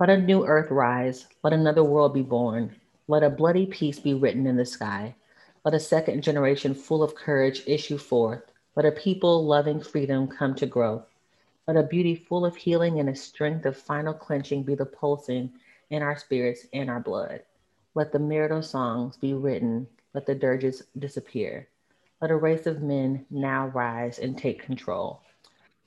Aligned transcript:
Let 0.00 0.10
a 0.10 0.16
new 0.16 0.46
earth 0.46 0.70
rise. 0.70 1.26
Let 1.42 1.52
another 1.52 1.82
world 1.82 2.14
be 2.14 2.22
born. 2.22 2.76
Let 3.08 3.24
a 3.24 3.30
bloody 3.30 3.66
peace 3.66 3.98
be 3.98 4.14
written 4.14 4.46
in 4.46 4.56
the 4.56 4.64
sky. 4.64 5.16
Let 5.64 5.74
a 5.74 5.80
second 5.80 6.22
generation 6.22 6.72
full 6.72 7.02
of 7.02 7.16
courage 7.16 7.64
issue 7.66 7.98
forth. 7.98 8.44
Let 8.76 8.86
a 8.86 8.92
people 8.92 9.44
loving 9.44 9.80
freedom 9.80 10.28
come 10.28 10.54
to 10.54 10.66
growth. 10.66 11.04
Let 11.66 11.76
a 11.76 11.82
beauty 11.82 12.14
full 12.14 12.46
of 12.46 12.54
healing 12.54 13.00
and 13.00 13.08
a 13.08 13.16
strength 13.16 13.66
of 13.66 13.76
final 13.76 14.14
clenching 14.14 14.62
be 14.62 14.76
the 14.76 14.86
pulsing 14.86 15.50
in 15.90 16.00
our 16.00 16.16
spirits 16.16 16.64
and 16.72 16.88
our 16.88 17.00
blood. 17.00 17.42
Let 17.96 18.12
the 18.12 18.20
marital 18.20 18.62
songs 18.62 19.16
be 19.16 19.34
written. 19.34 19.88
Let 20.14 20.26
the 20.26 20.34
dirges 20.36 20.84
disappear. 20.96 21.66
Let 22.22 22.30
a 22.30 22.36
race 22.36 22.68
of 22.68 22.82
men 22.82 23.26
now 23.30 23.66
rise 23.74 24.20
and 24.20 24.38
take 24.38 24.62
control. 24.62 25.22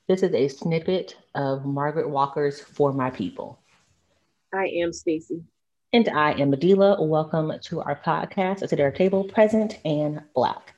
This 0.10 0.22
is 0.22 0.34
a 0.34 0.50
snippet 0.50 1.16
of 1.34 1.66
Margaret 1.66 2.10
Walker's 2.10 2.60
For 2.60 2.92
My 2.92 3.10
People. 3.10 3.61
I 4.54 4.66
am 4.66 4.92
Stacy. 4.92 5.44
And 5.94 6.10
I 6.10 6.34
am 6.34 6.52
Adila. 6.52 7.00
Welcome 7.08 7.54
to 7.62 7.82
our 7.82 8.02
podcast. 8.06 8.62
It's 8.62 8.74
at 8.74 8.82
our 8.82 8.92
table, 8.92 9.24
present 9.24 9.80
and 9.86 10.22
black. 10.36 10.74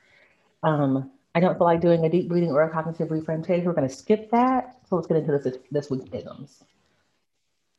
Um, 0.61 1.09
I 1.33 1.39
don't 1.39 1.57
feel 1.57 1.65
like 1.65 1.81
doing 1.81 2.05
a 2.05 2.09
deep 2.09 2.29
breathing 2.29 2.51
or 2.51 2.61
a 2.61 2.69
cognitive 2.69 3.09
reframe 3.09 3.41
today. 3.41 3.61
we're 3.65 3.73
going 3.73 3.87
to 3.87 3.93
skip 3.93 4.29
that. 4.29 4.77
So 4.87 4.95
let's 4.95 5.07
get 5.07 5.17
into 5.17 5.39
this 5.39 5.57
this 5.71 5.89
week's 5.89 6.05
isms. 6.13 6.63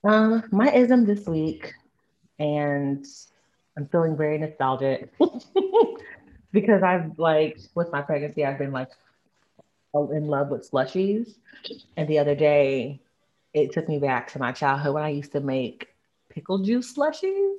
Um, 0.02 0.42
my 0.50 0.72
ism 0.72 1.06
this 1.06 1.28
week, 1.28 1.72
and 2.40 3.06
I'm 3.76 3.86
feeling 3.86 4.16
very 4.16 4.38
nostalgic 4.38 5.12
because 6.52 6.82
I've 6.82 7.16
like 7.20 7.60
with 7.76 7.92
my 7.92 8.02
pregnancy, 8.02 8.45
I've 8.45 8.58
been 8.58 8.72
like 8.72 8.90
in 9.95 10.26
love 10.26 10.48
with 10.48 10.68
slushies. 10.68 11.36
And 11.96 12.08
the 12.08 12.18
other 12.18 12.34
day, 12.34 13.00
it 13.54 13.72
took 13.72 13.88
me 13.88 13.98
back 13.98 14.32
to 14.32 14.38
my 14.38 14.52
childhood 14.52 14.95
when 14.95 15.04
I 15.04 15.10
used 15.10 15.32
to 15.32 15.40
make 15.40 15.88
pickle 16.29 16.59
juice 16.59 16.92
slushies. 16.92 17.59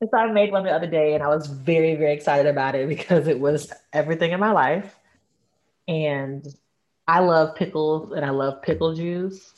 And 0.00 0.10
so 0.10 0.16
I 0.16 0.32
made 0.32 0.50
one 0.50 0.64
the 0.64 0.72
other 0.72 0.86
day 0.86 1.14
and 1.14 1.22
I 1.22 1.28
was 1.28 1.46
very, 1.46 1.94
very 1.94 2.12
excited 2.12 2.46
about 2.46 2.74
it 2.74 2.88
because 2.88 3.28
it 3.28 3.38
was 3.38 3.72
everything 3.92 4.32
in 4.32 4.40
my 4.40 4.50
life. 4.50 4.96
And 5.86 6.46
I 7.06 7.20
love 7.20 7.54
pickles 7.54 8.12
and 8.12 8.24
I 8.24 8.30
love 8.30 8.62
pickle 8.62 8.94
juice, 8.94 9.52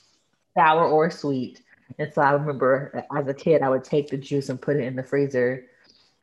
sour 0.55 0.85
or 0.85 1.11
sweet. 1.11 1.63
And 1.99 2.13
so 2.13 2.23
I 2.23 2.33
remember 2.33 3.05
as 3.17 3.27
a 3.29 3.35
kid, 3.35 3.63
I 3.63 3.69
would 3.69 3.85
take 3.85 4.09
the 4.09 4.17
juice 4.17 4.49
and 4.49 4.61
put 4.61 4.77
it 4.77 4.85
in 4.85 4.97
the 4.97 5.03
freezer 5.03 5.67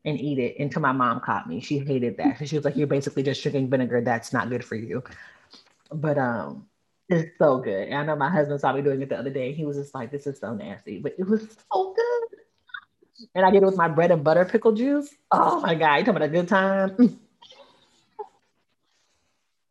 and 0.05 0.19
eat 0.19 0.39
it 0.39 0.59
until 0.59 0.81
my 0.81 0.91
mom 0.91 1.19
caught 1.19 1.47
me. 1.47 1.61
She 1.61 1.79
hated 1.79 2.17
that. 2.17 2.47
She 2.47 2.55
was 2.55 2.65
like, 2.65 2.75
You're 2.75 2.87
basically 2.87 3.23
just 3.23 3.41
drinking 3.41 3.69
vinegar. 3.69 4.01
That's 4.01 4.33
not 4.33 4.49
good 4.49 4.63
for 4.63 4.75
you. 4.75 5.03
But 5.91 6.17
um, 6.17 6.68
it's 7.09 7.37
so 7.37 7.57
good. 7.59 7.87
And 7.87 7.95
I 7.95 8.03
know 8.05 8.15
my 8.15 8.29
husband 8.29 8.61
saw 8.61 8.73
me 8.73 8.81
doing 8.81 9.01
it 9.01 9.09
the 9.09 9.17
other 9.17 9.29
day. 9.29 9.53
He 9.53 9.65
was 9.65 9.77
just 9.77 9.95
like, 9.95 10.11
this 10.11 10.27
is 10.27 10.39
so 10.39 10.53
nasty, 10.53 10.99
but 10.99 11.15
it 11.17 11.27
was 11.27 11.41
so 11.71 11.93
good. 11.93 12.39
And 13.35 13.45
I 13.45 13.51
did 13.51 13.63
it 13.63 13.65
with 13.65 13.77
my 13.77 13.87
bread 13.87 14.11
and 14.11 14.23
butter 14.23 14.45
pickle 14.45 14.71
juice. 14.71 15.09
Oh 15.31 15.59
my 15.61 15.75
God, 15.75 15.95
you 15.95 16.05
talking 16.05 16.15
about 16.15 16.29
a 16.29 16.29
good 16.29 16.47
time? 16.47 16.95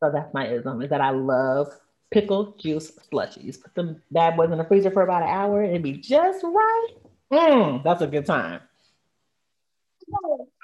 so 0.01 0.11
that's 0.13 0.35
my 0.35 0.49
ism, 0.49 0.83
is 0.83 0.91
that 0.91 1.01
I 1.01 1.11
love 1.11 1.69
pickle 2.11 2.55
juice 2.59 2.93
slushies. 3.13 3.61
Put 3.63 3.75
them 3.75 4.03
bad 4.11 4.37
boys 4.37 4.51
in 4.51 4.59
the 4.59 4.65
freezer 4.65 4.91
for 4.91 5.03
about 5.03 5.23
an 5.23 5.29
hour 5.29 5.63
and 5.63 5.83
be 5.83 5.93
just 5.93 6.43
right. 6.45 6.89
Mm, 7.33 7.83
that's 7.85 8.03
a 8.03 8.07
good 8.07 8.27
time. 8.27 8.61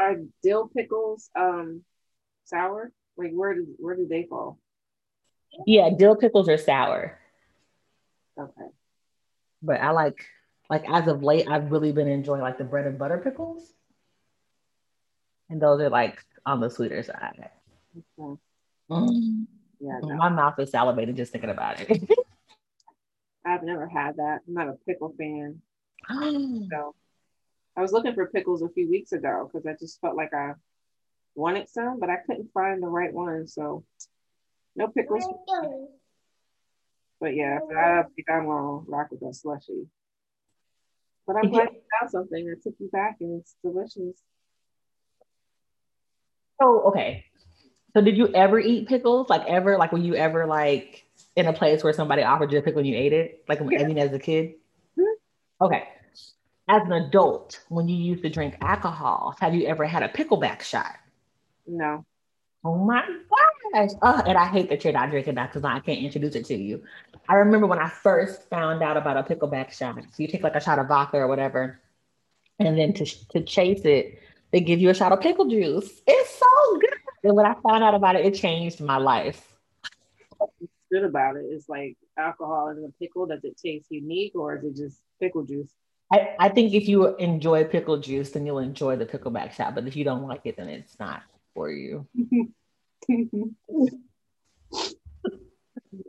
Are 0.01 0.17
dill 0.43 0.71
pickles 0.75 1.31
um 1.39 1.83
sour? 2.45 2.93
Like 3.17 3.33
where 3.33 3.55
do 3.55 3.67
where 3.79 3.95
do 3.95 4.07
they 4.09 4.27
fall? 4.29 4.59
Yeah, 5.67 5.91
dill 5.97 6.17
pickles 6.17 6.49
are 6.49 6.59
sour. 6.59 7.19
Okay. 8.39 8.69
But 9.63 9.81
I 9.81 9.91
like 9.91 10.25
like 10.71 10.85
as 10.89 11.07
of 11.09 11.23
late, 11.23 11.49
I've 11.49 11.71
really 11.71 11.93
been 11.93 12.09
enjoying 12.09 12.41
like 12.41 12.59
the 12.59 12.65
bread 12.65 12.87
and 12.87 12.99
butter 12.99 13.19
pickles. 13.19 13.73
And 15.51 15.61
those 15.61 15.81
are 15.81 15.91
like 15.91 16.19
on 16.47 16.61
the 16.61 16.71
sweeter 16.71 17.03
side. 17.03 17.51
Okay. 18.19 18.41
Mm. 18.91 19.47
Yeah. 19.81 19.99
No. 20.03 20.17
My 20.17 20.29
mouth 20.29 20.59
is 20.59 20.71
salivating 20.71 21.17
just 21.17 21.33
thinking 21.33 21.51
about 21.51 21.81
it. 21.81 22.03
I've 23.47 23.63
never 23.63 23.87
had 23.87 24.17
that. 24.17 24.41
I'm 24.49 24.55
not 24.55 24.69
a 24.69 24.77
pickle 24.87 25.15
fan. 25.19 25.61
so 26.71 26.95
I 27.77 27.81
was 27.81 27.93
looking 27.93 28.15
for 28.15 28.27
pickles 28.27 28.63
a 28.63 28.69
few 28.69 28.89
weeks 28.89 29.13
ago 29.13 29.51
because 29.51 29.67
I 29.67 29.75
just 29.79 30.01
felt 30.01 30.17
like 30.17 30.33
I 30.33 30.53
wanted 31.35 31.69
some, 31.69 31.99
but 32.01 32.09
I 32.09 32.17
couldn't 32.27 32.53
find 32.55 32.83
the 32.83 32.89
right 32.89 33.13
one. 33.13 33.47
So 33.47 33.85
no 34.77 34.89
pickles. 34.89 35.25
But 37.21 37.37
yeah, 37.37 37.59
I 37.77 38.03
think 38.15 38.29
I'm 38.31 38.47
gonna 38.47 38.85
rock 38.87 39.11
with 39.11 39.21
that 39.21 39.35
slushy. 39.35 39.87
But 41.27 41.37
I'm 41.37 41.51
glad 41.51 41.71
you 41.73 41.81
found 41.99 42.11
something 42.11 42.47
that 42.47 42.63
took 42.63 42.75
you 42.79 42.89
back 42.91 43.17
and 43.21 43.41
it's 43.41 43.55
delicious. 43.63 44.21
So 46.61 46.83
okay. 46.89 47.25
So 47.95 48.03
did 48.03 48.17
you 48.17 48.29
ever 48.35 48.59
eat 48.59 48.89
pickles? 48.89 49.31
Like 49.31 49.47
ever? 49.47 49.79
Like 49.79 49.93
when 49.93 50.05
you 50.05 50.15
ever 50.17 50.47
like 50.47 51.05
in 51.37 51.47
a 51.47 51.53
place 51.53 51.83
where 51.83 51.93
somebody 51.93 52.23
offered 52.23 52.53
you 52.53 52.59
a 52.59 52.63
pickle 52.63 52.81
and 52.81 52.89
you 52.89 52.97
ate 52.97 53.13
it? 53.13 53.45
Like 53.49 53.61
yeah. 53.71 53.81
I 53.81 53.85
mean 53.85 53.99
as 53.99 54.13
a 54.13 54.19
kid? 54.19 54.55
Mm-hmm. 54.99 55.65
Okay. 55.65 55.89
As 56.69 56.83
an 56.83 56.93
adult, 56.93 57.61
when 57.69 57.89
you 57.89 57.97
used 57.97 58.23
to 58.23 58.31
drink 58.31 58.57
alcohol, 58.61 59.37
have 59.41 59.55
you 59.55 59.67
ever 59.67 59.85
had 59.85 60.03
a 60.03 60.09
pickleback 60.09 60.63
shot? 60.63 60.97
No. 61.67 62.05
Oh 62.65 62.77
my 62.85 63.03
gosh. 63.73 63.91
Oh, 64.03 64.23
and 64.27 64.39
I 64.39 64.47
hate 64.47 64.69
that 64.69 64.85
you're 64.85 64.93
not 64.93 65.11
drinking 65.11 65.35
that 65.37 65.51
because 65.51 65.65
I 65.65 65.81
can't 65.81 66.01
introduce 66.01 66.35
it 66.35 66.47
to 66.47 66.55
you. 66.55 66.83
I 67.29 67.35
remember 67.35 67.67
when 67.67 67.79
I 67.79 67.89
first 67.89 68.49
found 68.49 68.83
out 68.83 68.97
about 68.97 69.17
a 69.17 69.23
pickleback 69.35 69.73
shot. 69.73 69.97
So 69.97 70.23
you 70.23 70.29
take 70.29 70.43
like 70.43 70.55
a 70.55 70.61
shot 70.61 70.79
of 70.79 70.89
vodka 70.89 71.19
or 71.19 71.27
whatever, 71.27 71.81
and 72.59 72.79
then 72.79 72.93
to, 72.95 73.29
to 73.31 73.43
chase 73.43 73.83
it, 73.85 74.21
they 74.53 74.61
give 74.61 74.81
you 74.81 74.91
a 74.91 74.95
shot 74.95 75.13
of 75.13 75.21
pickle 75.21 75.47
juice. 75.47 76.03
It's 76.07 76.39
so 76.39 76.79
good. 76.79 76.95
And 77.25 77.37
when 77.37 77.47
I 77.47 77.55
found 77.67 77.83
out 77.83 77.95
about 77.95 78.17
it, 78.17 78.27
it 78.27 78.35
changed 78.35 78.81
my 78.81 78.99
life. 78.99 79.57
What's 80.37 80.53
good 80.93 81.05
about 81.05 81.37
it 81.37 81.47
is 81.47 81.69
like 81.69 81.97
alcohol 82.19 82.69
in 82.69 82.83
the 82.83 82.93
pickle. 83.01 83.27
Does 83.27 83.43
it 83.45 83.57
taste 83.57 83.87
unique 83.91 84.35
or 84.35 84.57
is 84.57 84.65
it 84.65 84.77
just 84.77 85.01
pickle 85.21 85.45
juice? 85.45 85.71
I, 86.13 86.37
I 86.39 86.49
think 86.51 86.75
if 86.75 86.87
you 86.87 87.17
enjoy 87.17 87.65
pickle 87.65 87.99
juice, 87.99 88.31
then 88.31 88.47
you'll 88.47 88.59
enjoy 88.59 88.97
the 88.97 89.07
pickleback 89.07 89.53
shot. 89.53 89.75
But 89.75 89.87
if 89.87 89.97
you 89.97 90.05
don't 90.05 90.29
like 90.29 90.43
it, 90.45 90.57
then 90.57 90.69
it's 90.69 90.99
not 91.01 91.23
for 91.55 91.71
you. 91.71 92.07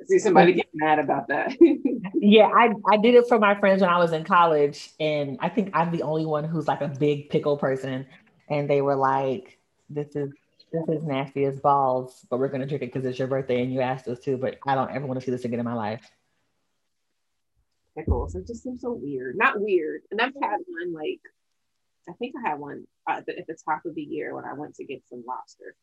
See 0.08 0.20
somebody 0.20 0.54
get 0.54 0.68
mad 0.74 1.00
about 1.00 1.28
that. 1.28 1.56
yeah, 2.16 2.48
I, 2.48 2.74
I 2.92 2.98
did 2.98 3.16
it 3.16 3.28
for 3.28 3.40
my 3.40 3.60
friends 3.60 3.82
when 3.82 3.90
I 3.90 3.98
was 3.98 4.14
in 4.14 4.24
college. 4.24 4.92
And 5.00 5.38
I 5.42 5.50
think 5.50 5.72
I'm 5.74 5.92
the 5.92 6.04
only 6.04 6.26
one 6.26 6.44
who's 6.44 6.68
like 6.68 6.82
a 6.82 6.88
big 6.88 7.30
pickle 7.30 7.58
person. 7.58 8.06
And 8.50 8.70
they 8.70 8.82
were 8.82 8.96
like, 8.96 9.58
this 9.90 10.16
is 10.16 10.32
this 10.72 10.84
is 10.90 11.04
nasty 11.04 11.46
as 11.46 11.60
balls, 11.60 12.26
but 12.30 12.38
we're 12.38 12.50
gonna 12.50 12.66
drink 12.66 12.84
it 12.84 12.94
because 12.94 13.06
it's 13.06 13.20
your 13.20 13.28
birthday 13.28 13.62
and 13.62 13.72
you 13.72 13.82
asked 13.82 14.08
us 14.08 14.20
to, 14.22 14.38
but 14.38 14.58
I 14.68 14.76
don't 14.76 14.92
ever 14.92 15.06
want 15.06 15.20
to 15.20 15.26
see 15.26 15.32
this 15.32 15.46
again 15.46 15.60
in 15.60 15.66
my 15.66 15.74
life. 15.74 16.10
Pickles, 17.98 18.36
it 18.36 18.46
just 18.46 18.64
seems 18.64 18.82
so 18.82 18.92
weird. 18.92 19.38
Not 19.38 19.60
weird. 19.60 20.02
And 20.12 20.20
I've 20.20 20.34
had 20.42 20.58
one 20.68 20.94
like 20.94 21.22
I 22.10 22.14
think 22.14 22.36
I 22.38 22.50
had 22.50 22.60
one 22.60 22.86
uh, 23.08 23.22
the, 23.26 23.38
at 23.38 23.48
the 23.48 23.58
top 23.66 23.86
of 23.86 23.96
the 23.96 24.02
year 24.02 24.36
when 24.36 24.46
I 24.46 24.54
went 24.54 24.76
to 24.76 24.86
get 24.86 25.04
some 25.10 25.24
lobster. 25.28 25.76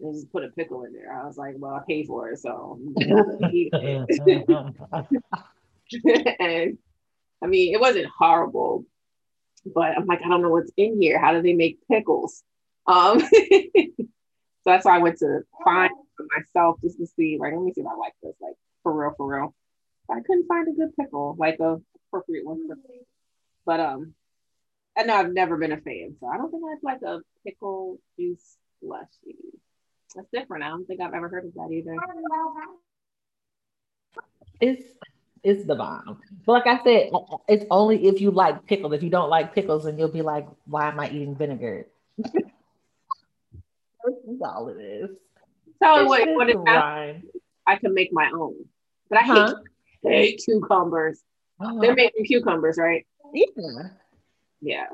And 0.00 0.14
just 0.14 0.30
put 0.30 0.44
a 0.44 0.48
pickle 0.48 0.84
in 0.84 0.92
there. 0.92 1.12
I 1.12 1.26
was 1.26 1.36
like, 1.36 1.54
well, 1.58 1.74
I 1.74 1.82
paid 1.86 2.06
for 2.06 2.30
it, 2.30 2.38
so 2.38 2.78
and 6.40 6.78
I 7.42 7.46
mean, 7.46 7.74
it 7.74 7.80
wasn't 7.80 8.06
horrible, 8.06 8.84
but 9.64 9.96
I'm 9.96 10.06
like, 10.06 10.20
I 10.24 10.28
don't 10.28 10.42
know 10.42 10.50
what's 10.50 10.72
in 10.76 11.00
here. 11.00 11.18
How 11.20 11.32
do 11.32 11.42
they 11.42 11.52
make 11.52 11.78
pickles? 11.88 12.42
Um, 12.86 13.20
so 13.20 13.28
that's 14.64 14.84
why 14.84 14.96
I 14.96 14.98
went 14.98 15.18
to 15.18 15.40
find 15.64 15.90
for 16.16 16.26
myself 16.36 16.80
just 16.82 16.98
to 16.98 17.06
see, 17.06 17.38
like, 17.38 17.52
let 17.52 17.62
me 17.62 17.72
see 17.72 17.80
if 17.80 17.86
I 17.86 17.94
like 17.94 18.14
this, 18.22 18.34
like 18.40 18.54
for 18.82 18.92
real, 18.92 19.14
for 19.16 19.26
real. 19.26 19.54
I 20.10 20.20
couldn't 20.20 20.46
find 20.46 20.66
a 20.68 20.72
good 20.72 20.96
pickle, 20.96 21.36
like 21.38 21.58
a 21.60 21.76
appropriate 22.08 22.46
one 22.46 22.66
for 22.66 22.76
me. 22.76 23.00
But 23.66 23.80
um, 23.80 24.14
I 24.96 25.02
know 25.02 25.16
I've 25.16 25.32
never 25.32 25.56
been 25.56 25.72
a 25.72 25.80
fan, 25.80 26.16
so 26.18 26.26
I 26.26 26.38
don't 26.38 26.50
think 26.50 26.64
I'd 26.64 26.78
like 26.82 27.02
a 27.02 27.20
pickle 27.46 27.98
juice 28.18 28.56
slushy. 28.80 29.36
That's 30.14 30.28
different. 30.32 30.64
I 30.64 30.68
don't 30.68 30.86
think 30.86 31.00
I've 31.00 31.14
ever 31.14 31.28
heard 31.28 31.44
of 31.44 31.54
that 31.54 31.70
either. 31.70 31.96
It's 34.60 34.84
it's 35.44 35.66
the 35.66 35.74
bomb. 35.74 36.20
But 36.44 36.52
like 36.52 36.66
I 36.66 36.82
said, 36.82 37.10
uh, 37.12 37.18
uh, 37.18 37.36
it's 37.48 37.64
only 37.70 38.06
if 38.06 38.20
you 38.20 38.30
like 38.30 38.66
pickles. 38.66 38.92
If 38.92 39.02
you 39.02 39.10
don't 39.10 39.30
like 39.30 39.54
pickles, 39.54 39.84
then 39.84 39.98
you'll 39.98 40.08
be 40.08 40.22
like, 40.22 40.48
why 40.66 40.88
am 40.88 40.98
I 40.98 41.08
eating 41.08 41.36
vinegar? 41.36 41.86
That's 42.18 42.34
all 44.42 44.68
it 44.68 44.80
is. 44.80 45.10
So 45.82 46.06
what, 46.06 46.28
what 46.28 46.50
if 46.50 46.56
I, 46.66 47.22
I 47.66 47.76
can 47.76 47.94
make 47.94 48.12
my 48.12 48.30
own? 48.34 48.56
But 49.08 49.20
I 49.20 49.22
huh? 49.22 49.54
hate, 50.02 50.12
hate 50.12 50.42
cucumbers. 50.44 51.20
Oh. 51.60 51.80
They're 51.80 51.94
making 51.94 52.24
cucumbers, 52.24 52.78
right? 52.78 53.06
Yeah. 53.32 53.44
Yeah. 54.60 54.86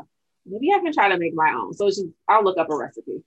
Maybe 0.46 0.72
I 0.72 0.80
can 0.80 0.92
try 0.92 1.08
to 1.08 1.18
make 1.18 1.34
my 1.34 1.52
own. 1.52 1.72
So 1.72 1.88
just, 1.88 2.04
I'll 2.28 2.44
look 2.44 2.58
up 2.58 2.70
a 2.70 2.76
recipe. 2.76 3.22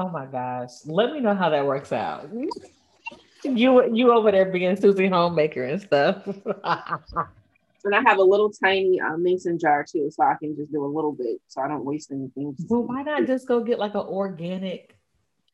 Oh 0.00 0.08
my 0.08 0.24
gosh. 0.24 0.70
Let 0.86 1.12
me 1.12 1.20
know 1.20 1.34
how 1.34 1.50
that 1.50 1.66
works 1.66 1.92
out. 1.92 2.30
You 3.44 3.94
you 3.94 4.12
over 4.12 4.32
there 4.32 4.46
being 4.46 4.74
Susie 4.76 5.08
homemaker 5.08 5.64
and 5.64 5.80
stuff. 5.80 6.26
And 7.82 7.94
I 7.94 8.02
have 8.04 8.18
a 8.18 8.22
little 8.22 8.50
tiny 8.50 9.00
uh, 9.00 9.16
mason 9.16 9.58
jar 9.58 9.86
too, 9.90 10.10
so 10.10 10.22
I 10.22 10.34
can 10.34 10.54
just 10.54 10.70
do 10.70 10.84
a 10.84 10.86
little 10.86 11.12
bit, 11.12 11.40
so 11.48 11.62
I 11.62 11.68
don't 11.68 11.82
waste 11.82 12.12
anything. 12.12 12.54
Well, 12.68 12.82
why 12.82 13.02
not 13.02 13.26
just 13.26 13.48
go 13.48 13.64
get 13.64 13.78
like 13.78 13.94
an 13.94 14.02
organic 14.02 14.94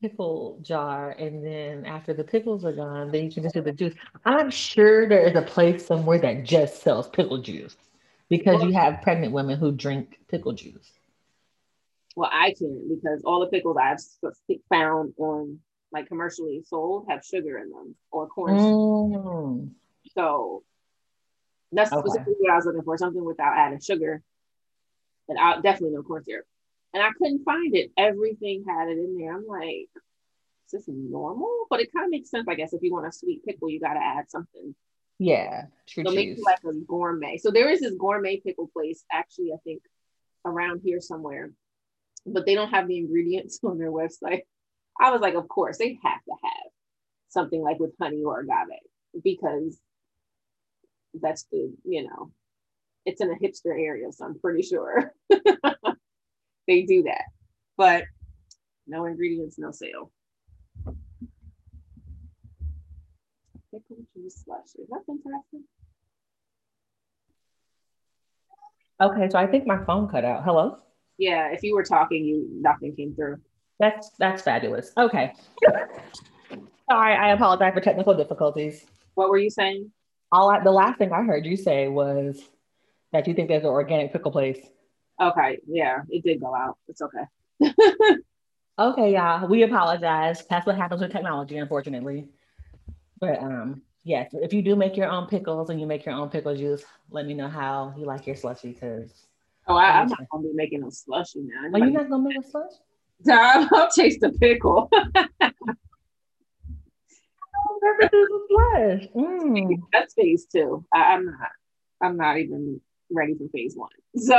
pickle 0.00 0.58
jar, 0.60 1.10
and 1.12 1.46
then 1.46 1.86
after 1.86 2.12
the 2.14 2.24
pickles 2.24 2.64
are 2.64 2.72
gone, 2.72 3.12
then 3.12 3.26
you 3.26 3.30
can 3.30 3.44
just 3.44 3.54
do 3.54 3.60
the 3.60 3.70
juice. 3.70 3.94
I'm 4.24 4.50
sure 4.50 5.08
there 5.08 5.24
is 5.24 5.36
a 5.36 5.42
place 5.42 5.86
somewhere 5.86 6.18
that 6.18 6.42
just 6.42 6.82
sells 6.82 7.08
pickle 7.08 7.38
juice 7.38 7.76
because 8.28 8.60
you 8.64 8.72
have 8.72 9.02
pregnant 9.02 9.32
women 9.32 9.56
who 9.56 9.70
drink 9.70 10.18
pickle 10.28 10.52
juice. 10.52 10.95
Well, 12.16 12.30
I 12.32 12.54
can't 12.58 12.88
because 12.88 13.22
all 13.24 13.40
the 13.40 13.46
pickles 13.46 13.76
I've 13.80 13.98
found 14.70 15.12
on 15.18 15.60
like 15.92 16.08
commercially 16.08 16.62
sold 16.66 17.06
have 17.08 17.24
sugar 17.24 17.58
in 17.58 17.70
them 17.70 17.94
or 18.10 18.26
corn. 18.26 18.56
Mm. 18.56 19.70
So 20.14 20.62
that's 21.72 21.92
okay. 21.92 22.00
specifically 22.00 22.36
what 22.38 22.52
I 22.52 22.56
was 22.56 22.64
looking 22.64 22.82
for, 22.82 22.96
something 22.96 23.24
without 23.24 23.56
adding 23.56 23.80
sugar. 23.80 24.22
And 25.28 25.38
I 25.38 25.60
definitely 25.60 25.94
no 25.94 26.02
corn 26.02 26.24
syrup. 26.24 26.46
And 26.94 27.02
I 27.02 27.10
couldn't 27.18 27.44
find 27.44 27.74
it. 27.76 27.90
Everything 27.98 28.64
had 28.66 28.88
it 28.88 28.98
in 28.98 29.18
there. 29.18 29.36
I'm 29.36 29.46
like, 29.46 29.88
is 30.66 30.72
this 30.72 30.84
normal? 30.88 31.66
But 31.68 31.80
it 31.80 31.92
kind 31.92 32.06
of 32.06 32.10
makes 32.10 32.30
sense, 32.30 32.46
I 32.48 32.54
guess. 32.54 32.72
If 32.72 32.82
you 32.82 32.92
want 32.92 33.06
a 33.06 33.12
sweet 33.12 33.44
pickle, 33.44 33.68
you 33.68 33.78
got 33.78 33.94
to 33.94 34.02
add 34.02 34.30
something. 34.30 34.74
Yeah, 35.18 35.64
true. 35.86 36.04
So 36.06 36.12
make 36.12 36.30
it 36.30 36.38
like 36.42 36.60
a 36.64 36.72
gourmet. 36.86 37.36
So 37.38 37.50
there 37.50 37.68
is 37.68 37.80
this 37.80 37.94
gourmet 37.98 38.38
pickle 38.38 38.68
place, 38.72 39.04
actually, 39.12 39.52
I 39.52 39.56
think 39.64 39.82
around 40.44 40.80
here 40.84 41.00
somewhere, 41.00 41.50
but 42.26 42.44
they 42.44 42.54
don't 42.54 42.70
have 42.70 42.88
the 42.88 42.98
ingredients 42.98 43.58
on 43.64 43.78
their 43.78 43.92
website. 43.92 44.42
I 45.00 45.10
was 45.10 45.20
like, 45.20 45.34
of 45.34 45.48
course, 45.48 45.78
they 45.78 45.98
have 46.02 46.24
to 46.24 46.34
have 46.42 46.70
something 47.28 47.62
like 47.62 47.78
with 47.78 47.92
honey 48.00 48.22
or 48.24 48.40
agave 48.40 49.22
because 49.22 49.78
that's 51.14 51.46
the, 51.52 51.72
you 51.84 52.04
know, 52.04 52.32
it's 53.04 53.20
in 53.20 53.30
a 53.30 53.34
hipster 53.34 53.70
area, 53.70 54.10
so 54.10 54.24
I'm 54.24 54.38
pretty 54.38 54.62
sure 54.62 55.12
they 56.66 56.82
do 56.82 57.04
that. 57.04 57.24
But 57.76 58.04
no 58.86 59.04
ingredients, 59.04 59.58
no 59.58 59.70
sale. 59.70 60.10
Slushy. 64.28 64.86
That's 64.90 65.08
interesting. 65.08 65.64
Okay, 69.00 69.28
so 69.28 69.38
I 69.38 69.46
think 69.46 69.66
my 69.66 69.84
phone 69.84 70.08
cut 70.08 70.24
out. 70.24 70.42
Hello? 70.44 70.78
Yeah, 71.18 71.48
if 71.52 71.62
you 71.62 71.74
were 71.74 71.84
talking, 71.84 72.24
you 72.24 72.46
nothing 72.52 72.94
came 72.94 73.14
through. 73.14 73.38
That's 73.78 74.10
that's 74.18 74.42
fabulous. 74.42 74.92
Okay. 74.96 75.32
Sorry, 76.90 77.14
I 77.14 77.32
apologize 77.32 77.74
for 77.74 77.80
technical 77.80 78.14
difficulties. 78.14 78.86
What 79.14 79.28
were 79.28 79.38
you 79.38 79.50
saying? 79.50 79.90
All 80.30 80.50
I, 80.50 80.62
the 80.62 80.70
last 80.70 80.98
thing 80.98 81.12
I 81.12 81.22
heard 81.22 81.44
you 81.44 81.56
say 81.56 81.88
was 81.88 82.40
that 83.12 83.26
you 83.26 83.34
think 83.34 83.48
there's 83.48 83.64
an 83.64 83.70
organic 83.70 84.12
pickle 84.12 84.30
place. 84.30 84.58
Okay, 85.20 85.58
yeah, 85.66 86.02
it 86.08 86.22
did 86.22 86.40
go 86.40 86.54
out. 86.54 86.78
It's 86.88 87.00
okay. 87.00 87.72
okay, 88.78 89.12
y'all. 89.14 89.48
We 89.48 89.62
apologize. 89.62 90.44
That's 90.48 90.66
what 90.66 90.76
happens 90.76 91.00
with 91.00 91.12
technology, 91.12 91.56
unfortunately. 91.56 92.28
But 93.18 93.42
um, 93.42 93.82
yes, 94.04 94.30
if 94.34 94.52
you 94.52 94.62
do 94.62 94.76
make 94.76 94.96
your 94.96 95.08
own 95.08 95.26
pickles 95.26 95.70
and 95.70 95.80
you 95.80 95.86
make 95.86 96.04
your 96.04 96.14
own 96.14 96.28
pickle 96.28 96.54
juice, 96.54 96.84
let 97.10 97.26
me 97.26 97.34
know 97.34 97.48
how 97.48 97.94
you 97.96 98.04
like 98.04 98.26
your 98.26 98.36
slushy 98.36 98.72
because. 98.72 99.10
Oh, 99.68 99.76
I, 99.76 100.02
am 100.02 100.08
not 100.08 100.20
gonna 100.30 100.44
be 100.44 100.54
making 100.54 100.80
no 100.80 100.90
slushy 100.90 101.40
now. 101.40 101.70
Are 101.72 101.84
you 101.84 101.92
not 101.92 102.08
gonna 102.08 102.22
make 102.28 102.38
a 102.38 102.48
slush? 102.48 102.70
I'll 103.72 103.90
taste 103.90 104.20
the 104.20 104.30
pickle. 104.32 104.88
mm. 109.16 109.82
That's 109.92 110.14
phase 110.14 110.46
two. 110.46 110.84
I, 110.92 111.14
I'm 111.14 111.26
not. 111.26 111.50
I'm 112.02 112.16
not 112.16 112.38
even 112.38 112.80
ready 113.10 113.34
for 113.34 113.48
phase 113.48 113.74
one. 113.74 113.88
So 114.16 114.34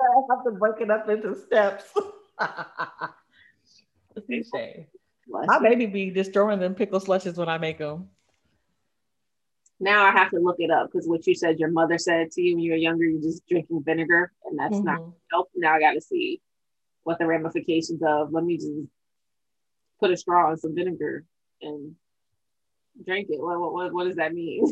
I 0.00 0.06
have 0.30 0.44
to 0.44 0.52
break 0.52 0.80
it 0.80 0.90
up 0.90 1.08
into 1.08 1.34
steps. 1.34 1.84
My 5.28 5.58
baby 5.58 5.86
be 5.86 6.10
destroying 6.10 6.60
them 6.60 6.74
pickle 6.74 7.00
slushes 7.00 7.36
when 7.36 7.48
I 7.48 7.58
make 7.58 7.78
them. 7.78 8.08
Now 9.78 10.04
I 10.04 10.10
have 10.10 10.30
to 10.30 10.38
look 10.38 10.56
it 10.58 10.70
up 10.70 10.90
because 10.90 11.06
what 11.06 11.26
you 11.26 11.34
said 11.34 11.58
your 11.58 11.70
mother 11.70 11.98
said 11.98 12.30
to 12.32 12.40
you 12.40 12.54
when 12.54 12.64
you 12.64 12.72
were 12.72 12.78
younger, 12.78 13.04
you're 13.04 13.20
just 13.20 13.46
drinking 13.46 13.82
vinegar, 13.84 14.32
and 14.44 14.58
that's 14.58 14.76
mm-hmm. 14.76 14.86
not 14.86 15.00
help. 15.30 15.48
Now 15.54 15.74
I 15.74 15.80
got 15.80 15.92
to 15.92 16.00
see 16.00 16.40
what 17.04 17.18
the 17.18 17.26
ramifications 17.26 18.02
of. 18.02 18.32
Let 18.32 18.44
me 18.44 18.56
just 18.56 18.70
put 20.00 20.10
a 20.10 20.16
straw 20.16 20.50
in 20.50 20.56
some 20.56 20.74
vinegar 20.74 21.24
and 21.60 21.94
drink 23.04 23.28
it. 23.30 23.40
What, 23.40 23.72
what, 23.72 23.92
what 23.92 24.04
does 24.04 24.16
that 24.16 24.32
mean? 24.34 24.66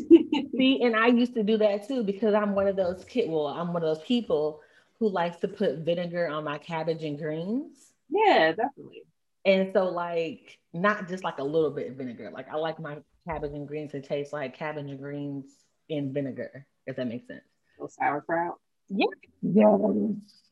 See, 0.57 0.81
and 0.81 0.95
I 0.95 1.07
used 1.07 1.35
to 1.35 1.43
do 1.43 1.57
that 1.57 1.87
too 1.87 2.03
because 2.03 2.33
I'm 2.33 2.55
one 2.55 2.67
of 2.67 2.75
those 2.75 3.03
kid. 3.05 3.29
Well, 3.29 3.47
I'm 3.47 3.73
one 3.73 3.83
of 3.83 3.95
those 3.95 4.05
people 4.05 4.61
who 4.99 5.09
likes 5.09 5.37
to 5.37 5.47
put 5.47 5.79
vinegar 5.79 6.27
on 6.27 6.43
my 6.43 6.57
cabbage 6.57 7.03
and 7.03 7.17
greens. 7.17 7.91
Yeah, 8.09 8.53
definitely. 8.53 9.03
And 9.45 9.71
so, 9.73 9.85
like, 9.89 10.57
not 10.73 11.07
just 11.07 11.23
like 11.23 11.37
a 11.37 11.43
little 11.43 11.69
bit 11.69 11.91
of 11.91 11.95
vinegar. 11.95 12.31
Like, 12.33 12.49
I 12.49 12.55
like 12.55 12.79
my 12.79 12.97
cabbage 13.27 13.53
and 13.53 13.67
greens 13.67 13.91
to 13.91 14.01
taste 14.01 14.33
like 14.33 14.57
cabbage 14.57 14.89
and 14.89 14.99
greens 14.99 15.45
in 15.89 16.13
vinegar. 16.13 16.65
If 16.85 16.95
that 16.97 17.07
makes 17.07 17.27
sense. 17.27 17.41
Oh, 17.79 17.87
sauerkraut. 17.87 18.59
Yeah. 18.89 19.07
Yeah. 19.41 19.77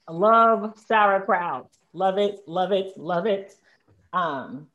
I 0.08 0.12
love 0.12 0.78
sauerkraut. 0.88 1.70
Love 1.94 2.18
it. 2.18 2.40
Love 2.48 2.72
it. 2.72 2.98
Love 2.98 3.26
it. 3.26 3.56
Um, 4.12 4.68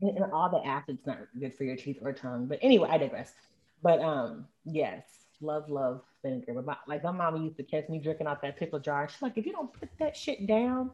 and, 0.00 0.18
and 0.18 0.32
all 0.32 0.50
the 0.50 0.66
acids 0.66 1.06
not 1.06 1.18
good 1.38 1.54
for 1.54 1.64
your 1.64 1.76
teeth 1.76 1.98
or 2.02 2.12
tongue. 2.12 2.46
But 2.46 2.58
anyway, 2.62 2.88
I 2.90 2.98
digress. 2.98 3.32
But 3.82 4.00
um, 4.00 4.46
yes, 4.64 5.04
love, 5.40 5.68
love 5.70 6.02
vinegar. 6.22 6.54
But 6.54 6.66
my, 6.66 6.76
like 6.86 7.02
my 7.02 7.10
mama 7.10 7.42
used 7.42 7.56
to 7.56 7.62
catch 7.62 7.88
me 7.88 7.98
drinking 7.98 8.26
out 8.26 8.42
that 8.42 8.58
pickle 8.58 8.80
jar. 8.80 9.08
She's 9.08 9.22
like, 9.22 9.36
if 9.36 9.46
you 9.46 9.52
don't 9.52 9.72
put 9.72 9.88
that 9.98 10.16
shit 10.16 10.46
down, 10.46 10.90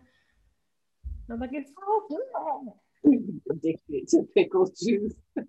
I'm 1.30 1.40
like, 1.40 1.50
it's 1.52 1.70
so 1.70 2.02
good. 2.08 2.72
Addicted 3.04 4.08
to 4.08 4.22
pickle 4.34 4.72
juice. 4.82 5.14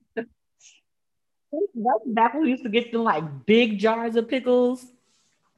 Back 2.05 2.33
when 2.33 2.43
we 2.43 2.49
used 2.51 2.63
to 2.63 2.69
get 2.69 2.91
them 2.91 3.03
like 3.03 3.45
big 3.45 3.77
jars 3.79 4.15
of 4.15 4.29
pickles. 4.29 4.85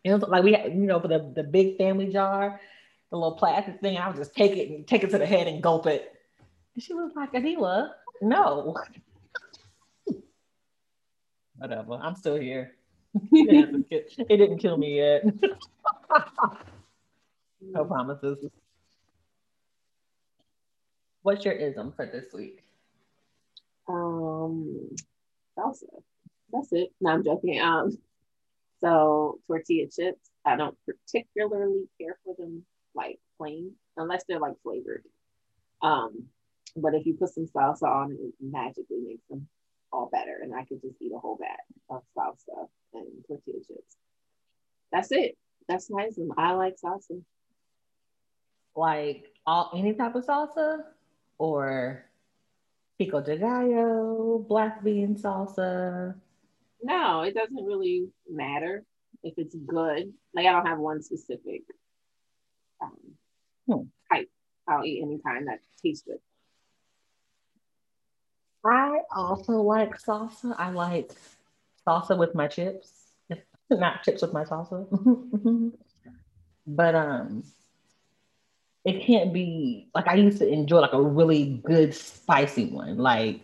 You 0.03 0.17
know, 0.17 0.25
like 0.25 0.43
we 0.43 0.53
had, 0.53 0.73
you 0.73 0.79
know, 0.79 0.99
for 0.99 1.07
the, 1.07 1.31
the 1.35 1.43
big 1.43 1.77
family 1.77 2.07
jar, 2.07 2.59
the 3.09 3.17
little 3.17 3.37
plastic 3.37 3.79
thing, 3.79 3.97
I 3.97 4.07
would 4.07 4.17
just 4.17 4.33
take 4.35 4.57
it 4.57 4.69
and 4.69 4.87
take 4.87 5.03
it 5.03 5.11
to 5.11 5.17
the 5.17 5.25
head 5.25 5.47
and 5.47 5.61
gulp 5.61 5.85
it. 5.85 6.11
And 6.73 6.83
she 6.83 6.93
was 6.93 7.11
like, 7.15 7.31
Anila, 7.33 7.91
no. 8.21 8.75
Whatever. 11.57 11.93
I'm 11.93 12.15
still 12.15 12.35
here. 12.35 12.73
it, 13.31 14.27
didn't 14.27 14.57
kill 14.57 14.77
me 14.77 14.97
yet. 14.97 15.23
no 17.61 17.85
promises. 17.85 18.43
What's 21.23 21.45
your 21.45 21.53
ism 21.53 21.93
for 21.95 22.05
this 22.05 22.33
week? 22.33 22.63
Um, 23.87 24.89
salsa. 25.57 25.85
That's 26.51 26.71
it. 26.73 26.89
No, 27.01 27.11
I'm 27.11 27.23
joking. 27.23 27.59
Um, 27.61 27.97
so 28.81 29.39
tortilla 29.47 29.87
chips. 29.87 30.29
I 30.45 30.57
don't 30.57 30.77
particularly 30.85 31.85
care 31.99 32.17
for 32.23 32.35
them 32.37 32.65
like 32.93 33.19
plain, 33.37 33.71
unless 33.95 34.25
they're 34.27 34.39
like 34.39 34.61
flavored. 34.63 35.03
Um, 35.81 36.25
but 36.75 36.93
if 36.93 37.05
you 37.05 37.15
put 37.15 37.33
some 37.33 37.47
salsa 37.47 37.83
on 37.83 38.11
it, 38.11 38.15
it 38.15 38.33
magically 38.41 38.99
makes 39.05 39.25
them 39.29 39.47
all 39.93 40.09
better. 40.11 40.39
And 40.41 40.53
I 40.53 40.65
could 40.65 40.81
just 40.81 41.01
eat 41.01 41.13
a 41.15 41.19
whole 41.19 41.37
bag 41.37 41.59
of 41.89 42.03
salsa 42.17 42.67
and 42.93 43.07
tortilla 43.27 43.59
chips. 43.65 43.95
That's 44.91 45.11
it. 45.13 45.37
That's 45.69 45.89
nice. 45.89 46.17
And 46.17 46.31
I 46.37 46.51
like 46.51 46.75
salsa. 46.83 47.21
Like 48.75 49.31
all 49.45 49.71
any 49.73 49.93
type 49.93 50.15
of 50.15 50.25
salsa 50.25 50.83
or 51.43 52.05
pico 52.97 53.19
de 53.19 53.37
gallo, 53.37 54.45
black 54.47 54.81
bean 54.81 55.15
salsa? 55.15 56.15
No, 56.81 57.23
it 57.23 57.35
doesn't 57.35 57.65
really 57.65 58.07
matter 58.29 58.85
if 59.23 59.33
it's 59.35 59.55
good. 59.55 60.13
Like 60.33 60.45
I 60.45 60.53
don't 60.53 60.65
have 60.65 60.79
one 60.79 61.01
specific 61.03 61.63
um, 62.81 62.97
hmm. 63.67 63.83
type. 64.09 64.29
I'll 64.69 64.85
eat 64.85 65.03
any 65.03 65.19
kind 65.19 65.47
that 65.47 65.59
tastes 65.83 66.05
good. 66.07 66.19
I 68.65 68.99
also 69.13 69.61
like 69.61 69.99
salsa. 69.99 70.55
I 70.57 70.69
like 70.69 71.11
salsa 71.85 72.17
with 72.17 72.33
my 72.35 72.47
chips, 72.47 72.89
not 73.69 74.03
chips 74.03 74.21
with 74.21 74.31
my 74.31 74.45
salsa. 74.45 74.87
but 76.67 76.95
um, 76.95 77.43
it 78.85 79.01
can't 79.01 79.33
be 79.33 79.87
like 79.95 80.07
I 80.07 80.15
used 80.15 80.39
to 80.39 80.47
enjoy 80.47 80.79
like 80.79 80.93
a 80.93 81.01
really 81.01 81.61
good 81.65 81.93
spicy 81.93 82.65
one, 82.65 82.97
like 82.97 83.41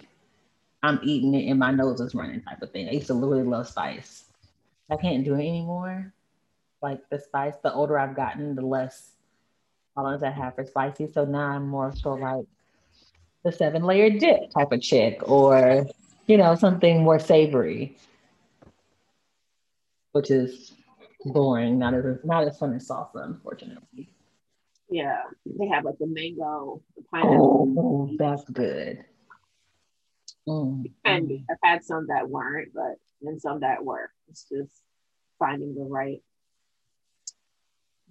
I'm 0.83 0.99
eating 1.03 1.33
it 1.33 1.49
and 1.49 1.59
my 1.59 1.71
nose 1.71 1.99
is 2.01 2.15
running 2.15 2.41
type 2.41 2.61
of 2.61 2.71
thing. 2.71 2.87
I 2.87 2.93
used 2.93 3.07
to 3.07 3.13
really 3.13 3.43
love 3.43 3.67
spice. 3.67 4.25
I 4.89 4.97
can't 4.97 5.23
do 5.23 5.35
it 5.35 5.39
anymore. 5.39 6.13
Like 6.81 7.01
the 7.09 7.19
spice, 7.19 7.55
the 7.61 7.73
older 7.73 7.99
I've 7.99 8.15
gotten, 8.15 8.55
the 8.55 8.65
less 8.65 9.11
tolerance 9.95 10.23
I 10.23 10.31
have 10.31 10.55
for 10.55 10.65
spicy. 10.65 11.07
So 11.07 11.25
now 11.25 11.47
I'm 11.47 11.67
more 11.67 11.93
so 11.93 12.13
like 12.13 12.45
the 13.43 13.51
seven 13.51 13.83
layer 13.83 14.09
dip 14.09 14.51
type 14.51 14.71
of 14.71 14.81
chick 14.81 15.19
or, 15.23 15.85
you 16.27 16.37
know, 16.37 16.55
something 16.55 17.03
more 17.03 17.19
savory. 17.19 17.97
which 20.11 20.31
is 20.31 20.73
boring. 21.25 21.79
Not 21.79 21.93
as 21.93 22.05
not 22.23 22.47
as 22.47 22.57
fun 22.57 22.73
as 22.73 22.87
salsa, 22.87 23.25
unfortunately. 23.25 24.09
Yeah, 24.89 25.21
they 25.45 25.67
have 25.67 25.85
like 25.85 25.99
the 25.99 26.07
mango, 26.07 26.81
the 26.95 27.03
pineapple. 27.11 27.75
Oh, 27.77 28.09
that's 28.17 28.43
good. 28.49 29.05
Mm. 30.47 30.91
And 31.05 31.45
I've 31.49 31.57
had 31.63 31.83
some 31.83 32.07
that 32.07 32.27
weren't, 32.27 32.73
but 32.73 32.95
and 33.21 33.39
some 33.39 33.59
that 33.59 33.85
were. 33.85 34.09
It's 34.29 34.47
just 34.49 34.71
finding 35.37 35.75
the 35.75 35.83
right, 35.83 36.23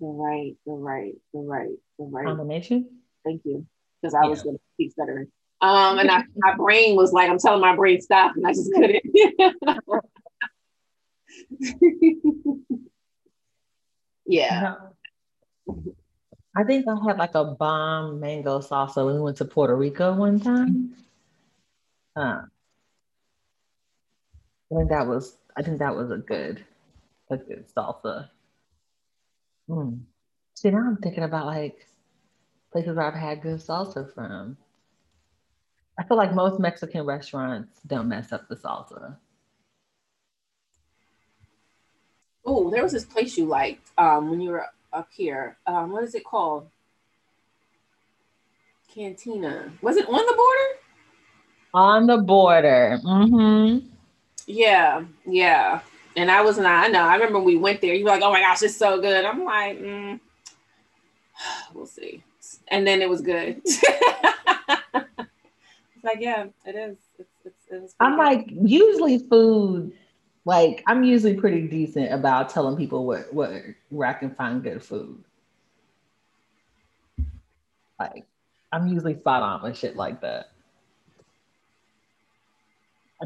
the 0.01 0.07
right, 0.07 0.57
the 0.67 0.73
right, 0.73 1.15
the 1.35 1.41
right, 1.41 1.77
the 1.99 2.05
right 2.05 2.27
combination. 2.27 2.89
Thank 3.25 3.43
you, 3.45 3.67
because 4.01 4.15
I 4.15 4.23
yeah. 4.23 4.31
was 4.31 4.43
going 4.43 4.57
to 4.57 4.63
speak 4.75 4.95
better. 4.97 5.27
Um, 5.61 5.99
and 5.99 6.11
I, 6.11 6.23
my 6.37 6.55
brain 6.57 6.95
was 6.95 7.13
like, 7.13 7.29
I'm 7.29 7.39
telling 7.39 7.61
my 7.61 7.75
brain 7.75 8.01
stop, 8.01 8.37
and 8.37 8.47
I 8.47 8.53
just 8.53 8.73
couldn't. 8.73 9.03
yeah. 14.27 14.75
I 16.57 16.65
think 16.65 16.87
I 16.89 16.97
had 17.07 17.19
like 17.19 17.35
a 17.35 17.45
bomb 17.45 18.21
mango 18.21 18.61
salsa 18.61 19.05
when 19.05 19.17
we 19.17 19.21
went 19.21 19.37
to 19.39 19.45
Puerto 19.45 19.77
Rico 19.77 20.15
one 20.15 20.41
time. 20.41 20.95
Uh, 22.17 22.43
I 24.73 24.75
think 24.77 24.91
that 24.91 25.07
was 25.07 25.37
I 25.57 25.63
think 25.63 25.79
that 25.79 25.95
was 25.95 26.11
a 26.11 26.19
good 26.19 26.65
a 27.31 27.37
good 27.37 27.67
salsa. 27.75 28.31
Mm. 29.69 30.01
See 30.55 30.71
now 30.71 30.79
I'm 30.79 30.97
thinking 30.97 31.25
about 31.25 31.47
like 31.47 31.87
places 32.73 32.97
where 32.97 33.07
I've 33.07 33.15
had 33.15 33.43
good 33.43 33.61
salsa 33.61 34.13
from. 34.13 34.57
I 35.99 36.05
feel 36.05 36.17
like 36.17 36.35
most 36.35 36.61
Mexican 36.61 37.05
restaurants 37.05 37.81
don't 37.87 38.09
mess 38.09 38.33
up 38.33 38.49
the 38.49 38.57
salsa. 38.57 39.17
Oh, 42.45 42.71
there 42.71 42.83
was 42.83 42.93
this 42.93 43.05
place 43.05 43.37
you 43.37 43.47
liked 43.47 43.91
um, 43.99 44.31
when 44.31 44.41
you 44.41 44.51
were 44.51 44.65
up 44.93 45.09
here. 45.13 45.57
Um, 45.67 45.93
what 45.93 46.05
is 46.05 46.15
it 46.15 46.25
called? 46.25 46.69
Cantina. 48.93 49.71
Was 49.83 49.97
it 49.97 50.09
on 50.09 50.15
the 50.15 50.35
border? 50.35 50.81
On 51.75 52.07
the 52.07 52.19
border. 52.19 52.99
Mm-hmm. 53.05 53.87
Yeah, 54.47 55.05
yeah. 55.27 55.81
And 56.17 56.31
I 56.31 56.41
was 56.41 56.59
not, 56.59 56.85
I 56.85 56.89
know. 56.89 57.03
I 57.03 57.15
remember 57.15 57.39
we 57.39 57.57
went 57.57 57.81
there. 57.81 57.95
You 57.95 58.05
were 58.05 58.11
like, 58.11 58.23
oh 58.23 58.33
my 58.33 58.41
gosh, 58.41 58.63
it's 58.63 58.77
so 58.77 59.01
good. 59.01 59.25
I'm 59.25 59.45
like, 59.45 59.79
mm, 59.79 60.19
we'll 61.75 61.87
see. 61.87 62.25
And 62.69 62.87
then 62.87 63.03
it 63.03 63.09
was 63.09 63.21
good. 63.21 63.61
it's 63.65 63.83
like, 66.03 66.19
yeah, 66.19 66.47
it 66.65 66.75
is. 66.75 66.97
It's, 67.19 67.29
it's, 67.45 67.67
it's 67.71 67.95
I'm 68.01 68.13
good. 68.13 68.19
like, 68.19 68.49
usually 68.51 69.19
food, 69.19 69.93
like, 70.49 70.83
I'm 70.87 71.05
usually 71.05 71.35
pretty 71.35 71.69
decent 71.69 72.13
about 72.13 72.49
telling 72.49 72.77
people 72.77 73.07
what, 73.07 73.33
what 73.33 73.53
where 73.91 74.09
I 74.09 74.15
can 74.15 74.35
find 74.35 74.63
good 74.63 74.83
food. 74.83 75.23
Like, 78.01 78.25
I'm 78.73 78.87
usually 78.87 79.19
spot 79.19 79.43
on 79.43 79.63
with 79.63 79.77
shit 79.77 79.95
like 79.97 80.21
that 80.23 80.51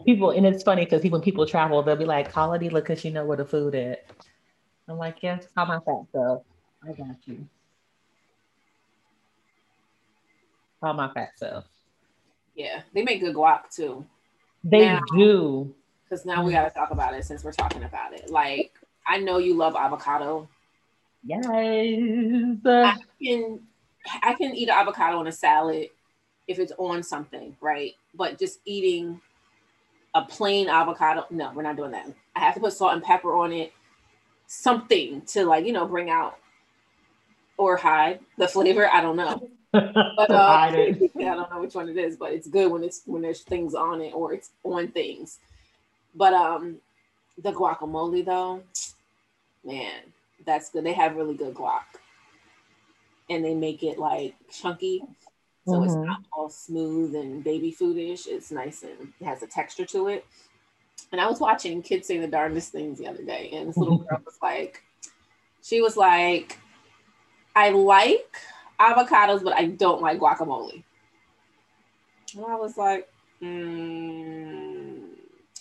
people, 0.01 0.31
and 0.31 0.47
it's 0.47 0.63
funny 0.63 0.85
because 0.85 1.03
when 1.05 1.21
people 1.21 1.47
travel, 1.47 1.83
they'll 1.83 1.97
be 1.97 2.05
like, 2.05 2.33
"Call 2.33 2.51
Adila 2.51 2.75
because 2.75 3.05
you 3.05 3.11
know 3.11 3.25
where 3.25 3.37
the 3.37 3.45
food 3.45 3.75
is." 3.75 3.97
I'm 4.89 4.99
like, 4.99 5.23
"Yes, 5.23 5.47
call 5.55 5.67
my 5.67 5.79
fat 5.81 6.07
self. 6.13 6.43
I 6.83 6.93
got 6.93 7.17
you. 7.27 7.47
Call 10.81 10.95
my 10.95 11.13
fat 11.13 11.31
self." 11.37 11.65
Yeah, 12.55 12.83
they 12.93 13.03
make 13.03 13.21
good 13.21 13.35
guac 13.35 13.75
too. 13.75 14.05
They 14.65 14.87
now, 14.87 15.01
do. 15.17 15.75
Because 16.13 16.27
now 16.27 16.45
we 16.45 16.53
got 16.53 16.65
to 16.65 16.71
talk 16.79 16.91
about 16.91 17.15
it 17.15 17.25
since 17.25 17.43
we're 17.43 17.53
talking 17.53 17.85
about 17.85 18.13
it. 18.13 18.29
Like, 18.29 18.75
I 19.07 19.17
know 19.17 19.39
you 19.39 19.55
love 19.55 19.75
avocado. 19.75 20.47
Yes. 21.25 21.47
I 21.47 22.99
can 23.19 23.61
I 24.23 24.35
can 24.35 24.55
eat 24.55 24.69
an 24.69 24.75
avocado 24.75 25.19
on 25.19 25.27
a 25.27 25.33
salad 25.33 25.89
if 26.47 26.59
it's 26.59 26.73
on 26.77 27.03
something, 27.03 27.57
right? 27.63 27.95
But 28.15 28.39
just 28.39 28.61
eating 28.67 29.23
a 30.15 30.21
plain 30.21 30.69
avocado. 30.69 31.25
No, 31.31 31.51
we're 31.55 31.63
not 31.63 31.77
doing 31.77 31.93
that. 31.93 32.07
I 32.37 32.41
have 32.41 32.57
to 32.57 32.61
put 32.61 32.75
salt 32.75 32.93
and 32.93 33.03
pepper 33.03 33.35
on 33.35 33.51
it, 33.51 33.73
something 34.47 35.23
to 35.29 35.47
like, 35.47 35.65
you 35.65 35.73
know, 35.73 35.87
bring 35.87 36.11
out 36.11 36.37
or 37.57 37.79
hide 37.79 38.21
the 38.37 38.49
flavor. 38.49 38.87
I 38.87 39.01
don't 39.01 39.17
know. 39.17 39.49
But 39.73 39.97
uh, 39.97 40.13
I 40.31 40.71
don't 41.17 41.51
know 41.51 41.61
which 41.63 41.75
one 41.75 41.89
it 41.89 41.97
is, 41.97 42.19
but 42.19 42.35
it's 42.35 42.49
good 42.49 42.71
when 42.71 42.85
it's 42.85 43.01
when 43.07 43.23
there's 43.23 43.41
things 43.41 43.75
on 43.75 44.03
it 44.03 44.13
or 44.13 44.35
it's 44.35 44.51
on 44.63 44.89
things. 44.89 45.39
But 46.15 46.35
um 46.35 46.77
the 47.39 47.53
guacamole 47.53 48.25
though, 48.25 48.63
man, 49.65 50.01
that's 50.45 50.71
good. 50.71 50.85
They 50.85 50.93
have 50.93 51.17
really 51.17 51.35
good 51.35 51.55
guac. 51.55 51.83
And 53.31 53.45
they 53.45 53.55
make 53.55 53.83
it 53.83 53.99
like 53.99 54.35
chunky. 54.51 55.03
So 55.67 55.73
mm-hmm. 55.73 55.85
it's 55.85 55.95
not 55.95 56.25
all 56.33 56.51
smooth 56.51 57.15
and 57.15 57.43
baby 57.43 57.75
foodish. 57.79 58.27
It's 58.27 58.51
nice 58.51 58.83
and 58.83 59.13
it 59.21 59.25
has 59.25 59.43
a 59.43 59.47
texture 59.47 59.87
to 59.87 60.09
it. 60.09 60.27
And 61.13 61.21
I 61.21 61.29
was 61.29 61.41
watching 61.41 61.83
kids 61.83 62.07
say 62.07 62.19
the 62.19 62.27
darndest 62.27 62.73
things 62.73 62.99
the 62.99 63.07
other 63.07 63.23
day, 63.23 63.51
and 63.53 63.69
this 63.69 63.77
little 63.77 63.99
girl 64.09 64.23
was 64.25 64.39
like, 64.43 64.83
she 65.63 65.83
was 65.83 65.97
like, 65.97 66.59
I 67.55 67.71
like 67.71 68.35
avocados, 68.81 69.45
but 69.45 69.53
I 69.53 69.67
don't 69.67 70.01
like 70.01 70.19
guacamole. 70.19 70.83
And 72.35 72.47
I 72.47 72.55
was 72.57 72.79
like, 72.79 73.09
mm, 73.43 74.62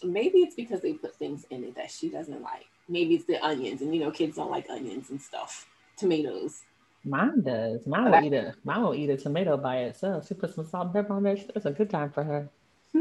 maybe 0.04 0.40
it's 0.40 0.56
because 0.56 0.82
they 0.82 0.94
put 0.94 1.16
things 1.16 1.46
in 1.50 1.64
it 1.64 1.76
that 1.76 1.92
she 1.92 2.10
doesn't 2.10 2.42
like. 2.42 2.68
Maybe 2.90 3.16
it's 3.16 3.26
the 3.26 3.44
onions, 3.44 3.82
and 3.82 3.94
you 3.94 4.02
know, 4.02 4.12
kids 4.12 4.36
don't 4.36 4.52
like 4.52 4.70
onions 4.70 5.10
and 5.10 5.22
stuff, 5.22 5.68
tomatoes. 5.98 6.64
Mine 7.04 7.42
does. 7.42 7.88
Mine 7.88 8.12
will 8.12 8.24
eat 8.24 8.34
a 8.34 8.54
mine 8.64 8.84
will 8.84 8.96
eat 8.96 9.10
a 9.10 9.18
tomato 9.18 9.58
by 9.58 9.78
itself. 9.78 10.28
She 10.28 10.34
put 10.34 10.54
some 10.54 10.66
salt 10.66 10.86
and 10.86 10.94
pepper 10.94 11.14
on 11.14 11.24
there. 11.24 11.38
It's 11.56 11.66
a 11.66 11.72
good 11.72 11.90
time 11.90 12.12
for 12.12 12.24
her. 12.24 12.50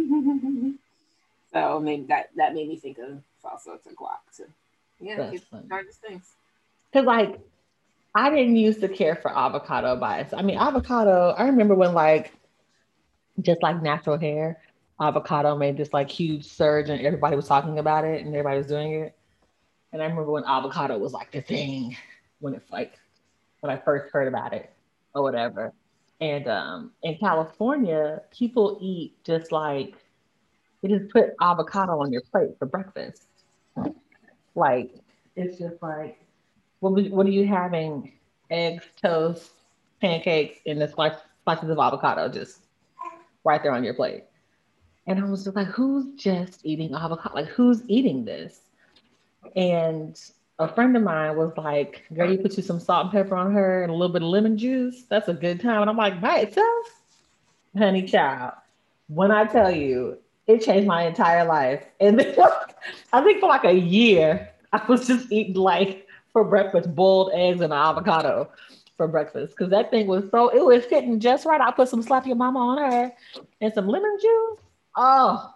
so 1.53 1.81
maybe 1.81 2.05
that 2.05 2.31
that 2.37 2.55
made 2.55 2.69
me 2.69 2.77
think 2.77 2.99
of 2.99 3.23
salsa 3.45 3.83
to 3.83 3.91
guac 3.91 4.21
too. 4.35 4.47
Yeah, 5.01 5.31
it's 5.33 5.45
hardest 5.71 6.01
things. 6.01 6.33
Cause 6.93 7.05
like 7.05 7.41
I 8.15 8.31
didn't 8.31 8.57
used 8.57 8.81
to 8.81 8.89
care 8.89 9.17
for 9.17 9.37
avocado 9.37 9.95
itself. 9.95 10.41
I 10.41 10.45
mean 10.45 10.59
avocado, 10.59 11.35
I 11.37 11.45
remember 11.45 11.75
when 11.75 11.93
like 11.93 12.33
just 13.41 13.63
like 13.63 13.83
natural 13.83 14.19
hair, 14.19 14.61
avocado 15.01 15.57
made 15.57 15.77
this 15.77 15.93
like 15.93 16.11
huge 16.11 16.45
surge 16.45 16.91
and 16.91 17.05
everybody 17.05 17.35
was 17.35 17.49
talking 17.49 17.79
about 17.79 18.05
it 18.05 18.25
and 18.25 18.35
everybody 18.35 18.59
was 18.59 18.67
doing 18.67 18.93
it. 18.93 19.17
And 19.93 20.03
I 20.03 20.05
remember 20.05 20.31
when 20.31 20.45
avocado 20.45 20.99
was 20.99 21.13
like 21.13 21.33
the 21.33 21.41
thing 21.41 21.97
when 22.41 22.55
it's 22.55 22.71
like 22.71 22.99
when 23.61 23.73
I 23.73 23.77
first 23.79 24.13
heard 24.13 24.29
about 24.29 24.53
it 24.53 24.71
or 25.15 25.23
whatever. 25.23 25.73
And 26.21 26.47
um, 26.49 26.91
in 27.03 27.17
California, 27.17 28.21
people 28.31 28.79
eat 28.81 29.15
just 29.25 29.53
like 29.53 29.95
they 30.83 30.89
just 30.89 31.11
put 31.11 31.31
avocado 31.41 32.01
on 32.01 32.13
your 32.13 32.23
plate 32.23 32.51
for 32.59 32.67
breakfast. 32.67 33.27
Like 34.55 34.95
it's 35.37 35.59
just 35.59 35.83
like, 35.83 36.19
what, 36.81 37.11
what 37.11 37.27
are 37.27 37.31
you 37.31 37.47
having? 37.47 38.13
Eggs, 38.51 38.85
toast, 39.01 39.53
pancakes, 40.01 40.59
and 40.67 40.81
the 40.81 40.89
slices 40.89 41.71
of 41.71 41.79
avocado 41.79 42.29
just 42.29 42.65
right 43.45 43.63
there 43.63 43.73
on 43.73 43.85
your 43.85 43.95
plate. 43.95 44.25
And 45.11 45.19
I 45.19 45.25
was 45.25 45.43
just 45.43 45.57
like, 45.57 45.67
who's 45.67 46.07
just 46.15 46.65
eating 46.65 46.95
avocado? 46.95 47.35
Like, 47.35 47.49
who's 47.49 47.83
eating 47.89 48.25
this? 48.25 48.61
And 49.57 50.17
a 50.61 50.73
friend 50.73 50.97
of 50.97 51.03
mine 51.03 51.37
was 51.37 51.53
like, 51.57 52.05
girl, 52.15 52.31
you 52.31 52.39
put 52.39 52.57
you 52.57 52.63
some 52.63 52.79
salt 52.79 53.07
and 53.07 53.13
pepper 53.13 53.35
on 53.35 53.53
her 53.53 53.83
and 53.83 53.91
a 53.91 53.93
little 53.93 54.13
bit 54.13 54.23
of 54.23 54.29
lemon 54.29 54.57
juice. 54.57 55.03
That's 55.09 55.27
a 55.27 55.35
good 55.35 55.61
time. 55.61 55.81
And 55.81 55.91
I'm 55.91 55.97
like, 55.97 56.21
by 56.21 56.39
itself? 56.39 57.03
Honey 57.77 58.07
child, 58.07 58.53
when 59.09 59.33
I 59.33 59.47
tell 59.47 59.73
you, 59.73 60.17
it 60.47 60.63
changed 60.63 60.87
my 60.87 61.03
entire 61.03 61.45
life. 61.45 61.85
And 62.01 62.21
then, 62.21 62.37
I 63.13 63.21
think 63.25 63.41
for 63.41 63.49
like 63.49 63.65
a 63.65 63.75
year, 63.75 64.49
I 64.73 64.81
was 64.89 65.09
just 65.09 65.33
eating 65.33 65.55
like 65.55 66.07
for 66.33 66.45
breakfast, 66.45 66.95
boiled 66.95 67.33
eggs 67.35 67.63
and 67.63 67.73
avocado 67.73 68.49
for 68.97 69.09
breakfast. 69.09 69.57
Cause 69.57 69.71
that 69.71 69.91
thing 69.91 70.07
was 70.07 70.31
so, 70.31 70.51
it 70.51 70.65
was 70.65 70.85
hitting 70.85 71.19
just 71.19 71.47
right. 71.47 71.61
I 71.61 71.73
put 71.73 71.89
some 71.89 72.05
your 72.25 72.37
mama 72.37 72.61
on 72.61 72.79
her 72.79 73.13
and 73.61 73.75
some 73.75 73.89
lemon 73.89 74.17
juice. 74.23 74.61
Oh, 74.97 75.55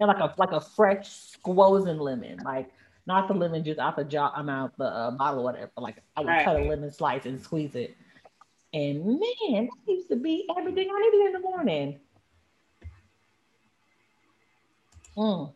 and 0.00 0.08
like 0.08 0.18
a 0.18 0.34
like 0.38 0.52
a 0.52 0.60
fresh 0.60 1.36
squozen 1.36 2.00
lemon. 2.00 2.38
Like 2.44 2.70
not 3.06 3.28
the 3.28 3.34
lemon 3.34 3.64
juice 3.64 3.78
out 3.78 3.96
the 3.96 4.04
jar, 4.04 4.32
I'm 4.34 4.48
out 4.48 4.76
the 4.78 4.84
uh, 4.84 5.10
bottle, 5.12 5.44
whatever. 5.44 5.70
Like 5.76 6.02
I 6.16 6.20
would 6.20 6.28
right. 6.28 6.44
cut 6.44 6.60
a 6.60 6.64
lemon 6.64 6.90
slice 6.90 7.26
and 7.26 7.40
squeeze 7.40 7.74
it. 7.74 7.96
And 8.72 9.04
man, 9.04 9.68
that 9.68 9.92
used 9.92 10.08
to 10.08 10.16
be 10.16 10.48
everything 10.56 10.88
I 10.90 11.00
needed 11.00 11.26
in 11.26 11.32
the 11.32 11.40
morning. 11.40 12.00
Mm. 15.16 15.52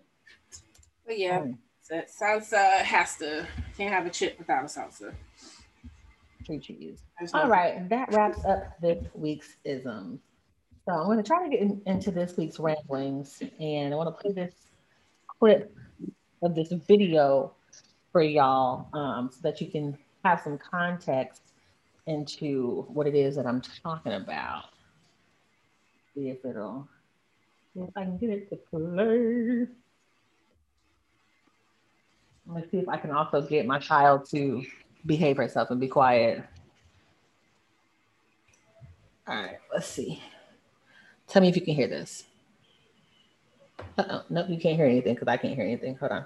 But 1.07 1.19
yeah, 1.19 1.41
mm. 1.41 1.57
so 1.81 2.03
salsa 2.03 2.79
has 2.79 3.17
to 3.19 3.47
can't 3.77 3.93
have 3.93 4.07
a 4.07 4.11
chip 4.11 4.39
without 4.39 4.65
a 4.65 4.67
salsa. 4.67 5.15
True 6.45 6.59
cheese. 6.59 7.01
All 7.33 7.49
right, 7.49 7.89
that 7.89 8.13
wraps 8.13 8.45
up 8.45 8.79
this 8.81 9.07
week's 9.15 9.57
isms. 9.65 10.21
So 10.87 10.93
I'm 10.93 11.07
going 11.07 11.17
to 11.17 11.23
try 11.23 11.43
to 11.43 11.51
get 11.51 11.61
in, 11.61 11.81
into 11.87 12.11
this 12.11 12.37
week's 12.37 12.59
ramblings, 12.61 13.43
and 13.59 13.95
I 13.95 13.97
want 13.97 14.15
to 14.15 14.23
play 14.23 14.33
this 14.33 14.55
clip 15.27 15.75
of 16.43 16.55
this 16.55 16.73
video 16.73 17.55
for 18.13 18.23
y'all 18.23 18.89
um, 18.93 19.31
so 19.33 19.41
that 19.43 19.63
you 19.63 19.71
can 19.71 19.97
have 20.25 20.43
some 20.43 20.59
context 20.59 21.41
into 22.07 22.83
what 22.89 23.07
it 23.07 23.15
is 23.15 23.35
that 23.37 23.47
I'm 23.47 23.63
talking 23.83 24.13
about. 24.13 24.65
See 26.15 26.29
if 26.29 26.45
it'll, 26.45 26.87
if 27.75 27.89
I 27.97 28.05
can 28.05 28.19
get 28.19 28.29
it 28.31 28.51
to 28.51 28.57
play. 28.57 29.67
Let's 32.47 32.71
see 32.71 32.77
if 32.77 32.89
I 32.91 32.99
can 32.99 33.11
also 33.11 33.41
get 33.41 33.65
my 33.65 33.79
child 33.79 34.29
to 34.33 34.63
behave 35.07 35.39
herself 35.39 35.71
and 35.71 35.81
be 35.81 35.89
quiet. 35.89 36.45
All 39.27 39.35
right, 39.35 39.57
let's 39.73 39.87
see. 39.87 40.23
Tell 41.35 41.43
me 41.43 41.49
if 41.49 41.57
you 41.57 41.63
can 41.63 41.75
hear 41.75 41.89
this. 41.89 42.27
Uh-oh, 43.99 44.23
nope, 44.31 44.47
you 44.49 44.57
can't 44.57 44.77
hear 44.77 44.87
anything 44.87 45.15
because 45.15 45.27
I 45.27 45.37
can't 45.37 45.57
hear 45.57 45.65
anything. 45.65 45.97
Hold 45.97 46.13
on. 46.13 46.25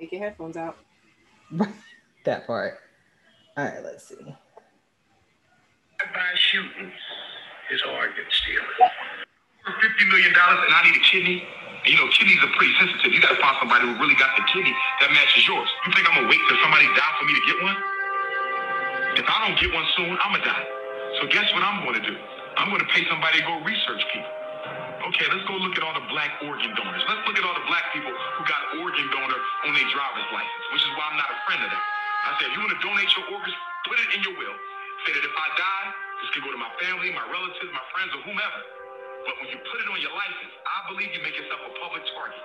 Take 0.00 0.10
your 0.10 0.22
headphones 0.22 0.56
out. 0.56 0.78
that 2.24 2.46
part. 2.46 2.78
All 3.58 3.64
right, 3.66 3.84
let's 3.84 4.08
see. 4.08 4.16
By 6.00 6.32
shooting 6.36 6.90
is 7.70 7.82
organ 7.82 8.24
stealing. 8.30 8.64
Fifty 9.82 10.06
million 10.06 10.32
dollars, 10.32 10.64
and 10.64 10.72
I 10.72 10.80
need 10.88 10.96
a 10.96 11.04
kidney. 11.04 11.44
And 11.84 11.92
you 11.92 11.96
know, 12.00 12.08
kidneys 12.08 12.42
are 12.42 12.56
pretty 12.56 12.72
sensitive. 12.80 13.12
You 13.12 13.20
got 13.20 13.36
to 13.36 13.40
find 13.42 13.54
somebody 13.60 13.84
who 13.84 14.00
really 14.00 14.16
got 14.16 14.34
the 14.38 14.48
kidney 14.48 14.72
that 15.02 15.12
matches 15.12 15.46
yours. 15.46 15.68
You 15.84 15.92
think 15.92 16.08
I'm 16.08 16.24
gonna 16.24 16.28
wait 16.32 16.40
till 16.48 16.56
somebody 16.64 16.86
die 16.96 17.14
for 17.20 17.26
me 17.28 17.34
to 17.36 17.44
get 17.44 17.62
one? 17.62 17.76
If 19.20 19.26
I 19.28 19.44
don't 19.44 19.60
get 19.60 19.74
one 19.76 19.84
soon, 19.94 20.16
I'm 20.24 20.32
gonna 20.32 20.42
die. 20.42 20.75
So 21.16 21.24
guess 21.32 21.48
what 21.56 21.64
I'm 21.64 21.80
gonna 21.80 22.04
do? 22.04 22.16
I'm 22.60 22.68
gonna 22.68 22.88
pay 22.92 23.04
somebody 23.08 23.40
to 23.40 23.44
go 23.48 23.56
research 23.64 24.04
people. 24.12 24.32
Okay, 25.08 25.26
let's 25.32 25.46
go 25.48 25.56
look 25.56 25.78
at 25.78 25.84
all 25.86 25.94
the 25.96 26.04
black 26.12 26.34
organ 26.44 26.74
donors. 26.76 27.04
Let's 27.08 27.22
look 27.24 27.38
at 27.38 27.44
all 27.46 27.56
the 27.56 27.68
black 27.70 27.88
people 27.94 28.10
who 28.10 28.42
got 28.44 28.60
organ 28.82 29.06
donor 29.14 29.40
on 29.64 29.72
their 29.72 29.88
driver's 29.94 30.28
license, 30.34 30.64
which 30.74 30.82
is 30.82 30.92
why 30.98 31.08
I'm 31.08 31.16
not 31.16 31.30
a 31.30 31.38
friend 31.46 31.62
of 31.62 31.70
that. 31.72 31.84
I 32.26 32.30
said, 32.36 32.50
if 32.50 32.52
you 32.58 32.60
want 32.66 32.74
to 32.74 32.82
donate 32.82 33.08
your 33.14 33.26
organs, 33.32 33.56
put 33.86 33.96
it 34.02 34.08
in 34.18 34.20
your 34.26 34.34
will. 34.34 34.56
Say 35.06 35.14
that 35.14 35.24
if 35.24 35.36
I 35.36 35.48
die, 35.54 35.86
this 36.20 36.28
can 36.34 36.42
go 36.42 36.50
to 36.50 36.58
my 36.58 36.72
family, 36.82 37.14
my 37.14 37.22
relatives, 37.30 37.70
my 37.70 37.86
friends, 37.94 38.10
or 38.18 38.20
whomever. 38.26 38.60
But 39.30 39.38
when 39.40 39.48
you 39.54 39.58
put 39.62 39.78
it 39.78 39.88
on 39.88 40.02
your 40.02 40.12
license, 40.12 40.52
I 40.66 40.78
believe 40.90 41.14
you 41.14 41.22
make 41.22 41.38
yourself 41.38 41.62
a 41.64 41.72
public 41.80 42.02
target. 42.12 42.42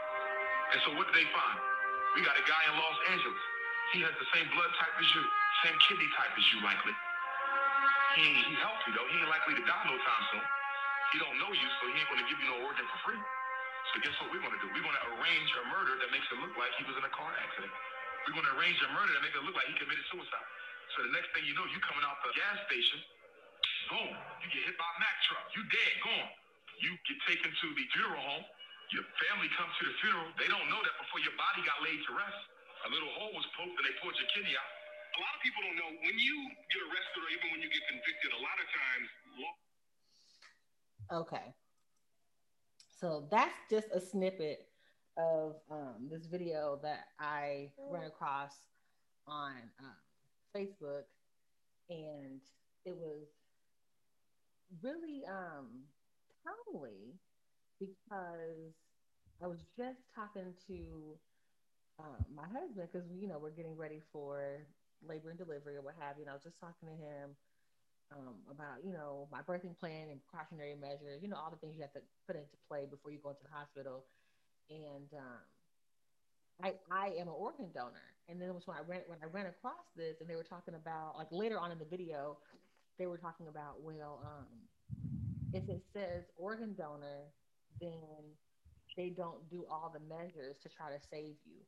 And 0.71 0.79
so 0.85 0.93
what 0.95 1.09
did 1.09 1.17
they 1.17 1.27
find? 1.33 1.57
We 2.13 2.21
got 2.21 2.37
a 2.37 2.45
guy 2.45 2.61
in 2.69 2.77
Los 2.77 2.97
Angeles. 3.09 3.41
He 3.97 4.05
has 4.05 4.13
the 4.21 4.27
same 4.37 4.47
blood 4.53 4.69
type 4.77 4.93
as 5.01 5.09
you, 5.17 5.23
same 5.65 5.77
kidney 5.89 6.07
type 6.13 6.31
as 6.37 6.45
you, 6.53 6.61
likely. 6.61 6.93
He, 8.18 8.27
he's 8.27 8.60
healthy 8.60 8.91
though. 8.91 9.08
He 9.08 9.15
ain't 9.24 9.32
likely 9.32 9.56
to 9.56 9.63
die 9.63 9.84
no 9.88 9.96
time 9.96 10.24
soon. 10.36 10.46
He 11.15 11.18
don't 11.20 11.38
know 11.39 11.51
you, 11.51 11.68
so 11.80 11.91
he 11.91 11.96
ain't 11.96 12.10
gonna 12.12 12.27
give 12.27 12.39
you 12.39 12.48
no 12.51 12.60
organ 12.68 12.84
for 12.88 13.00
free. 13.08 13.22
So 13.91 14.00
guess 14.03 14.15
what 14.24 14.32
we're 14.32 14.44
gonna 14.44 14.60
do? 14.60 14.68
We're 14.72 14.84
gonna 14.84 15.06
arrange 15.15 15.50
a 15.60 15.63
murder 15.72 15.96
that 16.00 16.10
makes 16.12 16.27
it 16.32 16.39
look 16.39 16.56
like 16.56 16.72
he 16.80 16.84
was 16.88 16.96
in 16.96 17.03
a 17.03 17.13
car 17.15 17.32
accident. 17.39 17.72
We're 18.27 18.36
gonna 18.36 18.56
arrange 18.60 18.80
a 18.84 18.89
murder 18.96 19.12
that 19.15 19.24
makes 19.24 19.36
it 19.36 19.44
look 19.44 19.56
like 19.56 19.68
he 19.68 19.75
committed 19.80 20.03
suicide. 20.12 20.48
So 20.96 21.08
the 21.08 21.13
next 21.15 21.32
thing 21.32 21.48
you 21.48 21.56
know, 21.56 21.63
you 21.72 21.80
coming 21.84 22.03
out 22.03 22.20
the 22.24 22.36
gas 22.36 22.60
station, 22.68 23.00
boom, 23.91 24.12
you 24.44 24.48
get 24.51 24.63
hit 24.68 24.75
by 24.75 24.88
a 24.88 24.98
Mack 25.00 25.18
truck. 25.27 25.48
You 25.56 25.63
dead, 25.72 25.94
gone. 26.03 26.32
You 26.84 26.91
get 27.08 27.20
taken 27.27 27.48
to 27.48 27.68
the 27.75 27.86
funeral 27.96 28.24
home. 28.24 28.46
Your 28.91 29.08
family 29.24 29.48
comes 29.56 29.72
to 29.80 29.84
the 29.88 29.96
funeral. 30.03 30.27
They 30.36 30.51
don't 30.51 30.68
know 30.68 30.84
that 30.84 30.96
before 31.00 31.24
your 31.24 31.36
body 31.39 31.63
got 31.63 31.80
laid 31.80 31.96
to 31.96 32.12
rest, 32.12 32.39
a 32.84 32.89
little 32.91 33.12
hole 33.15 33.32
was 33.32 33.48
poked 33.56 33.72
and 33.72 33.86
they 33.88 33.96
pulled 34.03 34.20
your 34.20 34.27
kidney 34.36 34.51
out. 34.51 34.80
A 35.12 35.20
lot 35.20 35.34
of 35.36 35.41
people 35.44 35.62
don't 35.68 35.75
know 35.75 35.91
when 35.91 36.15
you 36.15 36.36
get 36.72 36.82
arrested 36.88 37.20
or 37.20 37.30
even 37.36 37.48
when 37.51 37.62
you 37.62 37.70
get 37.70 37.84
convicted. 37.91 38.30
A 38.32 38.41
lot 38.41 38.58
of 38.60 38.68
times, 38.72 39.10
Okay. 41.12 41.53
So 43.00 43.27
that's 43.30 43.58
just 43.70 43.88
a 43.94 44.00
snippet 44.00 44.68
of 45.17 45.56
um, 45.69 46.08
this 46.10 46.26
video 46.26 46.80
that 46.84 47.08
I 47.19 47.71
ran 47.89 48.06
across 48.06 48.54
on 49.28 49.54
um, 49.80 49.95
Facebook, 50.56 51.04
and 51.89 52.39
it 52.86 52.95
was 52.95 53.28
really 54.82 55.24
um, 55.28 55.84
timely 56.45 57.19
because 57.80 58.74
I 59.43 59.47
was 59.47 59.60
just 59.76 60.00
talking 60.15 60.54
to 60.67 61.17
um, 62.00 62.24
my 62.34 62.43
husband 62.43 62.88
because 62.91 63.08
you 63.19 63.28
know 63.28 63.39
we're 63.39 63.50
getting 63.52 63.76
ready 63.76 64.02
for 64.13 64.65
labor 65.07 65.29
and 65.29 65.39
delivery 65.39 65.75
or 65.77 65.81
what 65.81 65.95
have 65.99 66.17
you, 66.17 66.23
and 66.23 66.31
I 66.31 66.33
was 66.33 66.43
just 66.43 66.59
talking 66.59 66.87
to 66.89 66.95
him 66.95 67.35
um, 68.11 68.35
about 68.49 68.83
you 68.83 68.93
know 68.93 69.27
my 69.31 69.41
birthing 69.41 69.77
plan 69.77 70.09
and 70.09 70.19
precautionary 70.21 70.75
measures, 70.75 71.21
you 71.21 71.29
know 71.29 71.37
all 71.37 71.51
the 71.51 71.57
things 71.57 71.75
you 71.75 71.81
have 71.81 71.93
to 71.93 72.03
put 72.27 72.35
into 72.35 72.57
play 72.67 72.85
before 72.89 73.11
you 73.11 73.19
go 73.19 73.29
into 73.29 73.43
the 73.43 73.53
hospital. 73.53 74.05
And 74.69 75.09
um, 75.13 75.43
I 76.63 76.73
I 76.91 77.07
am 77.19 77.27
an 77.27 77.35
organ 77.35 77.71
donor, 77.73 78.15
and 78.29 78.41
then 78.41 78.49
it 78.49 78.53
was 78.55 78.67
when 78.67 78.77
I 78.77 78.81
ran 78.81 79.01
when 79.07 79.19
I 79.21 79.27
ran 79.27 79.47
across 79.47 79.85
this, 79.95 80.17
and 80.21 80.29
they 80.29 80.35
were 80.35 80.43
talking 80.43 80.75
about 80.75 81.17
like 81.17 81.27
later 81.31 81.59
on 81.59 81.71
in 81.71 81.79
the 81.79 81.85
video, 81.85 82.37
they 82.99 83.07
were 83.07 83.17
talking 83.17 83.47
about 83.47 83.81
well, 83.81 84.21
um, 84.25 84.45
if 85.53 85.67
it 85.69 85.83
says 85.93 86.25
organ 86.37 86.75
donor, 86.75 87.33
then 87.79 88.35
they 88.95 89.09
don't 89.09 89.49
do 89.49 89.65
all 89.69 89.91
the 89.93 89.99
measures 89.99 90.57
to 90.63 90.69
try 90.69 90.89
to 90.89 90.99
save 91.09 91.35
you. 91.45 91.61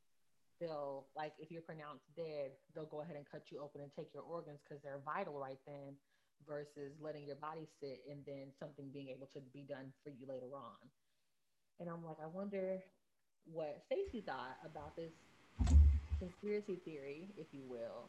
They'll 0.63 1.11
like 1.11 1.35
if 1.43 1.51
you're 1.51 1.67
pronounced 1.67 2.07
dead, 2.15 2.55
they'll 2.71 2.87
go 2.87 3.03
ahead 3.03 3.19
and 3.19 3.27
cut 3.27 3.51
you 3.51 3.59
open 3.59 3.83
and 3.83 3.91
take 3.99 4.15
your 4.15 4.23
organs 4.23 4.63
because 4.63 4.79
they're 4.79 5.03
vital 5.03 5.35
right 5.35 5.59
then 5.67 5.99
versus 6.47 6.95
letting 7.03 7.27
your 7.27 7.35
body 7.35 7.67
sit 7.83 7.99
and 8.07 8.23
then 8.23 8.47
something 8.63 8.87
being 8.95 9.09
able 9.11 9.27
to 9.35 9.43
be 9.51 9.67
done 9.67 9.91
for 10.03 10.09
you 10.15 10.23
later 10.23 10.55
on. 10.55 10.79
And 11.79 11.89
I'm 11.89 12.05
like, 12.05 12.15
I 12.23 12.27
wonder 12.27 12.79
what 13.51 13.83
Stacey 13.91 14.23
thought 14.23 14.55
about 14.63 14.95
this 14.95 15.11
conspiracy 16.19 16.79
theory, 16.85 17.27
if 17.35 17.47
you 17.51 17.63
will, 17.67 18.07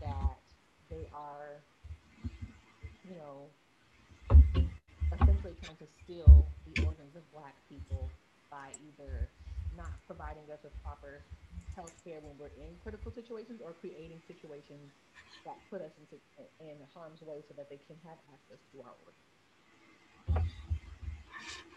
that 0.00 0.40
they 0.88 1.04
are, 1.12 1.60
you 3.04 3.16
know, 3.20 3.52
essentially 5.12 5.52
trying 5.60 5.76
to 5.76 5.88
steal 6.04 6.48
the 6.64 6.80
organs 6.80 7.12
of 7.16 7.22
Black 7.32 7.54
people 7.68 8.08
by 8.50 8.72
either 8.88 9.28
not 9.76 9.92
providing 10.06 10.44
us 10.52 10.58
with 10.64 10.72
proper 10.82 11.22
health 11.80 11.96
care 12.04 12.20
when 12.20 12.36
we're 12.36 12.52
in 12.60 12.76
critical 12.82 13.10
situations 13.10 13.60
or 13.64 13.72
creating 13.80 14.20
situations 14.28 14.92
that 15.48 15.56
put 15.72 15.80
us 15.80 15.92
into 15.96 16.20
in 16.60 16.76
harm's 16.92 17.22
way 17.22 17.40
so 17.48 17.54
that 17.56 17.70
they 17.70 17.80
can 17.88 17.96
have 18.04 18.18
access 18.28 18.60
to 18.72 18.84
our 18.84 18.92
work. 19.00 19.16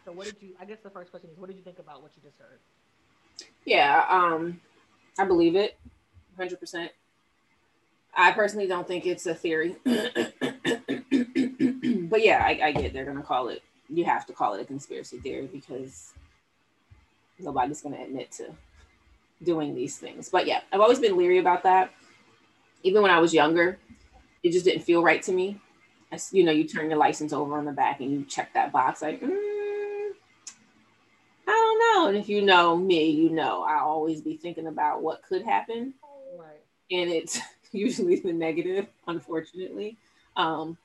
So 0.05 0.11
what 0.11 0.25
did 0.25 0.35
you 0.41 0.49
I 0.59 0.65
guess 0.65 0.79
the 0.83 0.89
first 0.89 1.11
question 1.11 1.29
is 1.31 1.37
what 1.39 1.47
did 1.47 1.55
you 1.55 1.63
think 1.63 1.79
about 1.79 2.03
what 2.03 2.11
you 2.17 2.21
just 2.21 2.37
heard? 2.37 2.59
Yeah, 3.65 4.03
um 4.09 4.59
I 5.17 5.23
believe 5.23 5.55
it 5.55 5.77
100%. 6.37 6.89
I 8.15 8.31
personally 8.31 8.67
don't 8.67 8.87
think 8.87 9.05
it's 9.05 9.25
a 9.25 9.33
theory. 9.33 9.75
but 9.85 9.95
yeah, 12.23 12.43
I, 12.43 12.59
I 12.63 12.71
get 12.71 12.93
they're 12.93 13.05
to 13.17 13.23
call 13.23 13.47
it, 13.47 13.63
you 13.89 14.05
have 14.05 14.25
to 14.27 14.33
call 14.33 14.53
it 14.55 14.61
a 14.61 14.65
conspiracy 14.65 15.17
theory 15.19 15.47
because 15.51 16.13
nobody's 17.39 17.81
to 17.95 18.03
admit 18.03 18.31
to 18.33 18.53
doing 19.43 19.75
these 19.75 19.97
things. 19.97 20.29
But 20.29 20.47
yeah, 20.47 20.61
I've 20.71 20.81
always 20.81 20.99
been 20.99 21.17
leery 21.17 21.39
about 21.39 21.63
that 21.63 21.91
even 22.83 23.01
when 23.01 23.11
I 23.11 23.19
was 23.19 23.33
younger, 23.33 23.79
it 24.43 24.51
just 24.51 24.65
didn't 24.65 24.83
feel 24.83 25.01
right 25.01 25.21
to 25.23 25.31
me. 25.31 25.59
As, 26.11 26.31
you 26.31 26.43
know, 26.43 26.51
you 26.51 26.65
turn 26.65 26.89
your 26.89 26.99
license 26.99 27.33
over 27.33 27.57
on 27.57 27.65
the 27.65 27.71
back 27.71 28.01
and 28.01 28.11
you 28.11 28.23
check 28.25 28.53
that 28.53 28.71
box 28.71 29.01
like, 29.01 29.21
mm, 29.21 30.11
I 31.47 31.51
don't 31.51 31.79
know. 31.79 32.07
And 32.09 32.17
if 32.17 32.29
you 32.29 32.43
know 32.43 32.77
me, 32.77 33.09
you 33.09 33.29
know 33.29 33.63
I 33.63 33.79
always 33.79 34.21
be 34.21 34.37
thinking 34.37 34.67
about 34.67 35.01
what 35.01 35.23
could 35.23 35.43
happen, 35.43 35.93
right. 36.37 36.61
and 36.91 37.09
it's 37.09 37.39
usually 37.71 38.17
the 38.17 38.33
negative, 38.33 38.87
unfortunately. 39.07 39.97
Um, 40.35 40.77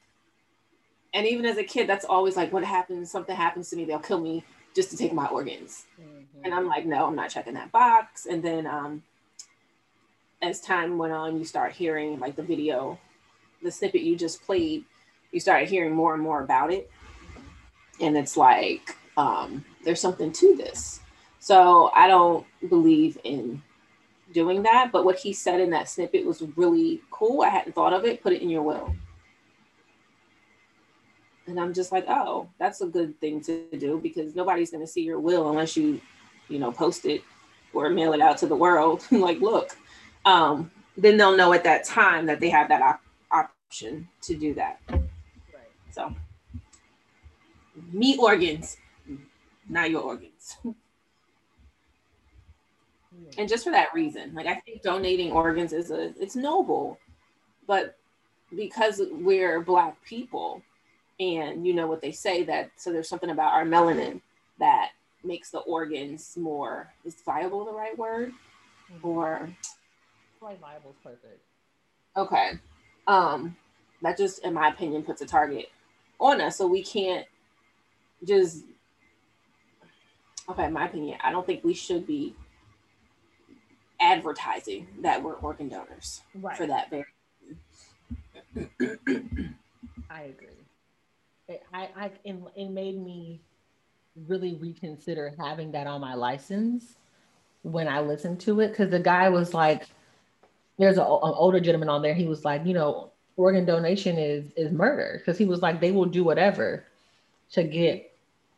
and 1.12 1.26
even 1.26 1.44
as 1.44 1.58
a 1.58 1.64
kid, 1.64 1.88
that's 1.88 2.04
always 2.04 2.36
like, 2.36 2.52
what 2.52 2.64
happens? 2.64 3.10
Something 3.10 3.36
happens 3.36 3.68
to 3.70 3.76
me, 3.76 3.84
they'll 3.84 3.98
kill 3.98 4.20
me 4.20 4.44
just 4.74 4.90
to 4.90 4.96
take 4.96 5.12
my 5.12 5.26
organs. 5.26 5.86
Mm-hmm. 6.00 6.44
And 6.44 6.54
I'm 6.54 6.66
like, 6.66 6.86
no, 6.86 7.06
I'm 7.06 7.16
not 7.16 7.30
checking 7.30 7.54
that 7.54 7.72
box. 7.72 8.26
And 8.26 8.42
then 8.42 8.66
um, 8.66 9.02
as 10.42 10.60
time 10.60 10.98
went 10.98 11.12
on, 11.12 11.38
you 11.38 11.44
start 11.44 11.72
hearing 11.72 12.18
like 12.18 12.36
the 12.36 12.42
video, 12.42 12.98
the 13.62 13.70
snippet 13.70 14.02
you 14.02 14.16
just 14.16 14.42
played, 14.42 14.84
you 15.32 15.40
started 15.40 15.68
hearing 15.68 15.94
more 15.94 16.14
and 16.14 16.22
more 16.22 16.42
about 16.42 16.72
it. 16.72 16.90
And 18.00 18.16
it's 18.16 18.36
like, 18.36 18.96
um, 19.16 19.64
there's 19.84 20.00
something 20.00 20.32
to 20.32 20.56
this. 20.56 21.00
So 21.40 21.90
I 21.94 22.06
don't 22.06 22.46
believe 22.68 23.18
in 23.24 23.62
doing 24.32 24.62
that. 24.62 24.90
But 24.92 25.04
what 25.04 25.18
he 25.18 25.32
said 25.32 25.60
in 25.60 25.70
that 25.70 25.88
snippet 25.88 26.24
was 26.24 26.42
really 26.56 27.00
cool. 27.10 27.42
I 27.42 27.48
hadn't 27.48 27.74
thought 27.74 27.92
of 27.92 28.04
it. 28.04 28.22
Put 28.22 28.32
it 28.32 28.42
in 28.42 28.50
your 28.50 28.62
will. 28.62 28.94
And 31.48 31.58
I'm 31.58 31.72
just 31.72 31.92
like, 31.92 32.04
oh, 32.08 32.48
that's 32.58 32.82
a 32.82 32.86
good 32.86 33.18
thing 33.20 33.40
to 33.42 33.66
do 33.78 33.98
because 34.02 34.34
nobody's 34.34 34.70
going 34.70 34.84
to 34.84 34.90
see 34.90 35.02
your 35.02 35.18
will 35.18 35.48
unless 35.48 35.76
you, 35.76 36.00
you 36.48 36.58
know, 36.58 36.70
post 36.70 37.06
it 37.06 37.22
or 37.72 37.88
mail 37.88 38.12
it 38.12 38.20
out 38.20 38.36
to 38.38 38.46
the 38.46 38.56
world. 38.56 39.04
like, 39.10 39.40
look, 39.40 39.76
um, 40.26 40.70
then 40.96 41.16
they'll 41.16 41.36
know 41.36 41.52
at 41.54 41.64
that 41.64 41.84
time 41.84 42.26
that 42.26 42.38
they 42.38 42.50
have 42.50 42.68
that 42.68 42.82
op- 42.82 43.00
option 43.30 44.06
to 44.22 44.36
do 44.36 44.52
that. 44.54 44.80
Right. 44.90 45.02
So, 45.90 46.14
me 47.92 48.18
organs, 48.18 48.76
not 49.68 49.90
your 49.90 50.02
organs. 50.02 50.56
and 53.38 53.48
just 53.48 53.64
for 53.64 53.70
that 53.70 53.92
reason 53.92 54.32
like 54.34 54.46
i 54.46 54.54
think 54.54 54.80
donating 54.80 55.32
organs 55.32 55.72
is 55.72 55.90
a 55.90 56.12
it's 56.20 56.36
noble 56.36 56.98
but 57.66 57.96
because 58.54 59.02
we're 59.10 59.60
black 59.60 60.02
people 60.04 60.62
and 61.20 61.66
you 61.66 61.74
know 61.74 61.86
what 61.86 62.00
they 62.00 62.12
say 62.12 62.42
that 62.44 62.70
so 62.76 62.92
there's 62.92 63.08
something 63.08 63.30
about 63.30 63.52
our 63.52 63.64
melanin 63.64 64.20
that 64.58 64.90
makes 65.24 65.50
the 65.50 65.58
organs 65.60 66.36
more 66.36 66.92
is 67.04 67.16
viable 67.24 67.64
the 67.64 67.72
right 67.72 67.98
word 67.98 68.32
mm-hmm. 68.92 69.06
or 69.06 69.50
like 70.40 70.60
viable 70.60 70.90
is 70.90 70.96
perfect 71.02 71.40
okay 72.16 72.52
um 73.06 73.56
that 74.02 74.16
just 74.16 74.44
in 74.44 74.54
my 74.54 74.68
opinion 74.68 75.02
puts 75.02 75.20
a 75.20 75.26
target 75.26 75.70
on 76.20 76.40
us 76.40 76.56
so 76.56 76.66
we 76.66 76.82
can't 76.82 77.26
just 78.24 78.64
okay 80.48 80.64
in 80.64 80.72
my 80.72 80.86
opinion 80.86 81.18
i 81.22 81.32
don't 81.32 81.46
think 81.46 81.64
we 81.64 81.74
should 81.74 82.06
be 82.06 82.34
advertising 84.00 84.86
that 85.00 85.20
we're 85.20 85.34
organ 85.34 85.68
donors 85.68 86.22
right. 86.34 86.56
for 86.56 86.66
that 86.66 86.88
very 86.90 87.04
I 90.10 90.22
agree. 90.22 90.57
It, 91.48 91.62
I, 91.72 91.88
I 91.96 92.10
it, 92.24 92.36
it 92.56 92.68
made 92.68 93.02
me 93.02 93.40
really 94.26 94.54
reconsider 94.54 95.34
having 95.38 95.72
that 95.72 95.86
on 95.86 96.00
my 96.00 96.14
license 96.14 96.96
when 97.62 97.88
I 97.88 98.00
listened 98.00 98.40
to 98.40 98.60
it 98.60 98.68
because 98.68 98.90
the 98.90 99.00
guy 99.00 99.28
was 99.28 99.54
like, 99.54 99.86
there's 100.78 100.98
a, 100.98 101.02
an 101.02 101.06
older 101.34 101.60
gentleman 101.60 101.88
on 101.88 102.02
there. 102.02 102.14
He 102.14 102.26
was 102.26 102.44
like, 102.44 102.64
you 102.66 102.74
know, 102.74 103.12
organ 103.36 103.64
donation 103.64 104.18
is 104.18 104.52
is 104.56 104.72
murder 104.72 105.16
because 105.18 105.38
he 105.38 105.44
was 105.44 105.62
like, 105.62 105.80
they 105.80 105.92
will 105.92 106.04
do 106.04 106.24
whatever 106.24 106.84
to 107.52 107.64
get 107.64 108.12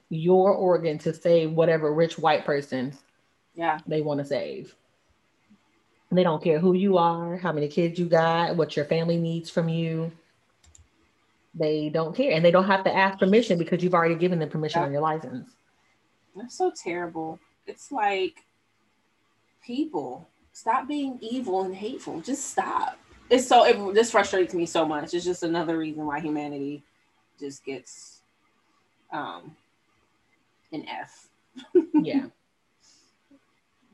your 0.09 0.53
organ 0.53 0.98
to 0.98 1.14
save 1.14 1.53
whatever 1.53 1.92
rich 1.94 2.18
white 2.18 2.44
person 2.44 2.92
yeah 3.55 3.79
they 3.87 4.00
want 4.00 4.18
to 4.18 4.26
save. 4.26 4.74
They 6.12 6.24
don't 6.24 6.42
care 6.42 6.59
who 6.59 6.72
you 6.72 6.98
are, 6.98 7.37
how 7.37 7.53
many 7.53 7.68
kids 7.68 7.98
you 7.98 8.07
got, 8.07 8.57
what 8.57 8.74
your 8.74 8.85
family 8.85 9.16
needs 9.16 9.48
from 9.48 9.68
you. 9.68 10.11
They 11.54 11.88
don't 11.88 12.14
care. 12.14 12.32
And 12.32 12.44
they 12.44 12.50
don't 12.50 12.66
have 12.66 12.84
to 12.84 12.94
ask 12.94 13.18
permission 13.18 13.58
because 13.58 13.82
you've 13.82 13.94
already 13.94 14.14
given 14.14 14.38
them 14.38 14.48
permission 14.48 14.80
yeah. 14.80 14.86
on 14.86 14.92
your 14.92 15.02
license. 15.02 15.50
That's 16.36 16.56
so 16.56 16.72
terrible. 16.82 17.38
It's 17.66 17.90
like 17.90 18.44
people 19.64 20.28
stop 20.52 20.86
being 20.86 21.18
evil 21.20 21.62
and 21.62 21.74
hateful. 21.74 22.20
Just 22.20 22.50
stop. 22.50 22.98
It's 23.28 23.46
so 23.46 23.64
it, 23.64 23.94
this 23.94 24.10
frustrates 24.10 24.54
me 24.54 24.66
so 24.66 24.84
much. 24.84 25.14
It's 25.14 25.24
just 25.24 25.42
another 25.42 25.78
reason 25.78 26.04
why 26.06 26.20
humanity 26.20 26.82
just 27.38 27.64
gets 27.64 28.22
um 29.12 29.56
an 30.72 30.86
F. 30.88 31.28
yeah. 31.94 32.26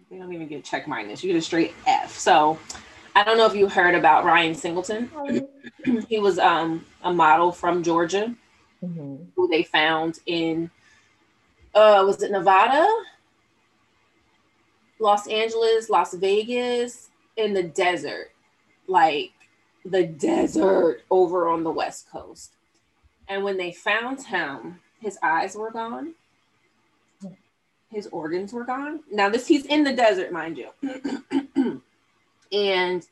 They 0.08 0.18
don't 0.18 0.32
even 0.32 0.46
get 0.46 0.62
check 0.64 0.86
minus. 0.86 1.24
You 1.24 1.32
get 1.32 1.38
a 1.38 1.42
straight 1.42 1.74
F. 1.84 2.16
So 2.16 2.60
I 3.16 3.24
don't 3.24 3.38
know 3.38 3.46
if 3.46 3.54
you 3.54 3.66
heard 3.66 3.94
about 3.94 4.26
Ryan 4.26 4.54
Singleton. 4.54 5.10
he 6.06 6.18
was 6.18 6.38
um, 6.38 6.84
a 7.02 7.10
model 7.10 7.50
from 7.50 7.82
Georgia 7.82 8.34
mm-hmm. 8.84 9.16
who 9.34 9.48
they 9.48 9.62
found 9.62 10.18
in 10.26 10.70
uh, 11.74 12.04
was 12.06 12.22
it 12.22 12.30
Nevada, 12.30 12.86
Los 14.98 15.26
Angeles, 15.28 15.88
Las 15.88 16.12
Vegas, 16.12 17.08
in 17.38 17.54
the 17.54 17.62
desert, 17.62 18.32
like 18.86 19.32
the 19.86 20.04
desert 20.04 21.00
over 21.10 21.48
on 21.48 21.64
the 21.64 21.70
west 21.70 22.10
coast. 22.12 22.52
And 23.28 23.42
when 23.44 23.56
they 23.56 23.72
found 23.72 24.26
him, 24.26 24.80
his 25.00 25.18
eyes 25.22 25.56
were 25.56 25.70
gone 25.70 26.12
his 27.90 28.06
organs 28.08 28.52
were 28.52 28.64
gone. 28.64 29.00
Now 29.10 29.28
this 29.28 29.46
he's 29.46 29.64
in 29.66 29.84
the 29.84 29.92
desert, 29.92 30.32
mind 30.32 30.58
you. 30.58 31.82
and 32.52 33.06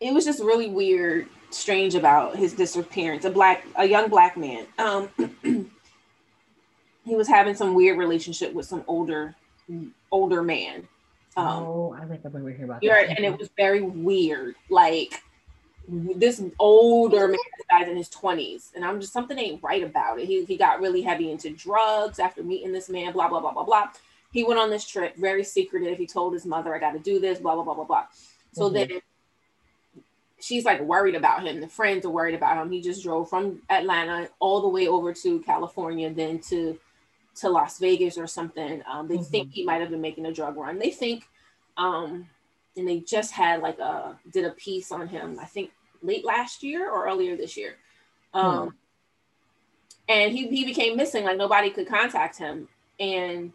it 0.00 0.12
was 0.12 0.24
just 0.24 0.40
really 0.40 0.68
weird, 0.68 1.28
strange 1.50 1.94
about 1.94 2.36
his 2.36 2.52
disappearance. 2.52 3.24
A 3.24 3.30
black, 3.30 3.64
a 3.76 3.86
young 3.86 4.08
black 4.08 4.36
man. 4.36 4.66
Um, 4.78 5.08
he 7.04 7.14
was 7.14 7.28
having 7.28 7.54
some 7.54 7.74
weird 7.74 7.98
relationship 7.98 8.52
with 8.52 8.66
some 8.66 8.84
older, 8.86 9.34
older 10.10 10.42
man. 10.42 10.88
Um, 11.36 11.46
oh, 11.46 11.96
I 11.98 12.02
remember 12.02 12.50
hearing 12.50 12.64
about 12.64 12.80
that. 12.80 13.16
And 13.16 13.24
it 13.24 13.38
was 13.38 13.50
very 13.56 13.82
weird. 13.82 14.54
Like 14.70 15.22
this 15.88 16.42
older 16.58 17.28
man 17.28 17.38
dies 17.70 17.88
in 17.88 17.96
his 17.96 18.08
20s 18.08 18.74
and 18.74 18.84
i'm 18.84 19.00
just 19.00 19.12
something 19.12 19.38
ain't 19.38 19.62
right 19.62 19.84
about 19.84 20.18
it 20.18 20.26
he, 20.26 20.44
he 20.44 20.56
got 20.56 20.80
really 20.80 21.02
heavy 21.02 21.30
into 21.30 21.50
drugs 21.50 22.18
after 22.18 22.42
meeting 22.42 22.72
this 22.72 22.88
man 22.88 23.12
blah 23.12 23.28
blah 23.28 23.40
blah 23.40 23.52
blah 23.52 23.64
blah 23.64 23.88
he 24.32 24.42
went 24.42 24.58
on 24.58 24.68
this 24.68 24.86
trip 24.86 25.14
very 25.16 25.44
secretive 25.44 25.96
he 25.96 26.06
told 26.06 26.32
his 26.32 26.44
mother 26.44 26.74
i 26.74 26.78
got 26.78 26.92
to 26.92 26.98
do 26.98 27.20
this 27.20 27.38
blah 27.38 27.54
blah 27.54 27.62
blah 27.62 27.74
blah 27.74 27.84
blah 27.84 28.04
so 28.56 28.70
mm-hmm. 28.70 28.74
then 28.74 29.00
she's 30.40 30.64
like 30.64 30.80
worried 30.80 31.14
about 31.14 31.46
him 31.46 31.60
the 31.60 31.68
friends 31.68 32.06
are 32.06 32.10
worried 32.10 32.34
about 32.34 32.56
him 32.56 32.70
he 32.70 32.80
just 32.80 33.02
drove 33.02 33.28
from 33.28 33.60
atlanta 33.68 34.28
all 34.38 34.62
the 34.62 34.68
way 34.68 34.88
over 34.88 35.12
to 35.12 35.40
california 35.40 36.12
then 36.12 36.38
to 36.38 36.78
to 37.34 37.50
las 37.50 37.78
vegas 37.78 38.16
or 38.16 38.26
something 38.26 38.82
um, 38.90 39.06
they 39.06 39.16
mm-hmm. 39.16 39.24
think 39.24 39.52
he 39.52 39.64
might 39.64 39.80
have 39.80 39.90
been 39.90 40.00
making 40.00 40.24
a 40.26 40.32
drug 40.32 40.56
run 40.56 40.78
they 40.78 40.90
think 40.90 41.24
um 41.76 42.26
and 42.76 42.88
they 42.88 43.00
just 43.00 43.32
had 43.32 43.60
like 43.60 43.78
a 43.78 44.18
did 44.32 44.44
a 44.44 44.50
piece 44.50 44.90
on 44.90 45.06
him 45.06 45.38
i 45.40 45.44
think 45.44 45.70
late 46.02 46.24
last 46.24 46.62
year 46.62 46.90
or 46.90 47.06
earlier 47.06 47.36
this 47.36 47.56
year 47.56 47.76
um 48.32 48.68
hmm. 48.68 48.68
and 50.08 50.32
he, 50.32 50.48
he 50.48 50.64
became 50.64 50.96
missing 50.96 51.24
like 51.24 51.36
nobody 51.36 51.68
could 51.68 51.86
contact 51.86 52.38
him 52.38 52.68
and 52.98 53.52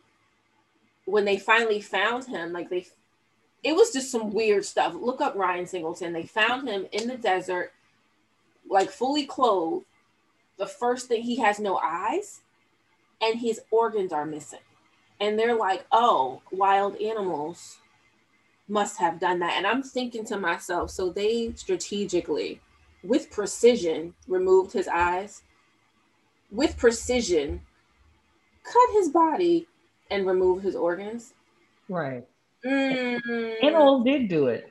when 1.06 1.26
they 1.26 1.38
finally 1.38 1.82
found 1.82 2.26
him 2.26 2.54
like 2.54 2.70
they 2.70 2.86
it 3.64 3.76
was 3.76 3.92
just 3.92 4.12
some 4.12 4.32
weird 4.32 4.66
stuff 4.66 4.94
look 4.94 5.22
up 5.22 5.36
ryan 5.36 5.66
singleton 5.68 6.14
they 6.14 6.24
found 6.24 6.68
him 6.68 6.86
in 6.92 7.08
the 7.08 7.18
desert 7.18 7.72
like 8.70 8.90
fully 8.90 9.26
clothed 9.26 9.86
the 10.58 10.66
first 10.66 11.08
thing 11.08 11.22
he 11.22 11.38
has 11.38 11.60
no 11.60 11.78
eyes 11.78 12.42
and 13.22 13.40
his 13.40 13.62
organs 13.72 14.14
are 14.14 14.26
missing 14.26 14.60
and 15.20 15.38
they're 15.38 15.56
like 15.56 15.86
oh 15.92 16.42
wild 16.52 16.96
animals 16.98 17.78
must 18.72 18.98
have 18.98 19.20
done 19.20 19.40
that. 19.40 19.56
And 19.58 19.68
I'm 19.68 19.84
thinking 19.84 20.26
to 20.26 20.38
myself, 20.38 20.90
so 20.90 21.10
they 21.10 21.52
strategically, 21.56 22.62
with 23.04 23.30
precision, 23.30 24.14
removed 24.28 24.72
his 24.72 24.88
eyes, 24.88 25.44
with 26.52 26.78
precision, 26.78 27.62
cut 28.64 28.94
his 28.94 29.10
body 29.10 29.68
and 30.10 30.26
remove 30.26 30.64
his 30.64 30.76
organs. 30.76 31.34
Right. 31.90 32.26
Mm. 32.66 33.64
Animals 33.64 34.06
did 34.06 34.28
do 34.28 34.48
it. 34.48 34.70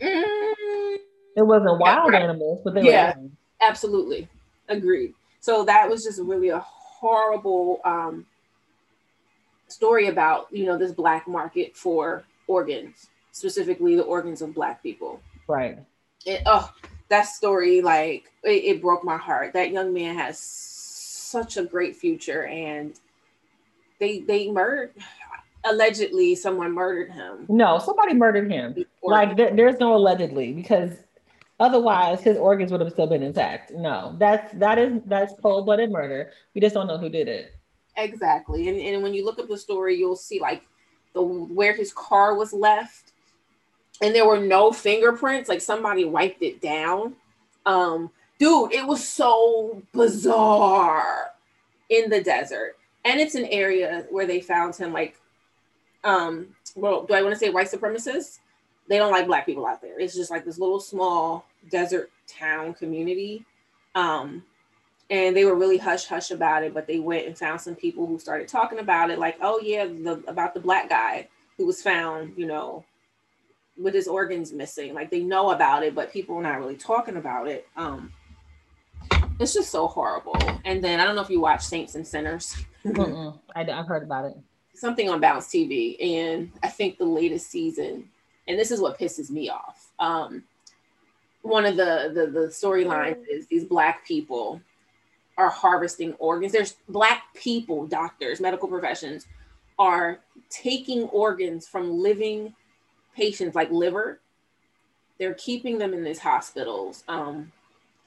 Mm. 0.00 0.96
It 1.36 1.42
wasn't 1.46 1.78
wild 1.78 2.12
yeah, 2.12 2.20
animals, 2.20 2.60
but 2.64 2.74
they 2.74 2.82
yeah, 2.82 3.16
were. 3.16 3.28
Absolutely. 3.60 4.28
Agreed. 4.68 5.14
So 5.40 5.64
that 5.64 5.88
was 5.88 6.04
just 6.04 6.20
really 6.20 6.48
a 6.48 6.60
horrible 6.60 7.80
um, 7.84 8.26
story 9.68 10.08
about, 10.08 10.48
you 10.50 10.64
know, 10.64 10.78
this 10.78 10.92
black 10.92 11.26
market 11.28 11.76
for 11.76 12.24
organs 12.46 13.08
specifically 13.34 13.96
the 13.96 14.02
organs 14.02 14.40
of 14.40 14.54
black 14.54 14.82
people. 14.82 15.20
Right. 15.46 15.78
It, 16.24 16.42
oh, 16.46 16.72
that 17.08 17.26
story, 17.26 17.82
like 17.82 18.30
it, 18.44 18.64
it 18.64 18.80
broke 18.80 19.04
my 19.04 19.18
heart. 19.18 19.52
That 19.52 19.72
young 19.72 19.92
man 19.92 20.16
has 20.16 20.38
such 20.38 21.58
a 21.58 21.64
great 21.64 21.96
future, 21.96 22.46
and 22.46 22.94
they 23.98 24.20
they 24.20 24.50
murdered. 24.50 24.92
Allegedly, 25.64 26.34
someone 26.34 26.72
murdered 26.72 27.10
him. 27.10 27.46
No, 27.48 27.78
somebody 27.78 28.14
murdered 28.14 28.50
him. 28.50 28.84
Like 29.02 29.36
there's 29.36 29.78
no 29.80 29.96
allegedly 29.96 30.52
because 30.52 30.90
otherwise 31.58 32.20
his 32.20 32.36
organs 32.36 32.70
would 32.70 32.80
have 32.80 32.90
still 32.90 33.06
been 33.06 33.22
intact. 33.22 33.72
No, 33.72 34.14
that's 34.18 34.52
that 34.54 34.78
is 34.78 35.00
that's 35.06 35.32
cold 35.40 35.66
blooded 35.66 35.90
murder. 35.90 36.32
We 36.54 36.60
just 36.60 36.74
don't 36.74 36.86
know 36.86 36.98
who 36.98 37.08
did 37.08 37.28
it. 37.28 37.54
Exactly, 37.96 38.68
and 38.68 38.78
and 38.78 39.02
when 39.02 39.14
you 39.14 39.24
look 39.24 39.38
up 39.38 39.48
the 39.48 39.56
story, 39.56 39.96
you'll 39.96 40.16
see 40.16 40.40
like 40.40 40.64
the 41.14 41.22
where 41.22 41.72
his 41.72 41.92
car 41.92 42.34
was 42.34 42.52
left 42.52 43.12
and 44.02 44.14
there 44.14 44.26
were 44.26 44.40
no 44.40 44.72
fingerprints 44.72 45.48
like 45.48 45.60
somebody 45.60 46.04
wiped 46.04 46.42
it 46.42 46.60
down 46.60 47.14
um 47.66 48.10
dude 48.38 48.72
it 48.72 48.86
was 48.86 49.06
so 49.06 49.80
bizarre 49.92 51.30
in 51.88 52.10
the 52.10 52.22
desert 52.22 52.76
and 53.04 53.20
it's 53.20 53.34
an 53.34 53.46
area 53.46 54.04
where 54.10 54.26
they 54.26 54.40
found 54.40 54.74
him 54.74 54.92
like 54.92 55.16
um 56.04 56.46
well 56.74 57.04
do 57.04 57.14
i 57.14 57.22
want 57.22 57.32
to 57.32 57.38
say 57.38 57.50
white 57.50 57.70
supremacists 57.70 58.38
they 58.88 58.98
don't 58.98 59.12
like 59.12 59.26
black 59.26 59.46
people 59.46 59.66
out 59.66 59.80
there 59.80 59.98
it's 59.98 60.14
just 60.14 60.30
like 60.30 60.44
this 60.44 60.58
little 60.58 60.80
small 60.80 61.46
desert 61.70 62.10
town 62.26 62.74
community 62.74 63.44
um 63.94 64.42
and 65.10 65.36
they 65.36 65.44
were 65.44 65.54
really 65.54 65.78
hush 65.78 66.06
hush 66.06 66.30
about 66.30 66.62
it 66.62 66.72
but 66.72 66.86
they 66.86 66.98
went 66.98 67.26
and 67.26 67.36
found 67.36 67.60
some 67.60 67.74
people 67.74 68.06
who 68.06 68.18
started 68.18 68.48
talking 68.48 68.78
about 68.78 69.10
it 69.10 69.18
like 69.18 69.36
oh 69.40 69.60
yeah 69.60 69.84
the 69.84 70.22
about 70.26 70.54
the 70.54 70.60
black 70.60 70.88
guy 70.88 71.26
who 71.56 71.66
was 71.66 71.82
found 71.82 72.32
you 72.36 72.46
know 72.46 72.84
with 73.76 73.94
his 73.94 74.08
organs 74.08 74.52
missing. 74.52 74.94
Like 74.94 75.10
they 75.10 75.20
know 75.20 75.50
about 75.50 75.82
it, 75.82 75.94
but 75.94 76.12
people 76.12 76.36
are 76.36 76.42
not 76.42 76.58
really 76.58 76.76
talking 76.76 77.16
about 77.16 77.48
it. 77.48 77.66
Um, 77.76 78.12
it's 79.40 79.54
just 79.54 79.70
so 79.70 79.88
horrible. 79.88 80.36
And 80.64 80.82
then 80.82 81.00
I 81.00 81.04
don't 81.04 81.16
know 81.16 81.22
if 81.22 81.30
you 81.30 81.40
watch 81.40 81.62
Saints 81.62 81.94
and 81.94 82.06
Sinners. 82.06 82.56
I, 83.56 83.64
have 83.64 83.86
heard 83.86 84.02
about 84.02 84.26
it. 84.26 84.36
Something 84.74 85.08
on 85.08 85.20
Bounce 85.20 85.46
TV, 85.46 85.96
and 86.02 86.50
I 86.62 86.68
think 86.68 86.98
the 86.98 87.04
latest 87.04 87.50
season, 87.50 88.08
and 88.48 88.58
this 88.58 88.70
is 88.70 88.80
what 88.80 88.98
pisses 88.98 89.30
me 89.30 89.48
off. 89.48 89.92
Um, 89.98 90.44
one 91.42 91.66
of 91.66 91.76
the 91.76 92.10
the, 92.14 92.26
the 92.26 92.46
storylines 92.48 93.24
is 93.28 93.46
these 93.46 93.64
black 93.64 94.06
people 94.06 94.60
are 95.36 95.50
harvesting 95.50 96.14
organs. 96.14 96.52
There's 96.52 96.76
black 96.88 97.24
people, 97.34 97.86
doctors, 97.86 98.40
medical 98.40 98.68
professions 98.68 99.26
are 99.78 100.20
taking 100.50 101.04
organs 101.04 101.66
from 101.66 101.98
living 101.98 102.54
patients 103.16 103.54
like 103.54 103.70
liver. 103.70 104.20
They're 105.18 105.34
keeping 105.34 105.78
them 105.78 105.94
in 105.94 106.04
these 106.04 106.18
hospitals 106.18 107.04
um, 107.08 107.52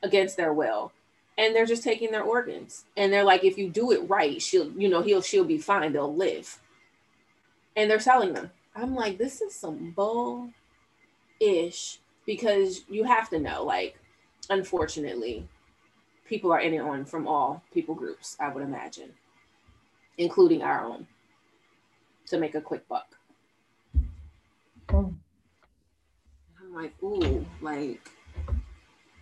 against 0.03 0.37
their 0.37 0.53
will. 0.53 0.91
And 1.37 1.55
they're 1.55 1.65
just 1.65 1.83
taking 1.83 2.11
their 2.11 2.23
organs. 2.23 2.85
And 2.95 3.13
they're 3.13 3.23
like, 3.23 3.43
if 3.43 3.57
you 3.57 3.69
do 3.69 3.91
it 3.91 4.09
right, 4.09 4.41
she'll, 4.41 4.71
you 4.71 4.89
know, 4.89 5.01
he'll, 5.01 5.21
she'll 5.21 5.43
be 5.43 5.59
fine. 5.59 5.93
They'll 5.93 6.15
live. 6.15 6.59
And 7.75 7.89
they're 7.89 7.99
selling 7.99 8.33
them. 8.33 8.49
I'm 8.75 8.95
like, 8.95 9.17
this 9.17 9.41
is 9.41 9.53
some 9.55 9.91
bull 9.91 10.49
ish 11.39 11.99
because 12.25 12.81
you 12.89 13.03
have 13.03 13.29
to 13.29 13.39
know, 13.39 13.63
like, 13.63 13.97
unfortunately, 14.49 15.47
people 16.25 16.51
are 16.51 16.59
in 16.59 16.73
it 16.73 16.79
on 16.79 17.05
from 17.05 17.27
all 17.27 17.63
people 17.73 17.95
groups, 17.95 18.35
I 18.39 18.49
would 18.49 18.63
imagine, 18.63 19.13
including 20.17 20.61
our 20.61 20.83
own, 20.83 21.07
to 22.27 22.37
make 22.37 22.55
a 22.55 22.61
quick 22.61 22.87
buck. 22.87 23.15
Oh. 24.89 25.13
I'm 26.59 26.73
like, 26.73 26.93
ooh, 27.01 27.45
like, 27.61 28.01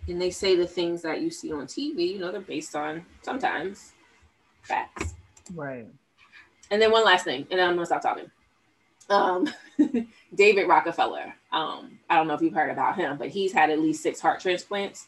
and 0.08 0.22
they 0.22 0.30
say 0.30 0.56
the 0.56 0.68
things 0.68 1.02
that 1.02 1.22
you 1.22 1.30
see 1.30 1.52
on 1.52 1.66
TV, 1.66 2.14
you 2.14 2.20
know, 2.20 2.32
they're 2.32 2.42
based 2.42 2.76
on 2.76 3.06
sometimes 3.22 3.94
facts. 4.62 5.14
Right. 5.54 5.88
And 6.72 6.82
then 6.82 6.92
one 6.92 7.06
last 7.06 7.26
thing, 7.26 7.48
and 7.52 7.60
then 7.60 7.68
I'm 7.68 7.76
gonna 7.76 7.86
stop 7.86 8.02
talking. 8.02 8.30
Um, 9.10 9.48
David 10.36 10.68
Rockefeller. 10.68 11.34
Um, 11.52 12.00
I 12.10 12.16
don't 12.16 12.28
know 12.28 12.34
if 12.34 12.42
you've 12.42 12.54
heard 12.54 12.72
about 12.72 12.96
him, 12.96 13.18
but 13.18 13.30
he's 13.30 13.54
had 13.54 13.70
at 13.70 13.80
least 13.80 14.02
six 14.02 14.20
heart 14.20 14.40
transplants 14.40 15.08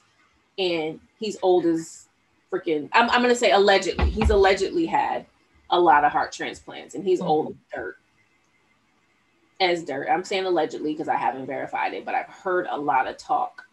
and 0.58 1.00
he's 1.20 1.38
old 1.42 1.66
as 1.66 2.08
freaking 2.52 2.90
I'm, 2.94 3.10
I'm 3.10 3.22
gonna 3.22 3.36
say 3.36 3.52
allegedly 3.52 4.10
he's 4.10 4.30
allegedly 4.30 4.86
had 4.86 5.26
a 5.70 5.80
lot 5.80 6.04
of 6.04 6.12
heart 6.12 6.32
transplants 6.32 6.96
and 6.96 7.04
he's 7.04 7.20
mm-hmm. 7.20 7.28
old 7.28 7.50
as 7.50 7.56
dirt 7.74 7.98
as 9.60 9.84
dirt 9.84 10.08
i'm 10.10 10.24
saying 10.24 10.46
allegedly 10.46 10.94
because 10.94 11.08
i 11.08 11.16
haven't 11.16 11.46
verified 11.46 11.94
it 11.94 12.06
but 12.06 12.16
i've 12.16 12.28
heard 12.28 12.68
a 12.70 12.78
lot 12.78 13.08
of 13.08 13.18
talk 13.18 13.67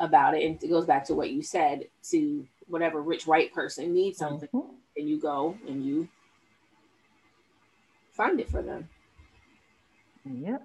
about 0.00 0.34
it 0.34 0.44
and 0.44 0.62
it 0.62 0.68
goes 0.68 0.84
back 0.84 1.04
to 1.04 1.14
what 1.14 1.30
you 1.30 1.42
said 1.42 1.84
to 2.02 2.46
whatever 2.68 3.02
rich 3.02 3.26
white 3.26 3.52
person 3.52 3.94
needs 3.94 4.18
something 4.18 4.48
mm-hmm. 4.54 4.74
and 4.96 5.08
you 5.08 5.18
go 5.18 5.56
and 5.66 5.84
you 5.84 6.08
find 8.12 8.38
it 8.40 8.48
for 8.48 8.62
them 8.62 8.88
yep 10.24 10.62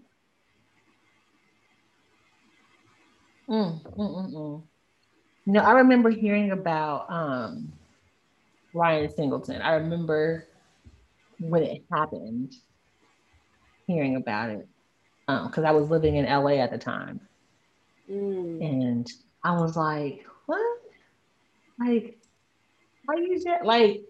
mm, 3.49 3.81
mm, 3.83 3.97
mm, 3.97 4.33
mm. 4.33 4.63
No, 5.45 5.59
I 5.61 5.71
remember 5.73 6.09
hearing 6.09 6.51
about 6.51 7.09
um, 7.09 7.73
Ryan 8.73 9.09
Singleton. 9.09 9.61
I 9.61 9.73
remember 9.73 10.47
when 11.39 11.63
it 11.63 11.83
happened, 11.91 12.53
hearing 13.87 14.15
about 14.15 14.51
it 14.51 14.67
because 15.27 15.57
um, 15.59 15.65
I 15.65 15.71
was 15.71 15.89
living 15.89 16.15
in 16.15 16.25
LA 16.25 16.61
at 16.61 16.71
the 16.71 16.77
time, 16.77 17.19
mm. 18.11 18.63
and 18.63 19.07
I 19.43 19.53
was 19.59 19.75
like, 19.77 20.25
"What? 20.45 20.81
Like, 21.79 22.17
how 23.07 23.15
you 23.17 23.35
just 23.35 23.65
like?" 23.65 24.01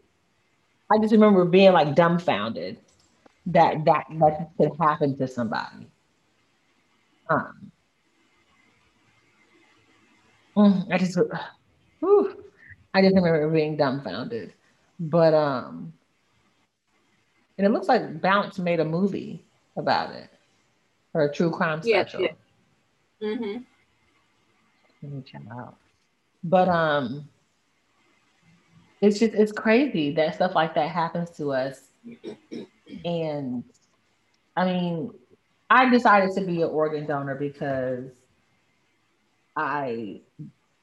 I 0.91 0.97
just 0.99 1.13
remember 1.13 1.45
being 1.45 1.71
like 1.71 1.95
dumbfounded 1.95 2.77
that 3.47 3.85
that 3.85 4.05
that 4.19 4.49
could 4.57 4.71
happen 4.79 5.17
to 5.17 5.27
somebody. 5.27 5.87
Um, 7.29 7.71
Mm, 10.55 10.91
I 10.91 10.97
just, 10.97 11.17
whew, 11.99 12.43
I 12.93 13.01
just 13.01 13.15
remember 13.15 13.49
being 13.49 13.77
dumbfounded. 13.77 14.53
But 14.99 15.33
um, 15.33 15.93
and 17.57 17.65
it 17.65 17.71
looks 17.71 17.87
like 17.87 18.21
Bounce 18.21 18.59
made 18.59 18.79
a 18.79 18.85
movie 18.85 19.43
about 19.77 20.13
it, 20.13 20.29
or 21.13 21.23
a 21.23 21.33
true 21.33 21.51
crime 21.51 21.81
special. 21.81 22.21
Yeah. 22.21 22.27
yeah. 23.21 23.29
Mm-hmm. 23.29 23.63
Let 25.01 25.11
me 25.11 25.21
check 25.23 25.41
out. 25.51 25.77
But 26.43 26.69
um, 26.69 27.27
it's 29.01 29.19
just 29.19 29.33
it's 29.33 29.51
crazy 29.51 30.11
that 30.13 30.35
stuff 30.35 30.53
like 30.55 30.75
that 30.75 30.89
happens 30.89 31.31
to 31.37 31.51
us. 31.51 31.81
And 33.03 33.63
I 34.55 34.65
mean, 34.65 35.11
I 35.69 35.89
decided 35.89 36.35
to 36.35 36.41
be 36.41 36.61
an 36.61 36.69
organ 36.69 37.07
donor 37.07 37.35
because 37.35 38.11
I, 39.55 40.21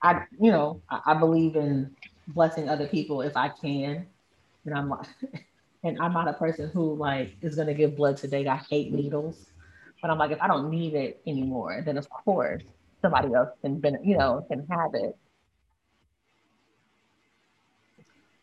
I, 0.03 0.25
you 0.41 0.51
know, 0.51 0.83
I, 0.91 1.01
I 1.07 1.15
believe 1.15 1.57
in 1.57 1.95
blessing 2.29 2.69
other 2.69 2.87
people 2.87 3.23
if 3.23 3.37
I 3.37 3.49
can. 3.49 4.07
And 4.65 4.75
I'm 4.75 4.89
like, 4.89 5.07
and 5.85 5.99
I'm 6.01 6.13
not 6.13 6.29
a 6.29 6.33
person 6.33 6.71
who 6.71 6.95
like 6.95 7.37
is 7.41 7.55
gonna 7.55 7.75
give 7.75 7.97
blood 7.97 8.17
today. 8.17 8.47
I 8.47 8.57
hate 8.57 8.93
needles, 8.93 9.53
but 10.03 10.11
I'm 10.11 10.19
like, 10.19 10.33
if 10.33 10.41
I 10.41 10.49
don't 10.49 10.71
need 10.71 10.95
it 10.95 11.21
anymore, 11.27 11.83
then 11.85 11.97
of 11.97 12.09
course 12.11 12.65
somebody 13.01 13.35
else 13.35 13.51
can, 13.63 13.81
you 14.03 14.17
know, 14.17 14.45
can 14.49 14.67
have 14.71 14.95
it. 14.95 15.17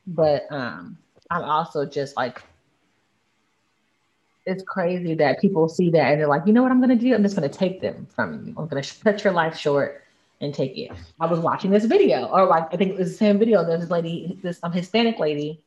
But 0.08 0.52
um, 0.52 0.98
I'm 1.30 1.44
also 1.44 1.86
just 1.86 2.15
like, 2.15 2.44
it's 4.46 4.63
crazy 4.63 5.15
that 5.15 5.41
people 5.41 5.68
see 5.68 5.89
that 5.89 6.12
and 6.12 6.22
they're 6.22 6.28
like, 6.28 6.44
you 6.46 6.54
know 6.54 6.62
what 6.62 6.72
I'm 6.72 6.80
gonna 6.80 6.96
do? 6.96 7.13
I'm 7.13 7.24
just 7.24 7.36
gonna 7.36 7.50
take 7.50 7.82
them 7.82 8.08
from 8.15 8.46
you. 8.46 8.56
I'm 8.58 8.68
gonna 8.68 8.84
cut 9.04 9.24
your 9.24 9.34
life 9.34 9.58
short 9.58 10.04
and 10.41 10.54
take 10.54 10.78
it. 10.78 10.91
I 11.20 11.26
was 11.26 11.39
watching 11.39 11.72
this 11.72 11.86
video, 11.86 12.26
or 12.26 12.46
like 12.46 12.72
I 12.74 12.78
think 12.78 12.91
it 12.91 12.98
was 12.98 13.12
the 13.12 13.18
same 13.18 13.39
video. 13.39 13.65
There's 13.65 13.82
this 13.82 13.89
lady, 13.89 14.38
this 14.44 14.60
um, 14.62 14.72
Hispanic 14.72 15.18
lady, 15.18 15.62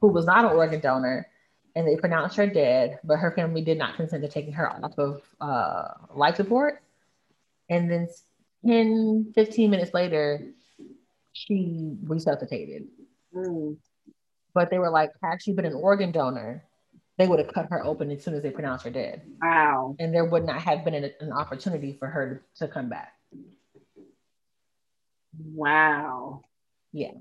who 0.00 0.08
was 0.08 0.26
not 0.26 0.44
an 0.44 0.56
organ 0.56 0.80
donor, 0.80 1.28
and 1.76 1.86
they 1.86 1.96
pronounced 1.96 2.36
her 2.36 2.46
dead, 2.46 2.98
but 3.04 3.18
her 3.18 3.30
family 3.30 3.62
did 3.62 3.78
not 3.78 3.94
consent 3.94 4.22
to 4.22 4.28
taking 4.28 4.54
her 4.54 4.72
off 4.72 4.98
of 4.98 5.22
uh, 5.40 5.88
life 6.14 6.36
support. 6.36 6.82
And 7.68 7.90
then 7.90 8.08
10, 8.66 9.32
15 9.34 9.70
minutes 9.70 9.94
later, 9.94 10.52
she 11.32 11.96
resuscitated. 12.02 12.88
Mm. 13.34 13.76
But 14.54 14.70
they 14.70 14.78
were 14.78 14.90
like, 14.90 15.10
had 15.22 15.42
she 15.42 15.52
been 15.52 15.66
an 15.66 15.74
organ 15.74 16.12
donor, 16.12 16.64
they 17.18 17.26
would 17.26 17.38
have 17.38 17.52
cut 17.52 17.66
her 17.70 17.84
open 17.84 18.10
as 18.10 18.22
soon 18.22 18.34
as 18.34 18.42
they 18.42 18.50
pronounced 18.50 18.84
her 18.84 18.90
dead. 18.90 19.22
Wow. 19.40 19.96
And 19.98 20.14
there 20.14 20.24
would 20.24 20.44
not 20.44 20.60
have 20.62 20.84
been 20.84 20.94
an, 20.94 21.10
an 21.20 21.32
opportunity 21.32 21.94
for 21.98 22.08
her 22.08 22.42
to, 22.56 22.66
to 22.66 22.72
come 22.72 22.88
back. 22.88 23.12
Wow. 25.38 26.42
Yeah. 26.92 27.12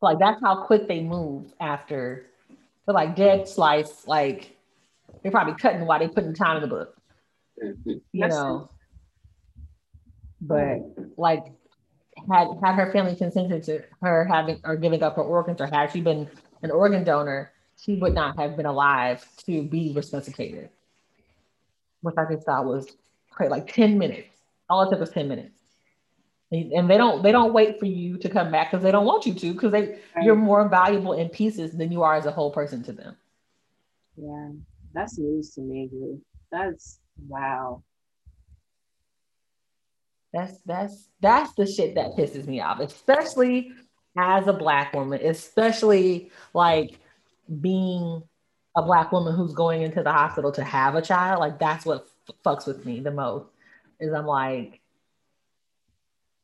Like 0.00 0.18
that's 0.18 0.40
how 0.40 0.64
quick 0.64 0.86
they 0.86 1.00
move 1.00 1.52
after 1.60 2.26
the 2.86 2.92
like 2.92 3.16
dead 3.16 3.48
slice, 3.48 4.06
like 4.06 4.56
they're 5.22 5.32
probably 5.32 5.54
cutting 5.54 5.86
while 5.86 5.98
they're 5.98 6.08
putting 6.08 6.34
time 6.34 6.56
in 6.56 6.62
the 6.62 6.68
book. 6.68 6.96
Mm-hmm. 7.62 7.90
You 8.12 8.20
that's 8.20 8.34
know. 8.34 8.70
But 10.40 10.78
like 11.16 11.44
had 12.30 12.48
had 12.62 12.74
her 12.74 12.92
family 12.92 13.16
consented 13.16 13.62
to 13.64 13.82
her 14.02 14.24
having 14.24 14.60
or 14.64 14.76
giving 14.76 15.02
up 15.02 15.16
her 15.16 15.22
organs 15.22 15.60
or 15.60 15.66
had 15.66 15.90
she 15.90 16.00
been 16.00 16.28
an 16.62 16.70
organ 16.70 17.04
donor, 17.04 17.52
she 17.76 17.94
would 17.96 18.14
not 18.14 18.38
have 18.38 18.56
been 18.56 18.66
alive 18.66 19.26
to 19.46 19.62
be 19.62 19.92
resuscitated. 19.94 20.70
Which 22.02 22.14
I 22.16 22.24
just 22.32 22.46
thought 22.46 22.64
was 22.64 22.96
great, 23.30 23.50
like 23.50 23.72
10 23.72 23.98
minutes. 23.98 24.28
All 24.70 24.82
it 24.82 24.90
took 24.90 25.00
was 25.00 25.10
10 25.10 25.28
minutes 25.28 25.58
and 26.50 26.88
they 26.88 26.96
don't 26.96 27.22
they 27.22 27.32
don't 27.32 27.52
wait 27.52 27.78
for 27.78 27.84
you 27.84 28.16
to 28.16 28.28
come 28.28 28.50
back 28.50 28.70
because 28.70 28.82
they 28.82 28.90
don't 28.90 29.04
want 29.04 29.26
you 29.26 29.34
to 29.34 29.52
because 29.52 29.70
they 29.70 29.98
right. 30.16 30.24
you're 30.24 30.34
more 30.34 30.68
valuable 30.68 31.12
in 31.12 31.28
pieces 31.28 31.76
than 31.76 31.92
you 31.92 32.02
are 32.02 32.14
as 32.14 32.26
a 32.26 32.30
whole 32.30 32.50
person 32.50 32.82
to 32.82 32.92
them 32.92 33.16
yeah 34.16 34.48
that's 34.94 35.18
news 35.18 35.50
to 35.50 35.60
me 35.60 35.88
dude. 35.90 36.20
that's 36.50 37.00
wow 37.28 37.82
that's 40.32 40.58
that's 40.66 41.08
that's 41.20 41.52
the 41.54 41.66
shit 41.66 41.94
that 41.94 42.16
pisses 42.16 42.46
me 42.46 42.60
off 42.60 42.80
especially 42.80 43.72
as 44.16 44.46
a 44.46 44.52
black 44.52 44.92
woman 44.92 45.20
especially 45.24 46.30
like 46.52 46.98
being 47.60 48.22
a 48.76 48.82
black 48.82 49.10
woman 49.10 49.34
who's 49.34 49.54
going 49.54 49.82
into 49.82 50.02
the 50.02 50.12
hospital 50.12 50.52
to 50.52 50.62
have 50.62 50.94
a 50.94 51.02
child 51.02 51.40
like 51.40 51.58
that's 51.58 51.86
what 51.86 52.06
f- 52.28 52.34
fucks 52.44 52.66
with 52.66 52.84
me 52.84 53.00
the 53.00 53.10
most 53.10 53.46
is 54.00 54.12
i'm 54.12 54.26
like 54.26 54.80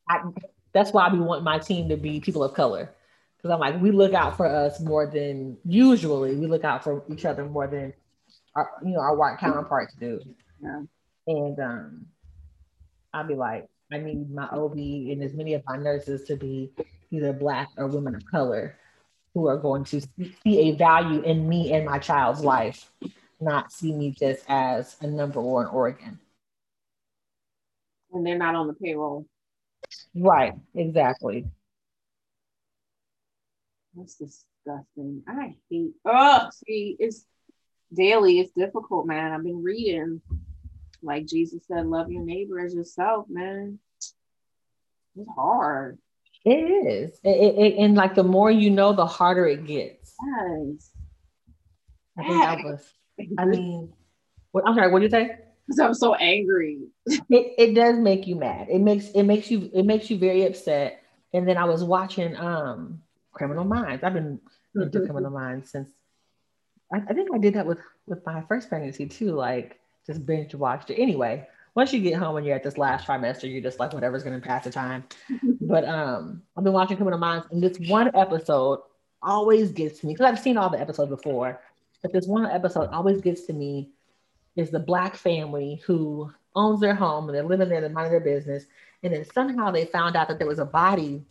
I, 0.09 0.21
that's 0.73 0.93
why 0.93 1.11
we 1.11 1.21
want 1.21 1.45
my 1.45 1.59
team 1.59 1.89
to 1.89 1.97
be 1.97 2.21
people 2.21 2.45
of 2.45 2.55
color. 2.55 2.91
Because 3.37 3.51
I'm 3.51 3.61
like, 3.61 3.81
we 3.81 3.91
look 3.91 4.13
out 4.13 4.37
for 4.37 4.47
us 4.47 4.81
more 4.81 5.07
than 5.07 5.57
usually 5.65 6.35
we 6.35 6.47
look 6.47 6.65
out 6.65 6.83
for 6.83 7.03
each 7.11 7.25
other 7.25 7.45
more 7.45 7.67
than 7.67 7.93
our, 8.55 8.71
you 8.85 8.93
know, 8.93 9.01
our 9.01 9.15
white 9.15 9.39
counterparts 9.39 9.95
do. 9.95 10.21
Yeah. 10.63 10.83
And 11.27 11.61
um, 11.61 12.07
I'll 13.13 13.27
be 13.27 13.35
like, 13.35 13.69
I 13.93 13.99
need 13.99 14.31
my 14.31 14.49
OB 14.49 14.77
and 14.77 15.23
as 15.23 15.35
many 15.35 15.55
of 15.55 15.63
my 15.67 15.77
nurses 15.77 16.25
to 16.25 16.37
be 16.37 16.73
either 17.11 17.33
black 17.33 17.69
or 17.77 17.87
women 17.87 18.15
of 18.15 18.25
color 18.27 18.79
who 19.35 19.47
are 19.49 19.57
going 19.57 19.85
to 19.85 20.01
see 20.01 20.37
a 20.47 20.77
value 20.77 21.21
in 21.23 21.49
me 21.49 21.73
and 21.73 21.85
my 21.85 21.99
child's 21.99 22.41
life 22.41 22.91
not 23.41 23.73
see 23.73 23.93
me 23.93 24.11
just 24.11 24.45
as 24.49 24.97
a 25.01 25.07
number 25.07 25.41
or 25.41 25.63
an 25.63 25.69
organ. 25.69 26.19
And 28.13 28.27
they're 28.27 28.39
not 28.39 28.55
on 28.55 28.69
the 28.69 28.75
payroll. 28.75 29.27
Right, 30.15 30.55
exactly. 30.75 31.47
That's 33.95 34.15
disgusting. 34.15 35.23
I 35.29 35.57
hate 35.71 35.93
oh 36.05 36.49
see 36.67 36.97
it's 36.99 37.27
daily, 37.93 38.41
it's 38.41 38.53
difficult, 38.53 39.07
man. 39.07 39.33
I've 39.33 39.45
been 39.45 39.63
reading. 39.63 40.21
Like 41.05 41.27
Jesus 41.27 41.67
said, 41.67 41.87
love 41.87 42.11
your 42.11 42.25
neighbor 42.25 42.65
as 42.65 42.75
yourself, 42.75 43.27
man. 43.29 43.79
It's 45.17 45.29
hard. 45.37 45.99
It 46.45 46.51
is. 46.51 47.21
It, 47.23 47.55
it, 47.59 47.79
and 47.79 47.95
like 47.95 48.15
the 48.15 48.25
more 48.25 48.51
you 48.51 48.71
know, 48.71 48.93
the 48.93 49.07
harder 49.07 49.47
it 49.47 49.67
gets. 49.67 50.15
Yes. 50.21 50.91
I 52.19 52.23
think 52.23 52.43
that 52.43 52.65
was, 52.65 52.93
I 53.39 53.45
mean, 53.45 53.93
what, 54.53 54.65
I'm 54.67 54.75
sorry, 54.75 54.91
what 54.91 55.01
did 55.01 55.13
you 55.13 55.19
say? 55.19 55.37
Because 55.67 55.79
I'm 55.81 55.95
so 55.95 56.15
angry. 56.15 56.79
It, 57.07 57.23
it 57.31 57.75
does 57.75 57.99
make 57.99 58.27
you 58.27 58.37
mad. 58.37 58.69
It 58.71 58.81
makes 58.81 59.11
it 59.11 59.25
makes 59.25 59.51
you 59.51 59.71
it 59.75 59.85
makes 59.85 60.11
you 60.11 60.19
very 60.19 60.45
upset. 60.45 61.03
And 61.33 61.49
then 61.49 61.57
I 61.57 61.65
was 61.65 61.83
watching 61.83 62.37
um 62.37 63.03
Criminal 63.33 63.65
Minds. 63.65 64.05
I've 64.05 64.15
been 64.15 64.41
into 64.77 65.01
Criminal 65.01 65.31
Minds 65.31 65.71
since 65.71 65.91
I, 66.93 66.99
I 67.09 67.15
think 67.15 67.31
I 67.35 67.39
did 67.39 67.55
that 67.55 67.67
with 67.67 67.79
with 68.07 68.25
my 68.27 68.43
first 68.43 68.69
pregnancy 68.69 69.07
too. 69.07 69.33
Like 69.33 69.81
just 70.07 70.25
binge 70.27 70.55
watched 70.55 70.91
it. 70.91 71.01
Anyway, 71.01 71.47
once 71.75 71.93
you 71.93 72.01
get 72.01 72.15
home 72.15 72.37
and 72.37 72.47
you're 72.47 72.55
at 72.55 72.63
this 72.63 72.79
last 72.79 73.07
trimester, 73.07 73.51
you're 73.51 73.63
just 73.63 73.81
like 73.81 73.93
whatever's 73.93 74.23
gonna 74.23 74.41
pass 74.41 74.65
the 74.65 74.71
time. 74.71 75.05
but 75.61 75.85
um 75.85 76.43
I've 76.57 76.65
been 76.65 76.73
watching 76.73 76.97
Criminal 76.97 77.19
Minds 77.19 77.47
and 77.51 77.63
this 77.63 77.79
one 77.89 78.11
episode 78.15 78.81
always 79.23 79.73
gets 79.73 80.01
to 80.01 80.07
me 80.07 80.15
because 80.15 80.27
I've 80.27 80.39
seen 80.39 80.57
all 80.57 80.71
the 80.71 80.81
episodes 80.81 81.11
before, 81.11 81.61
but 82.03 82.13
this 82.13 82.27
one 82.27 82.47
episode 82.47 82.91
always 82.91 83.21
gets 83.21 83.47
to 83.47 83.53
me 83.53 83.91
is 84.57 84.71
the 84.71 84.79
black 84.79 85.17
family 85.17 85.83
who 85.87 86.31
owns 86.55 86.81
their 86.81 86.95
home 86.95 87.29
and 87.29 87.35
they're 87.35 87.43
living 87.43 87.69
there, 87.69 87.81
they're 87.81 87.91
minding 87.91 88.13
their 88.13 88.21
business. 88.21 88.65
And 89.03 89.13
then 89.13 89.25
somehow 89.25 89.71
they 89.71 89.87
found 89.87 90.17
out 90.17 90.29
that 90.29 90.39
there 90.39 90.49
was 90.49 90.59
a 90.59 90.65
body 90.65 91.25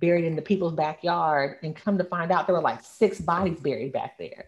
buried 0.00 0.24
in 0.24 0.36
the 0.36 0.42
people's 0.42 0.72
backyard. 0.72 1.58
And 1.62 1.76
come 1.76 1.98
to 1.98 2.04
find 2.04 2.32
out, 2.32 2.46
there 2.46 2.56
were 2.56 2.62
like 2.62 2.82
six 2.82 3.20
bodies 3.20 3.60
buried 3.60 3.92
back 3.92 4.18
there. 4.18 4.46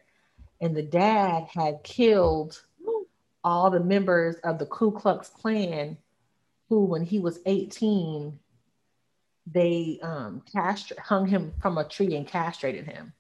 And 0.60 0.76
the 0.76 0.82
dad 0.82 1.46
had 1.52 1.82
killed 1.84 2.62
all 3.44 3.70
the 3.70 3.80
members 3.80 4.36
of 4.44 4.58
the 4.58 4.66
Ku 4.66 4.90
Klux 4.92 5.28
Klan 5.28 5.96
who, 6.68 6.84
when 6.84 7.04
he 7.04 7.18
was 7.18 7.38
18, 7.44 8.38
they 9.46 9.98
um, 10.02 10.42
castr- 10.54 10.98
hung 10.98 11.26
him 11.26 11.52
from 11.60 11.76
a 11.76 11.84
tree 11.84 12.16
and 12.16 12.26
castrated 12.26 12.86
him. 12.86 13.12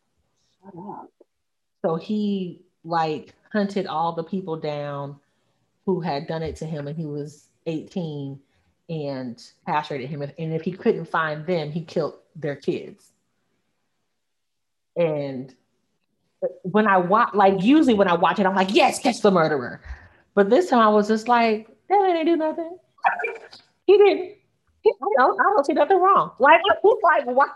Up. 0.66 1.10
So 1.84 1.96
he 1.96 2.62
like 2.84 3.34
hunted 3.52 3.86
all 3.86 4.12
the 4.12 4.24
people 4.24 4.56
down 4.56 5.16
who 5.84 6.00
had 6.00 6.26
done 6.26 6.42
it 6.42 6.56
to 6.56 6.64
him 6.64 6.86
when 6.86 6.94
he 6.94 7.04
was 7.04 7.48
18 7.66 8.40
and 8.88 9.42
castrated 9.66 10.08
him. 10.08 10.22
And 10.22 10.32
if 10.38 10.62
he 10.62 10.72
couldn't 10.72 11.06
find 11.06 11.44
them, 11.46 11.70
he 11.70 11.82
killed 11.82 12.14
their 12.36 12.56
kids. 12.56 13.10
And 14.96 15.54
when 16.62 16.86
I 16.86 16.98
watch, 16.98 17.34
like 17.34 17.62
usually 17.62 17.94
when 17.94 18.08
I 18.08 18.14
watch 18.14 18.38
it, 18.38 18.46
I'm 18.46 18.54
like, 18.54 18.74
yes, 18.74 18.98
catch 18.98 19.20
the 19.20 19.30
murderer. 19.30 19.80
But 20.34 20.50
this 20.50 20.70
time 20.70 20.80
I 20.80 20.88
was 20.88 21.08
just 21.08 21.28
like, 21.28 21.68
that 21.88 22.00
man 22.00 22.14
didn't 22.14 22.26
do 22.26 22.36
nothing. 22.36 22.78
He 23.86 23.98
didn't. 23.98 24.36
He, 24.82 24.92
I, 25.00 25.06
don't, 25.18 25.40
I 25.40 25.44
don't 25.44 25.66
see 25.66 25.74
nothing 25.74 26.00
wrong. 26.00 26.32
Like, 26.38 26.60
he's 26.82 26.94
like, 27.02 27.26
what? 27.26 27.50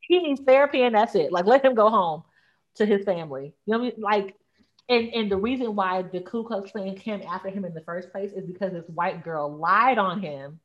He 0.00 0.18
needs 0.20 0.40
therapy 0.40 0.82
and 0.82 0.94
that's 0.94 1.14
it. 1.14 1.32
Like, 1.32 1.46
let 1.46 1.64
him 1.64 1.74
go 1.74 1.90
home 1.90 2.22
to 2.76 2.86
his 2.86 3.04
family. 3.04 3.54
You 3.66 3.72
know 3.72 3.78
what 3.78 3.84
I 3.84 3.90
mean? 3.90 4.02
Like, 4.02 4.36
and, 4.88 5.12
and 5.14 5.30
the 5.30 5.36
reason 5.36 5.74
why 5.74 6.02
the 6.02 6.20
Ku 6.20 6.44
Klux 6.44 6.70
Klan 6.70 6.94
came 6.94 7.22
after 7.22 7.50
him 7.50 7.64
in 7.64 7.74
the 7.74 7.82
first 7.82 8.10
place 8.10 8.32
is 8.32 8.46
because 8.46 8.72
this 8.72 8.88
white 8.88 9.22
girl 9.22 9.54
lied 9.54 9.98
on 9.98 10.20
him 10.20 10.60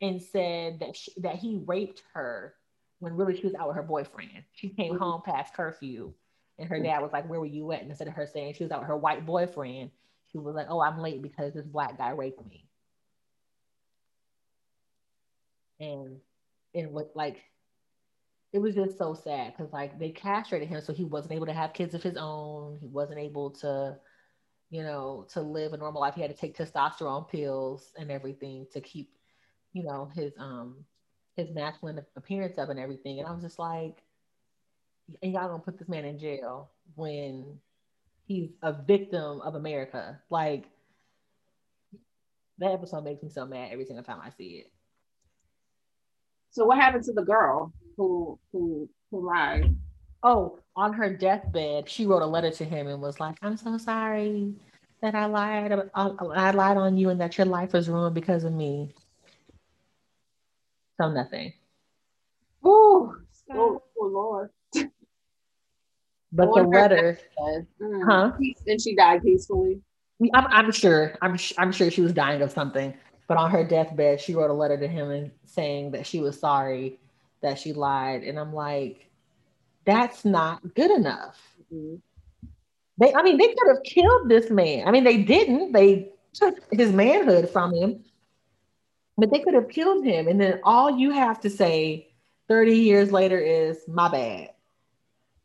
and 0.00 0.20
said 0.20 0.80
that 0.80 0.96
she, 0.96 1.12
that 1.18 1.36
he 1.36 1.62
raped 1.64 2.02
her 2.12 2.54
when 2.98 3.14
really 3.14 3.36
she 3.36 3.46
was 3.46 3.54
out 3.54 3.68
with 3.68 3.76
her 3.76 3.82
boyfriend. 3.82 4.44
She 4.52 4.68
came 4.70 4.98
home 4.98 5.22
past 5.24 5.54
curfew, 5.54 6.12
and 6.58 6.68
her 6.68 6.80
dad 6.80 7.02
was 7.02 7.12
like, 7.12 7.28
"Where 7.28 7.40
were 7.40 7.46
you 7.46 7.70
at?" 7.72 7.82
And 7.82 7.90
instead 7.90 8.08
of 8.08 8.14
her 8.14 8.26
saying 8.26 8.54
she 8.54 8.64
was 8.64 8.72
out 8.72 8.80
with 8.80 8.88
her 8.88 8.96
white 8.96 9.24
boyfriend, 9.24 9.90
she 10.36 10.42
was 10.44 10.54
like, 10.54 10.66
"Oh, 10.70 10.80
I'm 10.82 10.98
late 11.00 11.22
because 11.22 11.54
this 11.54 11.66
black 11.66 11.98
guy 11.98 12.10
raped 12.10 12.44
me." 12.46 12.68
And 15.80 16.20
and 16.74 16.92
what 16.92 17.12
like 17.14 17.42
it 18.52 18.58
was 18.58 18.74
just 18.74 18.98
so 18.98 19.14
sad 19.14 19.54
because 19.56 19.72
like 19.72 19.98
they 19.98 20.10
castrated 20.10 20.68
him 20.68 20.80
so 20.80 20.92
he 20.92 21.04
wasn't 21.04 21.32
able 21.34 21.46
to 21.46 21.52
have 21.52 21.72
kids 21.72 21.94
of 21.94 22.02
his 22.02 22.16
own. 22.16 22.78
He 22.80 22.88
wasn't 22.88 23.18
able 23.20 23.50
to 23.52 23.98
you 24.70 24.82
know 24.82 25.26
to 25.30 25.40
live 25.42 25.72
a 25.72 25.76
normal 25.78 26.00
life. 26.02 26.14
He 26.14 26.22
had 26.22 26.30
to 26.30 26.36
take 26.36 26.56
testosterone 26.56 27.28
pills 27.28 27.92
and 27.98 28.10
everything 28.10 28.66
to 28.72 28.80
keep 28.80 29.16
you 29.72 29.84
know 29.84 30.10
his 30.14 30.32
um 30.38 30.84
his 31.36 31.50
masculine 31.50 32.04
appearance 32.16 32.58
up 32.58 32.70
and 32.70 32.78
everything. 32.78 33.18
And 33.18 33.28
i 33.28 33.32
was 33.32 33.42
just 33.42 33.58
like 33.58 34.02
and 35.22 35.32
y'all 35.32 35.48
gonna 35.48 35.62
put 35.62 35.78
this 35.78 35.88
man 35.88 36.04
in 36.04 36.18
jail 36.18 36.72
when 36.94 37.60
he's 38.26 38.50
a 38.62 38.72
victim 38.72 39.40
of 39.40 39.54
america 39.54 40.20
like 40.30 40.64
that 42.58 42.72
episode 42.72 43.04
makes 43.04 43.22
me 43.22 43.28
so 43.28 43.46
mad 43.46 43.70
every 43.72 43.84
single 43.84 44.04
time 44.04 44.20
i 44.22 44.30
see 44.30 44.58
it 44.64 44.70
So 46.56 46.64
what 46.64 46.78
happened 46.78 47.04
to 47.04 47.12
the 47.12 47.22
girl 47.22 47.70
who 47.98 48.38
who 48.50 48.88
who 49.10 49.26
lied? 49.26 49.76
Oh, 50.22 50.58
on 50.74 50.94
her 50.94 51.14
deathbed, 51.14 51.86
she 51.86 52.06
wrote 52.06 52.22
a 52.22 52.26
letter 52.26 52.50
to 52.50 52.64
him 52.64 52.86
and 52.86 53.02
was 53.02 53.20
like, 53.20 53.36
"I'm 53.42 53.58
so 53.58 53.76
sorry 53.76 54.54
that 55.02 55.14
I 55.14 55.26
lied. 55.26 55.72
ab- 55.72 55.90
I, 55.94 56.06
I 56.08 56.50
lied 56.52 56.78
on 56.78 56.96
you, 56.96 57.10
and 57.10 57.20
that 57.20 57.36
your 57.36 57.46
life 57.46 57.74
was 57.74 57.90
ruined 57.90 58.14
because 58.14 58.44
of 58.44 58.54
me." 58.54 58.94
So 60.98 61.10
nothing. 61.12 61.52
Ooh, 62.64 63.14
oh, 63.52 63.82
oh 64.00 64.06
Lord. 64.06 64.50
But 66.32 66.52
the 66.54 66.62
letter, 66.64 67.18
Mm. 67.80 68.04
huh? 68.04 68.32
And 68.66 68.80
she 68.80 68.94
died 68.94 69.22
peacefully. 69.22 69.80
I'm, 70.34 70.46
I'm 70.48 70.72
sure. 70.72 71.14
I'm 71.22 71.36
I'm 71.58 71.72
sure 71.72 71.90
she 71.90 72.00
was 72.02 72.12
dying 72.12 72.42
of 72.42 72.50
something. 72.50 72.94
But 73.28 73.36
on 73.38 73.50
her 73.50 73.64
deathbed, 73.64 74.20
she 74.20 74.34
wrote 74.34 74.50
a 74.50 74.54
letter 74.54 74.78
to 74.78 74.86
him 74.88 75.10
and 75.10 75.30
saying 75.44 75.90
that 75.92 76.06
she 76.06 76.20
was 76.20 76.38
sorry 76.38 76.98
that 77.42 77.58
she 77.58 77.72
lied. 77.72 78.22
And 78.22 78.38
I'm 78.38 78.52
like, 78.54 79.10
that's 79.84 80.24
not 80.24 80.74
good 80.74 80.90
enough. 80.90 81.38
Mhm. 81.72 82.00
They, 82.98 83.12
I 83.14 83.22
mean, 83.22 83.36
they 83.36 83.48
could 83.48 83.68
have 83.68 83.82
killed 83.84 84.28
this 84.28 84.50
man. 84.50 84.88
I 84.88 84.90
mean, 84.90 85.04
they 85.04 85.22
didn't. 85.22 85.72
They 85.72 86.12
took 86.32 86.56
his 86.72 86.92
manhood 86.92 87.50
from 87.50 87.74
him, 87.74 88.04
but 89.18 89.30
they 89.30 89.40
could 89.40 89.54
have 89.54 89.68
killed 89.68 90.04
him. 90.04 90.28
And 90.28 90.40
then 90.40 90.60
all 90.64 90.96
you 90.98 91.10
have 91.10 91.40
to 91.40 91.50
say 91.50 92.08
30 92.48 92.74
years 92.74 93.12
later 93.12 93.38
is, 93.38 93.84
my 93.86 94.08
bad. 94.08 94.50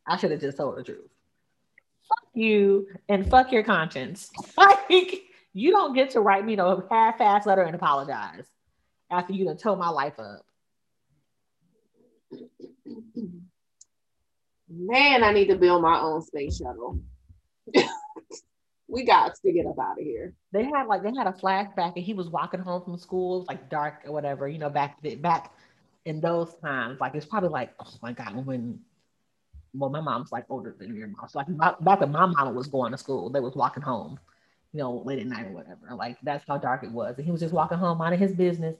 I 0.06 0.16
should 0.16 0.30
have 0.30 0.40
just 0.40 0.56
told 0.56 0.76
the 0.76 0.82
truth. 0.82 1.10
Fuck 2.08 2.28
you 2.34 2.88
and 3.08 3.28
fuck 3.28 3.52
your 3.52 3.62
conscience. 3.62 4.30
Like, 4.56 5.22
you 5.54 5.70
don't 5.70 5.94
get 5.94 6.10
to 6.10 6.20
write 6.20 6.44
me 6.44 6.56
no 6.56 6.86
half-ass 6.90 7.46
letter 7.46 7.62
and 7.62 7.74
apologize 7.74 8.46
after 9.10 9.32
you 9.32 9.44
done 9.44 9.56
tore 9.56 9.76
my 9.76 9.88
life 9.88 10.18
up. 10.18 10.44
Man, 14.68 15.22
I 15.22 15.32
need 15.32 15.48
to 15.48 15.56
build 15.56 15.82
my 15.82 16.00
own 16.00 16.22
space 16.22 16.58
shuttle. 16.58 17.00
we 18.88 19.04
got 19.04 19.34
to 19.34 19.52
get 19.52 19.66
up 19.66 19.78
out 19.78 19.98
of 19.98 20.04
here. 20.04 20.34
they 20.52 20.64
had 20.64 20.86
like 20.86 21.02
they 21.02 21.12
had 21.16 21.26
a 21.26 21.32
flashback 21.32 21.94
and 21.96 22.04
he 22.04 22.14
was 22.14 22.28
walking 22.28 22.60
home 22.60 22.82
from 22.82 22.96
school, 22.96 23.44
like 23.48 23.68
dark 23.68 24.02
or 24.06 24.12
whatever, 24.12 24.48
you 24.48 24.58
know, 24.58 24.70
back 24.70 24.96
back 25.20 25.54
in 26.04 26.20
those 26.20 26.54
times. 26.56 27.00
Like 27.00 27.14
it's 27.14 27.26
probably 27.26 27.50
like, 27.50 27.74
oh 27.80 27.92
my 28.02 28.12
God, 28.12 28.46
when 28.46 28.80
well, 29.74 29.90
my 29.90 30.00
mom's 30.00 30.32
like 30.32 30.44
older 30.48 30.74
than 30.78 30.94
your 30.94 31.08
mom. 31.08 31.28
So 31.28 31.38
like 31.38 31.48
back 31.80 32.00
when 32.00 32.12
my 32.12 32.26
mom 32.26 32.54
was 32.54 32.66
going 32.66 32.92
to 32.92 32.98
school, 32.98 33.30
they 33.30 33.40
was 33.40 33.54
walking 33.54 33.82
home, 33.82 34.18
you 34.72 34.78
know, 34.80 35.02
late 35.04 35.18
at 35.18 35.26
night 35.26 35.46
or 35.46 35.52
whatever. 35.52 35.94
Like 35.94 36.18
that's 36.22 36.44
how 36.46 36.58
dark 36.58 36.84
it 36.84 36.90
was. 36.90 37.16
And 37.16 37.24
he 37.24 37.32
was 37.32 37.40
just 37.40 37.54
walking 37.54 37.78
home, 37.78 37.98
minding 37.98 38.20
his 38.20 38.32
business. 38.32 38.76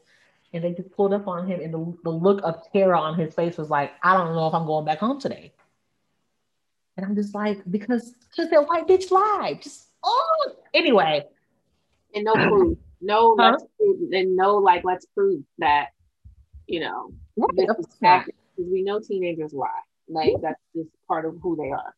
And 0.54 0.62
they 0.62 0.72
just 0.72 0.90
pulled 0.92 1.14
up 1.14 1.26
on 1.28 1.46
him, 1.46 1.60
and 1.62 1.72
the, 1.72 1.96
the 2.04 2.10
look 2.10 2.42
of 2.44 2.70
terror 2.74 2.94
on 2.94 3.18
his 3.18 3.34
face 3.34 3.56
was 3.56 3.70
like, 3.70 3.92
I 4.02 4.14
don't 4.18 4.34
know 4.34 4.46
if 4.48 4.52
I'm 4.52 4.66
going 4.66 4.84
back 4.84 4.98
home 4.98 5.18
today. 5.18 5.50
And 6.98 7.06
I'm 7.06 7.14
just 7.14 7.34
like, 7.34 7.58
because 7.70 8.12
because 8.28 8.50
that 8.50 8.68
white 8.68 8.86
bitch 8.86 9.10
lied. 9.10 9.62
Just 9.62 9.86
oh 10.04 10.52
anyway. 10.74 11.24
And 12.14 12.24
no 12.24 12.34
proof. 12.34 12.76
No, 13.00 13.34
Huh? 13.38 13.52
let's 13.52 13.64
prove, 13.78 14.12
and 14.12 14.36
no, 14.36 14.56
like, 14.58 14.84
let's 14.84 15.06
prove 15.06 15.42
that, 15.58 15.88
you 16.66 16.80
know, 16.80 17.12
this 17.56 17.68
is 17.78 17.86
accurate. 18.04 18.36
Because 18.54 18.70
we 18.70 18.82
know 18.82 19.00
teenagers 19.00 19.54
lie. 19.54 19.68
Like, 20.08 20.34
that's 20.42 20.60
just 20.74 20.88
part 21.08 21.24
of 21.24 21.36
who 21.42 21.56
they 21.56 21.70
are. 21.70 21.94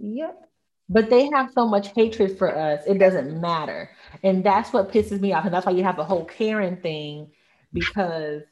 Yep. 0.00 0.48
But 0.88 1.10
they 1.10 1.28
have 1.30 1.50
so 1.52 1.66
much 1.66 1.88
hatred 1.94 2.38
for 2.38 2.56
us, 2.56 2.82
it 2.86 2.98
doesn't 2.98 3.40
matter. 3.40 3.90
And 4.22 4.42
that's 4.42 4.72
what 4.72 4.92
pisses 4.92 5.20
me 5.20 5.32
off. 5.32 5.44
And 5.44 5.52
that's 5.52 5.66
why 5.66 5.72
you 5.72 5.84
have 5.84 5.96
the 5.96 6.04
whole 6.04 6.24
Karen 6.24 6.78
thing, 6.78 7.30
because 7.72 8.42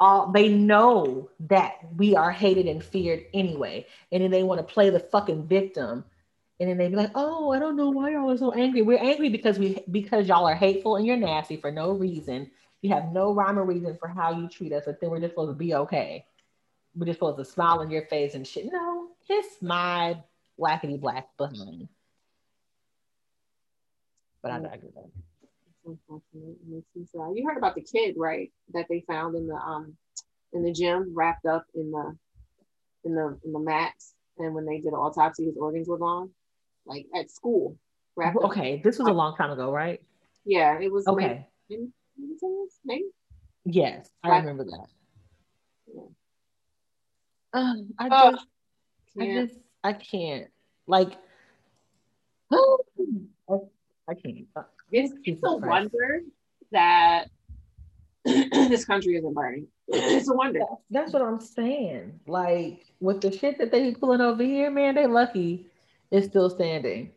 all 0.00 0.32
they 0.32 0.48
know 0.48 1.30
that 1.40 1.76
we 1.96 2.16
are 2.16 2.30
hated 2.30 2.66
and 2.66 2.82
feared 2.82 3.24
anyway. 3.34 3.86
And 4.12 4.22
then 4.22 4.30
they 4.30 4.42
want 4.42 4.66
to 4.66 4.74
play 4.74 4.90
the 4.90 5.00
fucking 5.00 5.46
victim 5.46 6.04
and 6.58 6.70
then 6.70 6.78
they'd 6.78 6.88
be 6.88 6.96
like, 6.96 7.10
"Oh, 7.14 7.52
I 7.52 7.58
don't 7.58 7.76
know 7.76 7.90
why 7.90 8.12
y'all 8.12 8.30
are 8.30 8.36
so 8.36 8.52
angry. 8.52 8.82
We're 8.82 9.02
angry 9.02 9.28
because 9.28 9.58
we 9.58 9.78
because 9.90 10.26
y'all 10.26 10.46
are 10.46 10.54
hateful 10.54 10.96
and 10.96 11.06
you're 11.06 11.16
nasty 11.16 11.56
for 11.56 11.70
no 11.70 11.92
reason. 11.92 12.50
You 12.82 12.90
have 12.94 13.12
no 13.12 13.34
rhyme 13.34 13.58
or 13.58 13.64
reason 13.64 13.96
for 13.98 14.08
how 14.08 14.32
you 14.38 14.48
treat 14.48 14.72
us, 14.72 14.84
but 14.86 15.00
then 15.00 15.10
we're 15.10 15.20
just 15.20 15.32
supposed 15.32 15.50
to 15.50 15.54
be 15.54 15.74
okay. 15.74 16.24
We're 16.96 17.06
just 17.06 17.18
supposed 17.18 17.38
to 17.38 17.44
smile 17.44 17.80
on 17.80 17.90
your 17.90 18.06
face 18.06 18.34
and 18.34 18.46
shit. 18.46 18.72
No, 18.72 19.08
kiss 19.26 19.46
my 19.60 20.16
blackity 20.58 20.98
black 20.98 21.28
behind. 21.36 21.88
But 24.42 24.52
I 24.52 24.58
digress. 24.60 24.82
You 25.84 27.46
heard 27.46 27.58
about 27.58 27.74
the 27.74 27.82
kid, 27.82 28.14
right? 28.16 28.50
That 28.72 28.86
they 28.88 29.04
found 29.06 29.36
in 29.36 29.46
the 29.46 29.56
um 29.56 29.96
in 30.52 30.62
the 30.62 30.72
gym, 30.72 31.12
wrapped 31.14 31.44
up 31.46 31.66
in 31.74 31.90
the 31.90 32.16
in 33.04 33.14
the 33.14 33.38
in 33.44 33.52
the 33.52 33.58
mats, 33.58 34.14
and 34.38 34.54
when 34.54 34.64
they 34.64 34.78
did 34.78 34.88
an 34.88 34.94
autopsy, 34.94 35.44
his 35.44 35.56
organs 35.56 35.88
were 35.88 35.98
gone 35.98 36.30
like 36.86 37.06
at 37.14 37.30
school. 37.30 37.76
Okay, 38.18 38.80
this 38.82 38.98
was 38.98 39.08
a 39.08 39.12
long 39.12 39.36
time 39.36 39.50
ago, 39.50 39.70
right? 39.70 40.00
Yeah, 40.46 40.78
it 40.80 40.90
was. 40.90 41.06
Okay. 41.06 41.46
Maybe, 41.68 41.88
maybe? 42.84 43.04
Yes, 43.64 44.08
I 44.22 44.38
remember 44.38 44.64
that. 44.64 44.86
Um, 47.56 47.94
I 47.98 48.08
oh, 48.10 48.30
just, 48.32 48.46
I 49.18 49.24
just, 49.26 49.54
I 49.82 49.92
can't. 49.94 50.48
Like, 50.86 51.12
I, 52.52 54.14
can't. 54.14 54.46
Uh, 54.54 54.62
it's, 54.92 55.14
it's 55.24 55.42
a 55.42 55.56
wonder 55.56 56.20
that 56.72 57.28
this 58.24 58.84
country 58.84 59.16
isn't 59.16 59.34
burning. 59.34 59.66
It's 59.88 60.28
a 60.28 60.34
wonder. 60.34 60.60
That's 60.90 61.12
what 61.12 61.22
I'm 61.22 61.40
saying. 61.40 62.20
Like 62.26 62.84
with 63.00 63.20
the 63.20 63.30
shit 63.30 63.58
that 63.58 63.70
they 63.70 63.90
be 63.90 63.94
pulling 63.94 64.20
over 64.20 64.42
here, 64.42 64.70
man, 64.70 64.96
they 64.96 65.06
lucky 65.06 65.66
it's 66.10 66.26
still 66.26 66.50
standing. 66.50 67.12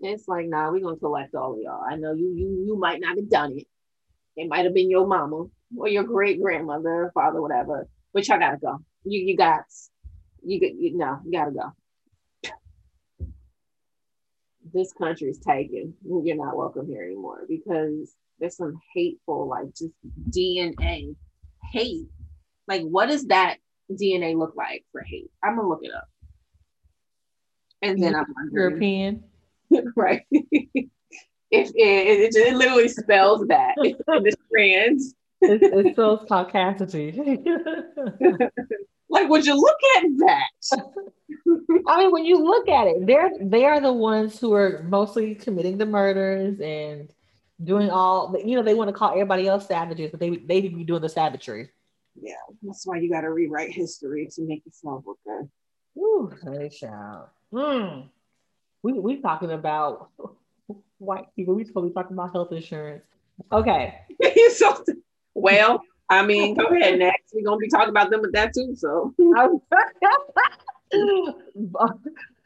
It's 0.00 0.28
like, 0.28 0.46
nah, 0.46 0.70
we're 0.70 0.80
gonna 0.80 0.96
collect 0.96 1.34
all 1.34 1.54
of 1.54 1.60
y'all. 1.60 1.82
I 1.88 1.96
know 1.96 2.12
you 2.12 2.32
you 2.34 2.64
you 2.66 2.76
might 2.78 3.00
not 3.00 3.16
have 3.16 3.28
done 3.28 3.58
it. 3.58 3.66
It 4.36 4.48
might 4.48 4.64
have 4.64 4.74
been 4.74 4.90
your 4.90 5.06
mama 5.06 5.46
or 5.76 5.88
your 5.88 6.04
great 6.04 6.40
grandmother, 6.40 7.10
father, 7.14 7.42
whatever. 7.42 7.88
But 8.12 8.26
y'all 8.28 8.38
gotta 8.38 8.56
go. 8.56 8.78
You 9.04 9.20
you 9.20 9.36
got 9.36 9.64
you 10.44 10.60
get 10.60 10.74
you 10.74 10.96
no, 10.96 11.20
you 11.24 11.32
gotta 11.32 11.52
go. 11.52 11.72
This 14.72 14.92
country's 14.92 15.38
taken. 15.38 15.94
You're 16.04 16.36
not 16.36 16.56
welcome 16.56 16.86
here 16.86 17.02
anymore 17.02 17.44
because 17.48 18.14
there's 18.38 18.56
some 18.56 18.78
hateful, 18.94 19.48
like 19.48 19.74
just 19.74 19.92
DNA 20.30 21.16
hate. 21.72 22.06
Like, 22.66 22.82
what 22.82 23.06
does 23.06 23.26
that 23.26 23.56
DNA 23.90 24.36
look 24.36 24.54
like 24.56 24.84
for 24.92 25.02
hate? 25.02 25.30
I'm 25.42 25.56
gonna 25.56 25.68
look 25.68 25.80
it 25.82 25.94
up. 25.94 26.08
And 27.82 28.02
then 28.02 28.14
I'm 28.14 28.26
European. 28.52 29.24
right. 29.96 30.22
it, 30.30 30.90
it, 31.50 31.74
it, 31.74 32.34
it, 32.34 32.56
literally 32.56 32.88
spells 32.88 33.46
that 33.48 33.74
in 33.78 33.96
the 34.06 34.36
strands. 34.46 35.14
It, 35.40 35.62
it 35.62 35.92
spells 35.92 36.28
caucasity. 36.28 37.14
like, 39.08 39.28
would 39.28 39.46
you 39.46 39.54
look 39.54 39.78
at 39.96 40.04
that? 40.18 40.48
I 41.86 41.98
mean, 41.98 42.10
when 42.12 42.24
you 42.24 42.42
look 42.42 42.68
at 42.68 42.86
it, 42.86 43.06
they're 43.06 43.30
they 43.40 43.64
are 43.64 43.80
the 43.80 43.92
ones 43.92 44.38
who 44.38 44.52
are 44.54 44.82
mostly 44.88 45.34
committing 45.34 45.78
the 45.78 45.86
murders 45.86 46.60
and 46.60 47.12
doing 47.62 47.90
all. 47.90 48.34
You 48.44 48.56
know, 48.56 48.62
they 48.62 48.74
want 48.74 48.88
to 48.88 48.94
call 48.94 49.12
everybody 49.12 49.46
else 49.46 49.66
savages, 49.66 50.10
but 50.10 50.20
they 50.20 50.30
they 50.30 50.60
be 50.60 50.84
doing 50.84 51.02
the 51.02 51.08
savagery. 51.08 51.70
Yeah, 52.20 52.34
that's 52.62 52.86
why 52.86 52.98
you 52.98 53.10
got 53.10 53.20
to 53.22 53.30
rewrite 53.30 53.70
history 53.70 54.28
to 54.34 54.42
make 54.42 54.64
yourself 54.66 55.04
look 55.06 55.18
good. 55.24 55.48
Ooh, 55.98 56.32
hey, 56.44 56.68
child. 56.68 57.28
Hmm. 57.52 58.00
We 58.82 58.92
we 58.94 59.20
talking 59.20 59.52
about 59.52 60.10
white 60.98 61.26
people. 61.36 61.54
We 61.54 61.64
supposed 61.64 61.86
to 61.86 61.90
be 61.90 61.94
talking 61.94 62.16
about 62.16 62.32
health 62.32 62.52
insurance. 62.52 63.04
Okay. 63.52 64.00
so, 64.54 64.84
well, 65.40 65.82
I 66.10 66.24
mean, 66.24 66.54
go 66.54 66.66
ahead 66.66 66.98
next. 66.98 67.32
We're 67.34 67.44
gonna 67.44 67.58
be 67.58 67.68
talking 67.68 67.90
about 67.90 68.10
them 68.10 68.22
with 68.22 68.32
that 68.32 68.54
too. 68.54 68.74
So. 68.74 69.14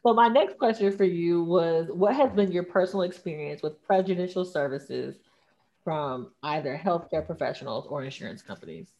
so 0.03 0.13
my 0.13 0.27
next 0.27 0.57
question 0.57 0.95
for 0.95 1.05
you 1.05 1.43
was, 1.43 1.87
what 1.89 2.15
has 2.15 2.31
been 2.31 2.51
your 2.51 2.63
personal 2.63 3.03
experience 3.03 3.61
with 3.61 3.81
prejudicial 3.83 4.45
services 4.45 5.15
from 5.83 6.31
either 6.43 6.79
healthcare 6.81 7.25
professionals 7.25 7.87
or 7.87 8.03
insurance 8.03 8.41
companies? 8.41 8.91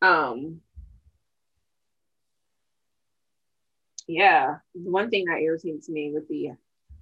Um, 0.00 0.60
yeah, 4.06 4.56
one 4.72 5.10
thing 5.10 5.26
that 5.26 5.40
irritates 5.40 5.88
me 5.88 6.12
with 6.12 6.28
the 6.28 6.50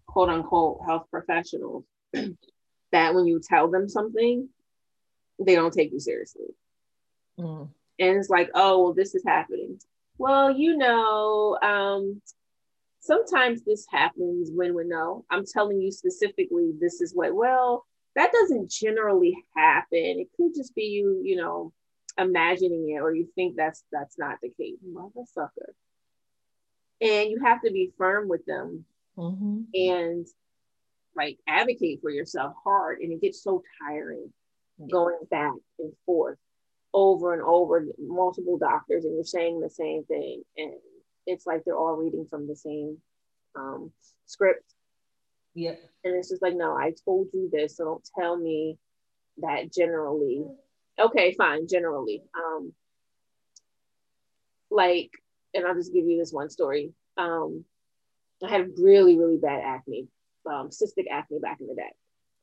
quote 0.06 0.28
unquote 0.28 0.80
health 0.86 1.06
professionals 1.10 1.84
that 2.92 3.14
when 3.14 3.26
you 3.26 3.40
tell 3.40 3.70
them 3.70 3.88
something, 3.88 4.48
they 5.38 5.54
don't 5.54 5.72
take 5.72 5.92
you 5.92 6.00
seriously. 6.00 6.46
Mm. 7.38 7.68
And 7.98 8.16
it's 8.18 8.28
like, 8.28 8.50
oh, 8.54 8.82
well, 8.82 8.94
this 8.94 9.14
is 9.14 9.22
happening. 9.26 9.78
Well, 10.18 10.50
you 10.50 10.76
know, 10.76 11.58
um, 11.62 12.20
sometimes 13.00 13.62
this 13.62 13.86
happens 13.90 14.50
when 14.52 14.74
we 14.74 14.84
know. 14.84 15.24
I'm 15.30 15.44
telling 15.46 15.80
you 15.80 15.90
specifically, 15.90 16.72
this 16.80 17.00
is 17.00 17.14
what, 17.14 17.34
well, 17.34 17.84
that 18.14 18.32
doesn't 18.32 18.70
generally 18.70 19.36
happen. 19.56 19.88
It 19.92 20.28
could 20.36 20.54
just 20.54 20.74
be 20.74 20.84
you, 20.84 21.20
you 21.22 21.36
know, 21.36 21.72
imagining 22.18 22.90
it 22.90 23.00
or 23.00 23.14
you 23.14 23.28
think 23.34 23.56
that's 23.56 23.84
that's 23.92 24.18
not 24.18 24.38
the 24.42 24.48
case. 24.48 24.78
Motherfucker 24.86 25.74
and 27.00 27.30
you 27.30 27.40
have 27.44 27.60
to 27.62 27.70
be 27.70 27.92
firm 27.98 28.28
with 28.28 28.44
them 28.46 28.84
mm-hmm. 29.16 29.62
and 29.74 30.26
like 31.14 31.38
advocate 31.46 32.00
for 32.00 32.10
yourself 32.10 32.54
hard 32.62 33.00
and 33.00 33.12
it 33.12 33.20
gets 33.20 33.42
so 33.42 33.62
tiring 33.82 34.32
going 34.90 35.18
back 35.30 35.54
and 35.78 35.92
forth 36.04 36.38
over 36.92 37.32
and 37.32 37.42
over. 37.42 37.86
Multiple 37.98 38.58
doctors 38.58 39.04
and 39.04 39.14
you're 39.14 39.24
saying 39.24 39.60
the 39.60 39.70
same 39.70 40.04
thing 40.04 40.42
and 40.56 40.72
it's 41.26 41.46
like 41.46 41.64
they're 41.64 41.76
all 41.76 41.96
reading 41.96 42.26
from 42.28 42.46
the 42.46 42.56
same 42.56 42.98
um, 43.56 43.90
script. 44.26 44.74
Yep. 45.54 45.80
And 46.04 46.14
it's 46.14 46.28
just 46.28 46.42
like 46.42 46.54
no 46.54 46.76
i 46.76 46.92
told 47.04 47.28
you 47.32 47.48
this 47.50 47.78
so 47.78 47.84
don't 47.84 48.08
tell 48.18 48.36
me 48.36 48.78
that 49.38 49.72
generally. 49.72 50.44
Okay 50.98 51.34
fine 51.36 51.66
generally. 51.68 52.22
Um 52.36 52.72
like 54.70 55.10
and 55.56 55.66
I'll 55.66 55.74
just 55.74 55.92
give 55.92 56.04
you 56.04 56.18
this 56.18 56.32
one 56.32 56.50
story. 56.50 56.92
Um, 57.16 57.64
I 58.44 58.50
had 58.50 58.72
really, 58.78 59.18
really 59.18 59.38
bad 59.38 59.62
acne, 59.64 60.06
um, 60.46 60.68
cystic 60.68 61.06
acne 61.10 61.38
back 61.40 61.58
in 61.60 61.66
the 61.66 61.74
day. 61.74 61.92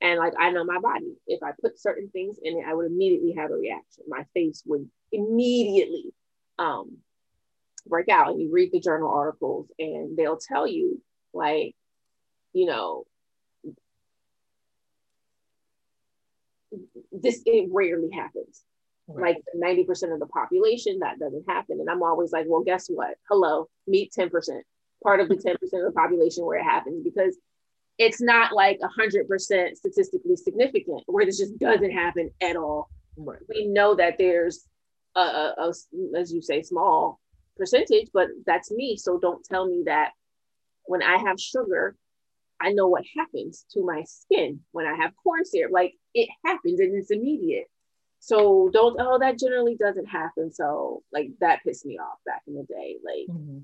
And 0.04 0.20
like 0.20 0.34
I 0.38 0.52
know 0.52 0.64
my 0.66 0.80
body, 0.80 1.16
if 1.26 1.42
I 1.42 1.52
put 1.62 1.80
certain 1.80 2.10
things 2.10 2.38
in 2.44 2.60
it, 2.60 2.66
I 2.68 2.74
would 2.74 2.86
immediately 2.86 3.34
have 3.38 3.50
a 3.50 3.56
reaction. 3.56 4.04
My 4.08 4.26
face 4.34 4.62
would 4.66 4.88
immediately 5.12 6.14
um, 6.60 6.98
break 7.88 8.10
out. 8.10 8.32
And 8.32 8.42
you 8.42 8.52
read 8.52 8.72
the 8.72 8.82
journal 8.82 9.10
articles, 9.10 9.72
and 9.80 10.16
they'll 10.18 10.38
tell 10.38 10.68
you, 10.68 11.02
like, 11.34 11.74
you 12.52 12.66
know, 12.66 13.06
this 17.12 17.42
it 17.46 17.70
rarely 17.72 18.10
happens 18.12 18.64
like 19.08 19.38
90% 19.56 20.14
of 20.14 20.20
the 20.20 20.28
population, 20.28 21.00
that 21.00 21.20
doesn't 21.20 21.46
happen. 21.48 21.80
And 21.80 21.90
I'm 21.90 22.04
always 22.04 22.32
like, 22.32 22.46
well, 22.48 22.64
guess 22.64 22.88
what? 22.88 23.16
Hello, 23.30 23.68
meet 23.88 24.14
10%, 24.18 24.30
part 25.04 25.20
of 25.20 25.30
the 25.30 25.36
10% 25.36 25.54
of 25.54 25.70
the 25.70 25.94
population 25.96 26.46
where 26.46 26.60
it 26.60 26.64
happens 26.64 27.04
because 27.04 27.38
it's 27.98 28.22
not 28.22 28.54
like 28.54 28.80
100% 28.80 29.76
statistically 29.76 30.36
significant 30.36 31.04
where 31.06 31.26
this 31.26 31.38
just 31.38 31.58
doesn't 31.60 31.92
happen 31.92 32.32
at 32.42 32.56
all. 32.56 32.90
Right. 33.16 33.40
We 33.48 33.68
know 33.68 33.96
that 33.96 34.18
there's 34.18 34.66
a, 35.16 35.20
a, 35.20 35.54
a, 35.58 35.74
as 36.18 36.34
you 36.34 36.42
say, 36.42 36.64
small 36.64 37.20
percentage, 37.56 38.10
but 38.14 38.30
that's 38.46 38.72
me. 38.72 38.98
So 38.98 39.20
don't 39.20 39.46
tell 39.46 39.68
me 39.68 39.84
that 39.86 40.12
when 40.86 41.04
I 41.04 41.18
have 41.18 41.40
sugar, 41.40 41.96
I 42.60 42.72
know 42.72 42.88
what 42.88 43.04
happens 43.18 43.66
to 43.72 43.86
my 43.86 44.04
skin 44.04 44.62
when 44.72 44.86
I 44.86 44.96
have 44.96 45.12
corn 45.22 45.46
syrup. 45.46 45.72
Like 45.72 45.94
it 46.14 46.30
happens 46.46 46.80
and 46.80 46.96
it's 46.96 47.12
immediate. 47.12 47.70
So 48.20 48.70
don't 48.72 48.96
oh 49.00 49.20
that 49.20 49.38
generally 49.38 49.76
doesn't 49.76 50.06
happen. 50.06 50.52
So 50.52 51.04
like 51.12 51.32
that 51.42 51.60
pissed 51.64 51.86
me 51.86 52.00
off 52.00 52.20
back 52.26 52.42
in 52.48 52.56
the 52.56 52.64
day. 52.64 52.98
Like 53.04 53.38
mm-hmm. 53.38 53.60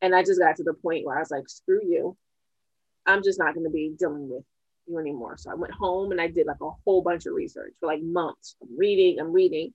and 0.00 0.14
I 0.14 0.22
just 0.22 0.40
got 0.40 0.56
to 0.56 0.64
the 0.64 0.74
point 0.74 1.04
where 1.04 1.16
I 1.16 1.20
was 1.20 1.30
like, 1.30 1.48
screw 1.48 1.80
you. 1.84 2.16
I'm 3.06 3.22
just 3.22 3.38
not 3.38 3.54
gonna 3.54 3.70
be 3.70 3.94
dealing 3.98 4.28
with 4.28 4.44
you 4.86 4.98
anymore. 4.98 5.36
So 5.36 5.50
I 5.50 5.54
went 5.54 5.72
home 5.72 6.12
and 6.12 6.20
I 6.20 6.28
did 6.28 6.46
like 6.46 6.60
a 6.60 6.70
whole 6.84 7.02
bunch 7.02 7.26
of 7.26 7.34
research 7.34 7.74
for 7.80 7.86
like 7.86 8.02
months. 8.02 8.56
I'm 8.62 8.76
reading, 8.76 9.20
I'm 9.20 9.32
reading, 9.32 9.72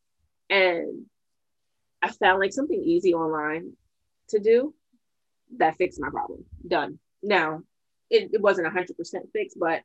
and 0.50 1.06
I 2.02 2.10
found 2.10 2.40
like 2.40 2.54
something 2.54 2.82
easy 2.82 3.14
online 3.14 3.74
to 4.30 4.40
do 4.40 4.74
that 5.58 5.78
fixed 5.78 6.00
my 6.00 6.10
problem. 6.10 6.46
Done. 6.68 7.00
Now, 7.22 7.62
it, 8.10 8.32
it 8.34 8.42
wasn't 8.42 8.68
100% 8.68 8.96
fixed, 9.32 9.58
but 9.60 9.82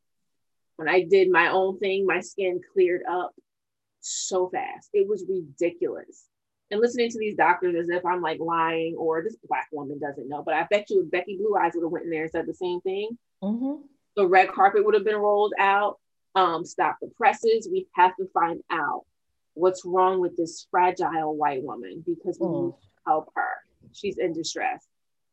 when 0.76 0.88
I 0.88 1.02
did 1.02 1.30
my 1.30 1.48
own 1.48 1.78
thing, 1.78 2.06
my 2.06 2.20
skin 2.20 2.60
cleared 2.72 3.02
up 3.08 3.34
so 4.00 4.48
fast. 4.48 4.90
It 4.92 5.08
was 5.08 5.24
ridiculous. 5.28 6.24
And 6.70 6.80
listening 6.80 7.10
to 7.10 7.18
these 7.18 7.34
doctors 7.36 7.74
as 7.76 7.88
if 7.88 8.04
I'm 8.04 8.20
like 8.20 8.40
lying 8.40 8.94
or 8.96 9.22
this 9.22 9.36
black 9.48 9.68
woman 9.72 9.98
doesn't 9.98 10.28
know. 10.28 10.42
But 10.42 10.54
I 10.54 10.66
bet 10.70 10.90
you 10.90 11.02
if 11.02 11.10
Becky 11.10 11.36
Blue 11.36 11.56
Eyes 11.56 11.72
would 11.74 11.82
have 11.84 11.90
went 11.92 12.04
in 12.04 12.10
there 12.10 12.22
and 12.22 12.30
said 12.30 12.46
the 12.46 12.54
same 12.54 12.80
thing, 12.80 13.16
Mm-hmm. 13.42 13.82
the 14.16 14.26
red 14.26 14.50
carpet 14.52 14.84
would 14.84 14.94
have 14.94 15.04
been 15.04 15.16
rolled 15.16 15.54
out. 15.58 15.98
Um, 16.34 16.64
stop 16.64 16.96
the 17.00 17.08
presses. 17.16 17.68
We 17.70 17.86
have 17.94 18.16
to 18.16 18.26
find 18.34 18.60
out 18.70 19.02
what's 19.54 19.84
wrong 19.84 20.20
with 20.20 20.36
this 20.36 20.66
fragile 20.70 21.36
white 21.36 21.62
woman 21.62 22.04
because 22.06 22.38
we 22.40 22.46
Mm. 22.46 22.64
need 22.64 22.70
to 22.72 22.76
help 23.06 23.30
her. 23.34 23.48
She's 23.92 24.18
in 24.18 24.32
distress. 24.32 24.86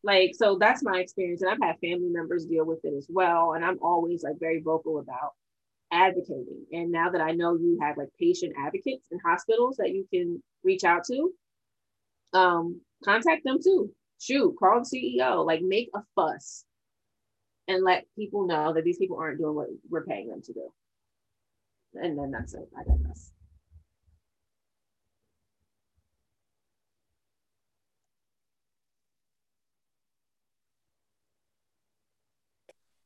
Like, 0.03 0.35
so 0.35 0.57
that's 0.59 0.83
my 0.83 0.99
experience. 0.99 1.41
And 1.41 1.49
I've 1.51 1.61
had 1.61 1.79
family 1.79 2.09
members 2.09 2.45
deal 2.45 2.63
with 2.65 2.85
it 2.85 2.93
as 2.95 3.07
well. 3.09 3.53
And 3.53 3.65
I'm 3.65 3.79
always 3.81 4.23
like 4.23 4.39
very 4.39 4.61
vocal 4.61 4.99
about 4.99 5.33
advocating. 5.95 6.65
And 6.71 6.91
now 6.91 7.09
that 7.09 7.21
I 7.21 7.31
know 7.31 7.55
you 7.55 7.79
have 7.81 7.97
like 7.97 8.09
patient 8.19 8.53
advocates 8.59 9.07
in 9.11 9.19
hospitals 9.25 9.77
that 9.77 9.91
you 9.91 10.05
can 10.13 10.43
reach 10.63 10.83
out 10.83 11.03
to, 11.05 11.31
um, 12.33 12.81
contact 13.03 13.43
them 13.43 13.59
too. 13.63 13.91
Shoot, 14.19 14.55
call 14.59 14.81
the 14.81 15.19
CEO, 15.19 15.45
like 15.45 15.61
make 15.61 15.89
a 15.95 16.01
fuss 16.15 16.65
and 17.67 17.83
let 17.83 18.05
people 18.15 18.45
know 18.45 18.73
that 18.73 18.83
these 18.83 18.97
people 18.97 19.17
aren't 19.17 19.39
doing 19.39 19.55
what 19.55 19.67
we're 19.89 20.05
paying 20.05 20.29
them 20.29 20.41
to 20.43 20.53
do. 20.53 20.69
And 21.95 22.17
then 22.17 22.31
that's 22.31 22.53
it. 22.53 22.69
I 22.77 22.83
digress. 22.83 23.31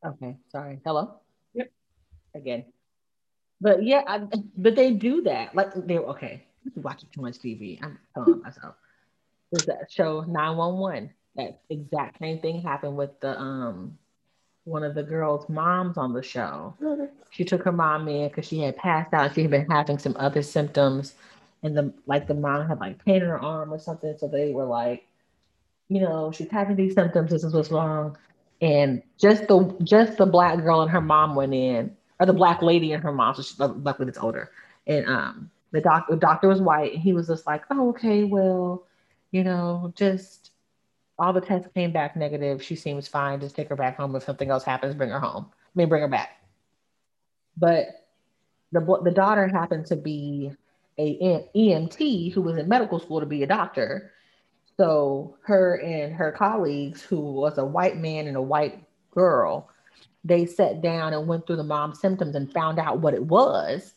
Okay, 0.05 0.37
sorry. 0.49 0.79
Hello? 0.85 1.19
Yep. 1.53 1.71
Again. 2.35 2.65
But 3.61 3.83
yeah, 3.83 4.03
I, 4.07 4.21
but 4.57 4.75
they 4.75 4.91
do 4.91 5.21
that. 5.23 5.55
Like 5.55 5.71
they're 5.75 5.99
okay. 5.99 6.43
Watching 6.75 7.09
too 7.13 7.21
much 7.21 7.39
TV. 7.39 7.79
I'm 7.81 7.97
telling 8.13 8.41
myself. 8.41 8.75
There's 9.51 9.65
that 9.65 9.91
show 9.91 10.21
911. 10.21 11.09
That 11.35 11.61
exact 11.69 12.19
same 12.19 12.39
thing 12.39 12.61
happened 12.61 12.97
with 12.97 13.19
the 13.19 13.39
um 13.39 13.97
one 14.65 14.83
of 14.83 14.93
the 14.93 15.03
girls' 15.03 15.49
moms 15.49 15.97
on 15.97 16.13
the 16.13 16.21
show. 16.21 16.75
She 17.31 17.43
took 17.43 17.63
her 17.63 17.71
mom 17.71 18.07
in 18.07 18.27
because 18.27 18.45
she 18.45 18.59
had 18.59 18.77
passed 18.77 19.13
out. 19.13 19.33
She 19.33 19.41
had 19.41 19.51
been 19.51 19.69
having 19.69 19.97
some 19.97 20.15
other 20.19 20.41
symptoms, 20.41 21.13
and 21.63 21.75
the 21.75 21.93
like 22.05 22.27
the 22.27 22.33
mom 22.33 22.67
had 22.67 22.79
like 22.79 23.03
pain 23.03 23.17
in 23.17 23.27
her 23.27 23.39
arm 23.39 23.73
or 23.73 23.79
something. 23.79 24.15
So 24.17 24.27
they 24.27 24.51
were 24.51 24.65
like, 24.65 25.05
you 25.89 26.01
know, 26.01 26.31
she's 26.31 26.49
having 26.49 26.75
these 26.75 26.93
symptoms. 26.93 27.31
This 27.31 27.43
is 27.43 27.53
what's 27.53 27.71
wrong. 27.71 28.17
And 28.61 29.01
just 29.19 29.47
the 29.47 29.75
just 29.83 30.17
the 30.17 30.25
black 30.25 30.57
girl 30.61 30.81
and 30.81 30.91
her 30.91 31.01
mom 31.01 31.35
went 31.35 31.53
in, 31.53 31.95
or 32.19 32.25
the 32.25 32.33
black 32.33 32.61
lady 32.61 32.91
and 32.93 33.03
her 33.03 33.11
mom. 33.11 33.35
So 33.35 33.41
she, 33.41 33.55
luckily 33.57 34.07
it's 34.07 34.17
older. 34.17 34.51
And 34.87 35.07
um, 35.07 35.51
the 35.71 35.81
doctor 35.81 36.15
the 36.15 36.19
doctor 36.19 36.47
was 36.47 36.61
white, 36.61 36.93
and 36.93 37.01
he 37.01 37.13
was 37.13 37.27
just 37.27 37.45
like, 37.45 37.63
oh, 37.69 37.89
okay, 37.89 38.23
well, 38.23 38.85
you 39.31 39.43
know, 39.43 39.93
just 39.95 40.51
all 41.17 41.33
the 41.33 41.41
tests 41.41 41.69
came 41.75 41.91
back 41.91 42.15
negative. 42.15 42.63
She 42.63 42.75
seems 42.75 43.07
fine. 43.07 43.39
Just 43.39 43.55
take 43.55 43.69
her 43.69 43.75
back 43.75 43.97
home. 43.97 44.15
If 44.15 44.23
something 44.23 44.49
else 44.49 44.63
happens, 44.63 44.95
bring 44.95 45.09
her 45.09 45.19
home. 45.19 45.47
I 45.51 45.71
mean, 45.75 45.89
bring 45.89 46.01
her 46.01 46.07
back. 46.07 46.41
But 47.57 47.87
the 48.71 48.81
the 49.03 49.11
daughter 49.11 49.47
happened 49.47 49.85
to 49.87 49.95
be 49.95 50.51
a 50.97 51.47
EMT 51.55 52.33
who 52.33 52.41
was 52.41 52.57
in 52.57 52.67
medical 52.67 52.99
school 52.99 53.19
to 53.19 53.25
be 53.25 53.43
a 53.43 53.47
doctor. 53.47 54.11
So 54.77 55.37
her 55.43 55.75
and 55.81 56.13
her 56.13 56.31
colleagues, 56.31 57.01
who 57.01 57.19
was 57.33 57.57
a 57.57 57.65
white 57.65 57.97
man 57.97 58.27
and 58.27 58.37
a 58.37 58.41
white 58.41 58.83
girl, 59.11 59.69
they 60.29 60.45
sat 60.45 60.81
down 60.81 61.13
and 61.13 61.27
went 61.27 61.45
through 61.45 61.57
the 61.57 61.63
mom's 61.63 61.99
symptoms 61.99 62.35
and 62.35 62.51
found 62.53 62.79
out 62.79 62.99
what 62.99 63.13
it 63.13 63.23
was, 63.23 63.93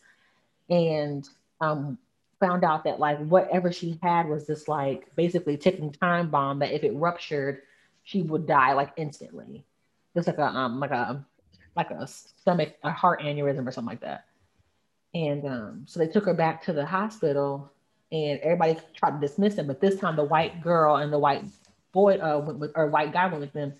and 0.69 1.27
um, 1.61 1.97
found 2.39 2.65
out 2.65 2.83
that 2.83 2.99
like 2.99 3.17
whatever 3.19 3.71
she 3.71 3.97
had 4.03 4.27
was 4.27 4.45
this 4.45 4.67
like 4.67 5.15
basically 5.15 5.55
ticking 5.55 5.93
time 5.93 6.29
bomb 6.29 6.59
that 6.59 6.73
if 6.73 6.83
it 6.83 6.93
ruptured, 6.95 7.61
she 8.03 8.21
would 8.21 8.45
die 8.45 8.73
like 8.73 8.91
instantly. 8.97 9.63
It's 10.15 10.27
like 10.27 10.37
a 10.37 10.47
um 10.47 10.79
like 10.79 10.91
a 10.91 11.25
like 11.75 11.89
a 11.91 12.05
stomach 12.05 12.75
a 12.83 12.91
heart 12.91 13.21
aneurysm 13.21 13.65
or 13.65 13.71
something 13.71 13.91
like 13.91 14.01
that. 14.01 14.25
And 15.13 15.45
um, 15.45 15.85
so 15.87 15.99
they 15.99 16.07
took 16.07 16.25
her 16.25 16.33
back 16.33 16.63
to 16.63 16.73
the 16.73 16.85
hospital, 16.85 17.71
and 18.11 18.39
everybody 18.39 18.79
tried 18.95 19.19
to 19.19 19.27
dismiss 19.27 19.55
him. 19.55 19.67
But 19.67 19.79
this 19.79 19.99
time, 19.99 20.15
the 20.15 20.23
white 20.23 20.61
girl 20.61 20.97
and 20.97 21.13
the 21.13 21.19
white 21.19 21.45
boy, 21.91 22.17
uh, 22.17 22.39
went 22.39 22.59
with, 22.59 22.71
or 22.75 22.87
white 22.87 23.13
guy 23.13 23.27
went 23.27 23.39
with 23.39 23.53
them, 23.53 23.73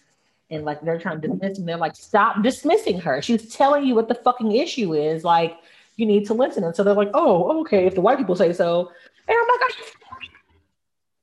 and 0.53 0.65
like 0.65 0.81
they're 0.81 0.99
trying 0.99 1.21
to 1.21 1.27
dismiss 1.27 1.57
him. 1.57 1.65
They're 1.65 1.77
like, 1.77 1.95
"Stop 1.95 2.43
dismissing 2.43 2.99
her. 2.99 3.21
She's 3.21 3.53
telling 3.53 3.85
you 3.85 3.95
what 3.95 4.07
the 4.07 4.15
fucking 4.15 4.51
issue 4.51 4.93
is. 4.93 5.23
Like, 5.23 5.57
you 5.95 6.05
need 6.05 6.25
to 6.27 6.33
listen." 6.33 6.63
And 6.63 6.75
so 6.75 6.83
they're 6.83 6.93
like, 6.93 7.11
"Oh, 7.13 7.61
okay, 7.61 7.85
if 7.85 7.95
the 7.95 8.01
white 8.01 8.17
people 8.17 8.35
say 8.35 8.53
so." 8.53 8.91
And 9.27 9.37
I'm 9.37 9.47
like, 9.47 9.77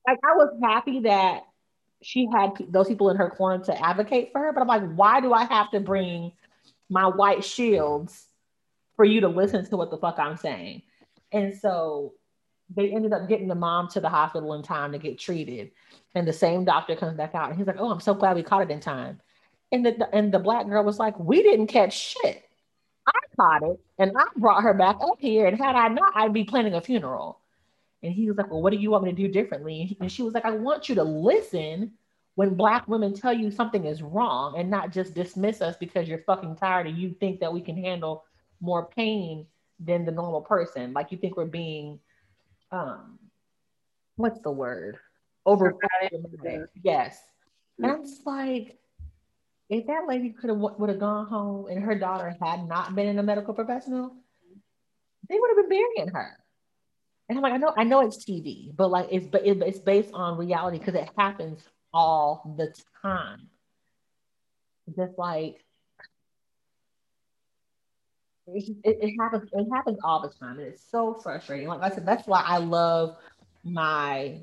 like 0.06 0.18
I 0.24 0.36
was 0.36 0.58
happy 0.62 1.00
that 1.00 1.44
she 2.02 2.26
had 2.32 2.52
those 2.68 2.88
people 2.88 3.10
in 3.10 3.16
her 3.16 3.30
corner 3.30 3.62
to 3.64 3.84
advocate 3.84 4.32
for 4.32 4.40
her, 4.40 4.52
but 4.52 4.60
I'm 4.62 4.66
like, 4.66 4.94
why 4.94 5.20
do 5.20 5.32
I 5.32 5.44
have 5.44 5.70
to 5.72 5.80
bring 5.80 6.32
my 6.88 7.06
white 7.06 7.44
shields 7.44 8.26
for 8.96 9.04
you 9.04 9.20
to 9.20 9.28
listen 9.28 9.64
to 9.66 9.76
what 9.76 9.90
the 9.90 9.98
fuck 9.98 10.18
I'm 10.18 10.36
saying? 10.36 10.82
And 11.32 11.56
so 11.56 12.14
they 12.74 12.90
ended 12.90 13.12
up 13.12 13.28
getting 13.28 13.48
the 13.48 13.54
mom 13.54 13.88
to 13.88 14.00
the 14.00 14.08
hospital 14.08 14.54
in 14.54 14.62
time 14.62 14.92
to 14.92 14.98
get 14.98 15.18
treated. 15.18 15.72
And 16.14 16.26
the 16.26 16.32
same 16.32 16.64
doctor 16.64 16.96
comes 16.96 17.16
back 17.16 17.34
out 17.34 17.50
and 17.50 17.58
he's 17.58 17.66
like, 17.66 17.76
Oh, 17.78 17.90
I'm 17.90 18.00
so 18.00 18.14
glad 18.14 18.36
we 18.36 18.42
caught 18.42 18.62
it 18.62 18.70
in 18.70 18.80
time. 18.80 19.20
And 19.72 19.86
the 19.86 20.08
and 20.12 20.32
the 20.32 20.38
black 20.38 20.66
girl 20.66 20.84
was 20.84 20.98
like, 20.98 21.18
We 21.18 21.42
didn't 21.42 21.68
catch 21.68 21.96
shit. 21.98 22.42
I 23.06 23.12
caught 23.36 23.62
it 23.62 23.80
and 23.98 24.12
I 24.16 24.24
brought 24.36 24.62
her 24.62 24.74
back 24.74 24.96
up 25.00 25.18
here. 25.18 25.46
And 25.46 25.56
had 25.56 25.76
I 25.76 25.88
not, 25.88 26.12
I'd 26.14 26.32
be 26.32 26.44
planning 26.44 26.74
a 26.74 26.80
funeral. 26.80 27.40
And 28.02 28.12
he 28.12 28.28
was 28.28 28.36
like, 28.36 28.50
Well, 28.50 28.62
what 28.62 28.72
do 28.72 28.78
you 28.78 28.90
want 28.90 29.04
me 29.04 29.10
to 29.10 29.16
do 29.16 29.28
differently? 29.28 29.96
And 30.00 30.10
she 30.10 30.22
was 30.22 30.34
like, 30.34 30.44
I 30.44 30.50
want 30.50 30.88
you 30.88 30.96
to 30.96 31.04
listen 31.04 31.92
when 32.34 32.54
black 32.54 32.88
women 32.88 33.14
tell 33.14 33.32
you 33.32 33.50
something 33.50 33.84
is 33.84 34.02
wrong 34.02 34.58
and 34.58 34.70
not 34.70 34.90
just 34.90 35.14
dismiss 35.14 35.60
us 35.60 35.76
because 35.76 36.08
you're 36.08 36.18
fucking 36.18 36.56
tired 36.56 36.86
and 36.86 36.96
you 36.96 37.14
think 37.20 37.40
that 37.40 37.52
we 37.52 37.60
can 37.60 37.76
handle 37.76 38.24
more 38.60 38.86
pain 38.86 39.46
than 39.78 40.04
the 40.04 40.12
normal 40.12 40.40
person. 40.40 40.92
Like 40.92 41.12
you 41.12 41.18
think 41.18 41.36
we're 41.36 41.46
being 41.46 42.00
um 42.72 43.18
what's 44.16 44.40
the 44.40 44.50
word? 44.50 44.98
Over 45.46 45.74
yes. 46.82 47.20
And 47.78 47.90
I'm 47.90 48.04
just 48.04 48.26
like, 48.26 48.78
if 49.70 49.86
that 49.86 50.06
lady 50.06 50.30
could 50.30 50.50
have 50.50 50.58
would 50.58 50.90
have 50.90 50.98
gone 50.98 51.26
home 51.26 51.66
and 51.68 51.82
her 51.82 51.94
daughter 51.98 52.34
had 52.42 52.66
not 52.66 52.94
been 52.94 53.06
in 53.06 53.18
a 53.18 53.22
medical 53.22 53.54
professional, 53.54 54.14
they 55.28 55.38
would 55.38 55.50
have 55.50 55.56
been 55.56 55.68
burying 55.68 56.12
her. 56.12 56.36
And 57.28 57.38
I'm 57.38 57.42
like, 57.42 57.52
I 57.52 57.58
know, 57.58 57.72
I 57.76 57.84
know 57.84 58.00
it's 58.00 58.24
TV, 58.24 58.74
but 58.74 58.90
like 58.90 59.08
it's 59.10 59.26
but 59.26 59.46
it's 59.46 59.78
based 59.78 60.12
on 60.12 60.36
reality 60.36 60.78
because 60.78 60.94
it 60.94 61.08
happens 61.16 61.62
all 61.94 62.54
the 62.58 62.74
time. 63.02 63.48
Just 64.96 65.16
like 65.16 65.64
it, 68.48 68.76
it 68.84 69.14
happens, 69.20 69.48
it 69.52 69.66
happens 69.72 69.98
all 70.02 70.20
the 70.20 70.30
time, 70.44 70.58
and 70.58 70.66
it's 70.66 70.84
so 70.90 71.14
frustrating. 71.14 71.68
Like 71.68 71.82
I 71.82 71.94
said, 71.94 72.04
that's 72.04 72.26
why 72.26 72.42
I 72.44 72.58
love 72.58 73.16
my 73.62 74.42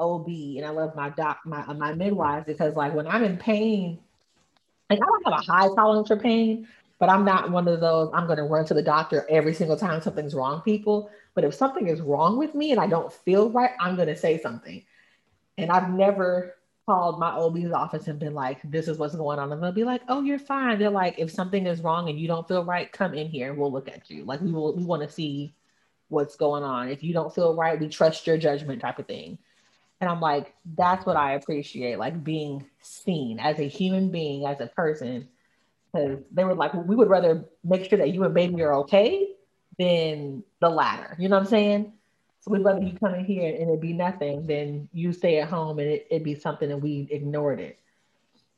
OB 0.00 0.26
and 0.28 0.64
I 0.64 0.70
love 0.70 0.96
my 0.96 1.10
doc, 1.10 1.40
my 1.44 1.62
uh, 1.62 1.74
my 1.74 1.92
midwives 1.92 2.46
because 2.46 2.74
like 2.74 2.94
when 2.94 3.06
I'm 3.06 3.22
in 3.22 3.36
pain, 3.36 4.00
like 4.88 4.98
I 5.00 5.04
don't 5.06 5.24
have 5.26 5.40
a 5.40 5.52
high 5.52 5.68
tolerance 5.74 6.08
for 6.08 6.16
pain, 6.16 6.66
but 6.98 7.10
I'm 7.10 7.24
not 7.24 7.50
one 7.50 7.68
of 7.68 7.80
those 7.80 8.10
I'm 8.14 8.26
going 8.26 8.38
to 8.38 8.44
run 8.44 8.64
to 8.66 8.74
the 8.74 8.82
doctor 8.82 9.26
every 9.28 9.54
single 9.54 9.76
time 9.76 10.00
something's 10.00 10.34
wrong. 10.34 10.62
People, 10.62 11.10
but 11.34 11.44
if 11.44 11.54
something 11.54 11.86
is 11.86 12.00
wrong 12.00 12.38
with 12.38 12.54
me 12.54 12.72
and 12.72 12.80
I 12.80 12.86
don't 12.86 13.12
feel 13.12 13.50
right, 13.50 13.72
I'm 13.78 13.94
going 13.94 14.08
to 14.08 14.16
say 14.16 14.40
something. 14.40 14.82
And 15.58 15.70
I've 15.70 15.90
never 15.90 16.56
called 16.86 17.20
my 17.20 17.32
OB's 17.36 17.72
office 17.72 18.08
and 18.08 18.18
been 18.18 18.34
like, 18.34 18.58
"This 18.64 18.88
is 18.88 18.98
what's 18.98 19.14
going 19.14 19.38
on," 19.38 19.52
and 19.52 19.62
they'll 19.62 19.70
be 19.70 19.84
like, 19.84 20.02
"Oh, 20.08 20.22
you're 20.22 20.38
fine." 20.38 20.78
They're 20.78 20.90
like, 20.90 21.18
"If 21.18 21.30
something 21.30 21.66
is 21.66 21.82
wrong 21.82 22.08
and 22.08 22.18
you 22.18 22.26
don't 22.26 22.48
feel 22.48 22.64
right, 22.64 22.90
come 22.90 23.14
in 23.14 23.28
here 23.28 23.50
and 23.50 23.58
we'll 23.58 23.70
look 23.70 23.88
at 23.88 24.10
you. 24.10 24.24
Like 24.24 24.40
we 24.40 24.50
will, 24.50 24.74
we 24.74 24.82
want 24.84 25.02
to 25.02 25.08
see 25.08 25.54
what's 26.08 26.36
going 26.36 26.64
on. 26.64 26.88
If 26.88 27.04
you 27.04 27.12
don't 27.12 27.34
feel 27.34 27.54
right, 27.54 27.78
we 27.78 27.88
trust 27.88 28.26
your 28.26 28.38
judgment, 28.38 28.80
type 28.80 28.98
of 28.98 29.06
thing." 29.06 29.38
And 30.00 30.08
I'm 30.08 30.20
like, 30.20 30.54
that's 30.76 31.04
what 31.04 31.16
I 31.16 31.34
appreciate, 31.34 31.98
like 31.98 32.24
being 32.24 32.64
seen 32.80 33.38
as 33.38 33.58
a 33.58 33.68
human 33.68 34.10
being, 34.10 34.46
as 34.46 34.60
a 34.60 34.66
person. 34.66 35.28
Because 35.92 36.20
they 36.32 36.44
were 36.44 36.54
like, 36.54 36.72
we 36.72 36.96
would 36.96 37.10
rather 37.10 37.44
make 37.64 37.88
sure 37.88 37.98
that 37.98 38.14
you 38.14 38.24
and 38.24 38.32
baby 38.32 38.62
are 38.62 38.74
okay 38.76 39.34
than 39.78 40.42
the 40.60 40.70
latter. 40.70 41.16
You 41.18 41.28
know 41.28 41.36
what 41.36 41.42
I'm 41.42 41.48
saying? 41.48 41.92
So 42.40 42.52
we'd 42.52 42.64
rather 42.64 42.80
you 42.80 42.96
come 42.98 43.14
in 43.14 43.24
here 43.24 43.54
and 43.54 43.70
it 43.70 43.80
be 43.80 43.92
nothing 43.92 44.46
than 44.46 44.88
you 44.92 45.12
stay 45.12 45.40
at 45.40 45.48
home 45.48 45.78
and 45.78 45.88
it, 45.88 46.06
it 46.10 46.24
be 46.24 46.34
something 46.34 46.70
and 46.70 46.82
we 46.82 47.06
ignored 47.10 47.60
it. 47.60 47.78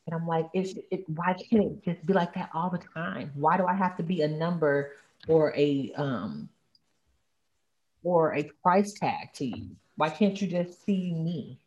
And 0.06 0.14
I'm 0.14 0.26
like, 0.26 0.48
it's 0.52 0.74
it, 0.90 1.08
why 1.08 1.34
can't 1.34 1.64
it 1.64 1.84
just 1.84 2.06
be 2.06 2.12
like 2.12 2.34
that 2.34 2.50
all 2.54 2.70
the 2.70 2.80
time? 2.94 3.32
Why 3.34 3.56
do 3.56 3.66
I 3.66 3.74
have 3.74 3.96
to 3.96 4.02
be 4.02 4.22
a 4.22 4.28
number 4.28 4.92
or 5.28 5.52
a 5.56 5.92
um 5.96 6.48
or 8.04 8.34
a 8.34 8.44
price 8.62 8.92
tag 8.92 9.32
to 9.34 9.46
you? 9.46 9.76
Why 10.02 10.10
can't 10.10 10.42
you 10.42 10.48
just 10.48 10.84
see 10.84 11.14
me? 11.14 11.60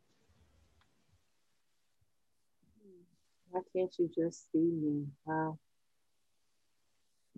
Why 3.49 3.61
can't 3.73 3.95
you 3.97 4.11
just 4.13 4.51
see 4.51 4.57
me? 4.57 5.05
Wow. 5.23 5.57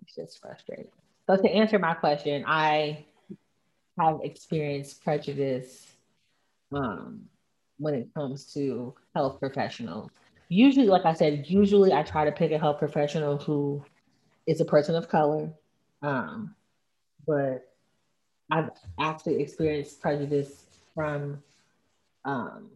It's 0.02 0.16
just 0.16 0.40
frustrating. 0.40 0.90
So 1.28 1.36
to 1.36 1.48
answer 1.48 1.78
my 1.78 1.94
question, 1.94 2.42
I 2.48 3.04
have 3.96 4.18
experienced 4.24 5.04
prejudice 5.04 5.86
um, 6.74 7.26
when 7.78 7.94
it 7.94 8.08
comes 8.12 8.52
to 8.54 8.92
health 9.14 9.38
professionals. 9.38 10.10
Usually, 10.48 10.88
like 10.88 11.04
I 11.04 11.12
said, 11.12 11.44
usually 11.46 11.92
I 11.92 12.02
try 12.02 12.24
to 12.24 12.32
pick 12.32 12.50
a 12.50 12.58
health 12.58 12.80
professional 12.80 13.38
who 13.38 13.84
is 14.48 14.60
a 14.60 14.64
person 14.64 14.96
of 14.96 15.08
color. 15.08 15.48
Um, 16.02 16.56
but 17.24 17.72
I've 18.50 18.70
actually 18.98 19.40
experienced 19.40 20.00
prejudice 20.00 20.64
from 20.98 21.40
um, 22.24 22.70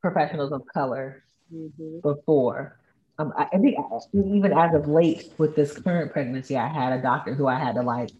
professionals 0.00 0.50
of 0.50 0.62
color 0.66 1.22
mm-hmm. 1.54 2.00
before. 2.00 2.76
Um, 3.20 3.32
I, 3.38 3.46
I 3.52 3.58
think 3.58 3.76
even 4.12 4.52
as 4.52 4.74
of 4.74 4.88
late 4.88 5.32
with 5.38 5.54
this 5.54 5.78
current 5.78 6.12
pregnancy, 6.12 6.56
I 6.56 6.66
had 6.66 6.92
a 6.92 7.00
doctor 7.00 7.34
who 7.34 7.46
I 7.46 7.56
had 7.56 7.76
to 7.76 7.82
like 7.82 8.10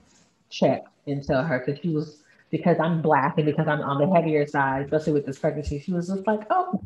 check 0.49 0.85
and 1.09 1.25
tell 1.25 1.43
her 1.43 1.59
because 1.59 1.83
she 1.83 1.89
was 1.89 2.23
because 2.53 2.79
I'm 2.79 3.03
black 3.03 3.37
and 3.37 3.47
because 3.47 3.67
I'm 3.67 3.81
on 3.81 3.99
the 3.99 4.15
heavier 4.15 4.47
side, 4.47 4.85
especially 4.85 5.15
with 5.15 5.27
this 5.27 5.41
pregnancy, 5.41 5.81
she 5.81 5.93
was 5.93 6.07
just 6.07 6.25
like, 6.29 6.43
"Oh, 6.51 6.81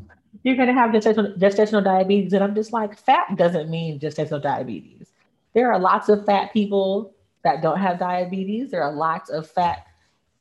you're 0.44 0.56
gonna 0.56 0.72
have 0.72 0.92
gestational, 0.92 1.36
gestational 1.36 1.84
diabetes," 1.84 2.32
and 2.32 2.42
I'm 2.42 2.54
just 2.54 2.72
like, 2.72 2.96
"Fat 2.96 3.36
doesn't 3.36 3.68
mean 3.68 4.00
gestational 4.00 4.40
diabetes. 4.40 5.12
There 5.52 5.70
are 5.70 5.78
lots 5.78 6.08
of 6.08 6.24
fat 6.24 6.54
people 6.54 7.12
that 7.42 7.60
don't 7.60 7.78
have 7.78 7.98
diabetes. 7.98 8.70
There 8.70 8.82
are 8.82 8.94
lots 8.94 9.28
of 9.28 9.46
fat 9.46 9.86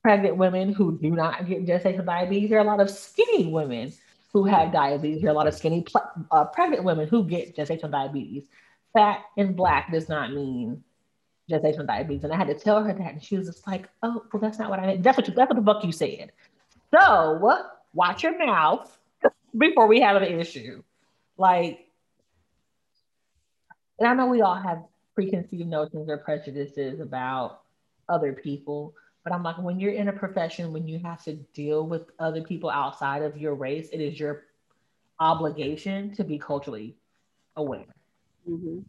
pregnant 0.06 0.38
women 0.38 0.72
who 0.72 1.00
do 1.00 1.10
not 1.10 1.48
get 1.48 1.66
gestational 1.66 2.06
diabetes. 2.06 2.52
There 2.52 2.60
are 2.60 2.62
a 2.62 2.68
lot 2.68 2.80
of 2.80 2.92
skinny 2.92 3.48
women 3.48 3.92
who 4.32 4.46
have 4.46 4.72
diabetes. 4.72 5.22
There 5.22 5.32
are 5.32 5.34
a 5.34 5.36
lot 5.36 5.48
of 5.48 5.56
skinny 5.56 5.84
uh, 6.30 6.46
pregnant 6.46 6.84
women 6.84 7.08
who 7.08 7.24
get 7.24 7.58
gestational 7.58 7.90
diabetes. 7.90 8.44
Fat 8.94 9.22
and 9.36 9.56
black 9.56 9.92
does 9.92 10.08
not 10.08 10.32
mean 10.32 10.84
gestational 11.50 11.88
diabetes. 11.88 12.24
And 12.24 12.32
I 12.32 12.36
had 12.36 12.46
to 12.50 12.54
tell 12.54 12.84
her 12.84 12.94
that. 12.94 13.14
And 13.14 13.24
she 13.24 13.36
was 13.36 13.48
just 13.48 13.66
like, 13.66 13.90
oh, 14.04 14.24
well, 14.32 14.40
that's 14.40 14.60
not 14.60 14.70
what 14.70 14.80
I 14.80 14.86
meant. 14.86 15.02
That's 15.02 15.18
what, 15.18 15.28
you, 15.28 15.34
that's 15.34 15.50
what 15.50 15.56
the 15.56 15.66
fuck 15.66 15.84
you 15.84 15.92
said. 15.92 16.32
So 16.92 17.64
watch 17.96 18.22
your 18.22 18.38
mouth 18.38 18.96
before 19.58 19.88
we 19.88 20.02
have 20.02 20.22
an 20.22 20.40
issue. 20.40 20.84
Like, 21.36 21.80
and 23.98 24.08
I 24.08 24.14
know 24.14 24.28
we 24.28 24.44
all 24.44 24.54
have 24.54 24.84
preconceived 25.16 25.68
notions 25.68 26.10
or 26.10 26.20
prejudices 26.20 27.00
about 27.00 27.62
other 28.08 28.34
people. 28.34 28.94
But 29.26 29.34
I'm 29.34 29.42
like, 29.42 29.58
when 29.58 29.80
you're 29.80 29.92
in 29.92 30.08
a 30.08 30.14
profession, 30.14 30.72
when 30.72 30.88
you 30.88 31.00
have 31.00 31.24
to 31.24 31.34
deal 31.34 31.88
with 31.88 32.04
other 32.20 32.44
people 32.44 32.70
outside 32.70 33.24
of 33.24 33.38
your 33.38 33.56
race, 33.56 33.90
it 33.92 34.00
is 34.00 34.20
your 34.20 34.44
obligation 35.20 36.14
to 36.16 36.24
be 36.24 36.38
culturally 36.38 36.96
aware. 37.56 37.88
Mm-hmm. 38.48 38.82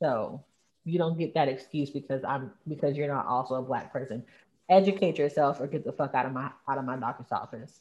So 0.00 0.42
you 0.86 0.98
don't 0.98 1.18
get 1.18 1.34
that 1.34 1.48
excuse 1.48 1.90
because 1.90 2.24
I'm 2.24 2.52
because 2.66 2.96
you're 2.96 3.08
not 3.08 3.26
also 3.26 3.56
a 3.56 3.62
black 3.62 3.92
person. 3.92 4.24
Educate 4.70 5.18
yourself 5.18 5.60
or 5.60 5.66
get 5.66 5.84
the 5.84 5.92
fuck 5.92 6.14
out 6.14 6.24
of 6.24 6.32
my 6.32 6.50
out 6.66 6.78
of 6.78 6.86
my 6.86 6.96
doctor's 6.96 7.30
office. 7.30 7.80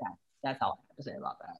Yeah, 0.00 0.08
that's 0.42 0.60
all 0.60 0.80
I 0.80 0.82
have 0.88 0.96
to 0.96 1.02
say 1.04 1.16
about 1.16 1.38
that. 1.38 1.58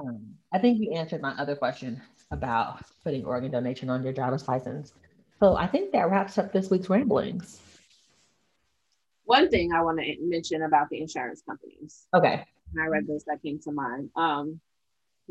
Um, 0.00 0.34
I 0.50 0.58
think 0.58 0.80
you 0.80 0.92
answered 0.92 1.20
my 1.20 1.32
other 1.32 1.56
question 1.56 2.00
about 2.30 2.80
putting 3.04 3.26
organ 3.26 3.50
donation 3.50 3.90
on 3.90 4.02
your 4.02 4.14
driver's 4.14 4.48
license. 4.48 4.94
So 5.42 5.56
I 5.56 5.66
think 5.66 5.90
that 5.90 6.08
wraps 6.08 6.38
up 6.38 6.52
this 6.52 6.70
week's 6.70 6.88
ramblings. 6.88 7.60
One 9.24 9.50
thing 9.50 9.72
I 9.72 9.82
want 9.82 9.98
to 9.98 10.14
mention 10.20 10.62
about 10.62 10.88
the 10.88 11.00
insurance 11.00 11.42
companies. 11.42 12.06
Okay. 12.14 12.44
I 12.80 12.86
read 12.86 13.08
this 13.08 13.24
that 13.24 13.42
came 13.42 13.58
to 13.64 13.72
mind. 13.72 14.10
Um, 14.14 14.60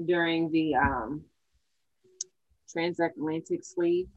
during 0.06 0.52
the 0.52 0.76
um, 0.76 1.24
transatlantic 2.70 3.64
slave 3.64 4.08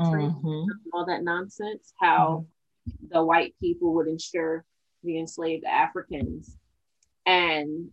mm-hmm. 0.00 0.64
all 0.92 1.06
that 1.06 1.22
nonsense, 1.22 1.92
how 2.00 2.46
mm-hmm. 2.88 3.06
the 3.16 3.24
white 3.24 3.54
people 3.60 3.94
would 3.94 4.08
insure 4.08 4.64
the 5.04 5.16
enslaved 5.16 5.64
Africans 5.64 6.56
and 7.24 7.90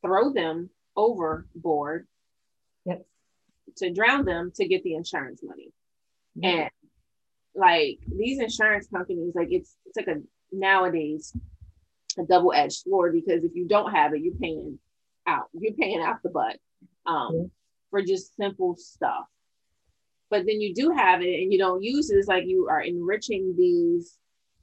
throw 0.00 0.32
them 0.32 0.70
overboard 0.96 2.06
yep. 2.86 3.04
to 3.76 3.92
drown 3.92 4.24
them 4.24 4.52
to 4.54 4.66
get 4.66 4.82
the 4.84 4.94
insurance 4.94 5.42
money. 5.42 5.70
And 6.42 6.70
like 7.54 7.98
these 8.06 8.40
insurance 8.40 8.88
companies, 8.88 9.34
like 9.34 9.48
it's 9.50 9.76
it's 9.86 9.96
like 9.96 10.08
a 10.08 10.20
nowadays 10.50 11.36
a 12.18 12.24
double-edged 12.24 12.82
sword 12.82 13.14
because 13.14 13.44
if 13.44 13.52
you 13.54 13.66
don't 13.66 13.92
have 13.92 14.12
it, 14.14 14.22
you're 14.22 14.34
paying 14.34 14.78
out. 15.26 15.46
You're 15.52 15.72
paying 15.74 16.00
out 16.00 16.22
the 16.22 16.30
butt 16.30 16.58
um, 17.06 17.50
for 17.90 18.02
just 18.02 18.36
simple 18.36 18.76
stuff. 18.76 19.24
But 20.30 20.46
then 20.46 20.60
you 20.60 20.74
do 20.74 20.90
have 20.90 21.20
it 21.20 21.42
and 21.42 21.52
you 21.52 21.58
don't 21.58 21.82
use 21.82 22.10
it. 22.10 22.16
It's 22.16 22.28
like 22.28 22.44
you 22.46 22.68
are 22.70 22.80
enriching 22.80 23.54
these 23.56 24.18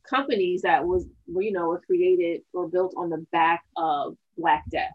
companies 0.07 0.63
that 0.63 0.85
was 0.85 1.05
you 1.27 1.51
know 1.51 1.67
were 1.67 1.81
created 1.81 2.41
or 2.53 2.67
built 2.67 2.95
on 2.97 3.09
the 3.09 3.23
back 3.31 3.63
of 3.77 4.15
Black 4.37 4.63
Death. 4.71 4.93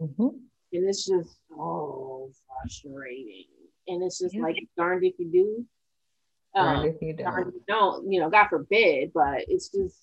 Mm-hmm. 0.00 0.28
And 0.72 0.88
it's 0.88 1.06
just 1.06 1.36
so 1.50 2.30
frustrating. 2.46 3.44
And 3.88 4.02
it's 4.02 4.18
just 4.18 4.34
yeah. 4.34 4.42
like 4.42 4.56
darned 4.76 5.04
if 5.04 5.14
you 5.18 5.30
do, 5.30 5.66
um, 6.54 6.84
if 6.84 6.96
you 7.00 7.12
don't. 7.12 7.54
you 7.54 7.62
don't, 7.68 8.10
you 8.10 8.20
know, 8.20 8.30
God 8.30 8.48
forbid, 8.48 9.12
but 9.14 9.44
it's 9.48 9.68
just, 9.68 9.96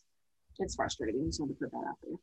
it's 0.60 0.76
frustrating. 0.76 1.26
Just 1.26 1.40
want 1.40 1.52
to 1.52 1.66
put 1.66 1.72
that 1.72 1.88
out 1.88 1.98
there. 2.04 2.16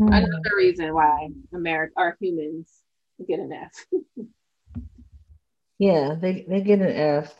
Mm. 0.00 0.24
Another 0.24 0.56
reason 0.56 0.92
why 0.92 1.28
America, 1.52 1.92
our 1.96 2.16
humans 2.20 2.68
get 3.28 3.38
an 3.38 3.52
F. 3.52 3.86
yeah, 5.78 6.16
they, 6.20 6.44
they 6.48 6.60
get 6.60 6.80
an 6.80 6.90
F. 6.90 7.32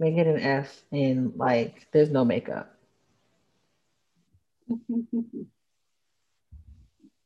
They 0.00 0.12
get 0.12 0.26
an 0.26 0.40
F 0.40 0.82
and 0.92 1.34
like 1.36 1.86
there's 1.92 2.10
no 2.10 2.24
makeup. 2.24 2.74
Damn 4.68 5.46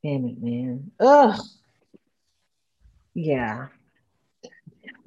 it, 0.03 0.43
man. 0.43 0.91
Ugh. 1.01 1.41
Yeah 3.15 3.69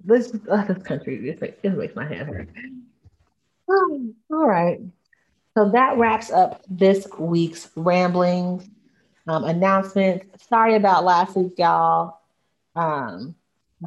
this 0.05 0.31
this 0.67 0.83
country 0.83 1.29
it 1.29 1.41
makes, 1.41 1.57
it 1.63 1.69
makes 1.77 1.95
my 1.95 2.05
head 2.05 2.27
hurt. 2.27 2.49
All 3.69 4.47
right. 4.47 4.79
So 5.57 5.69
that 5.71 5.97
wraps 5.97 6.31
up 6.31 6.61
this 6.69 7.07
week's 7.17 7.69
ramblings 7.75 8.69
um, 9.27 9.43
announcements. 9.43 10.47
Sorry 10.47 10.75
about 10.75 11.03
last 11.03 11.35
week, 11.35 11.53
y'all. 11.57 12.19
Um, 12.75 13.35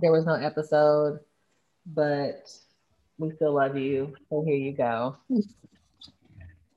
there 0.01 0.13
was 0.13 0.27
no 0.27 0.35
episode, 0.35 1.21
but 1.87 2.51
we 3.19 3.31
still 3.33 3.55
love 3.55 3.77
you. 3.77 4.15
So 4.31 4.43
here 4.45 4.57
you 4.57 4.73
go. 4.73 5.17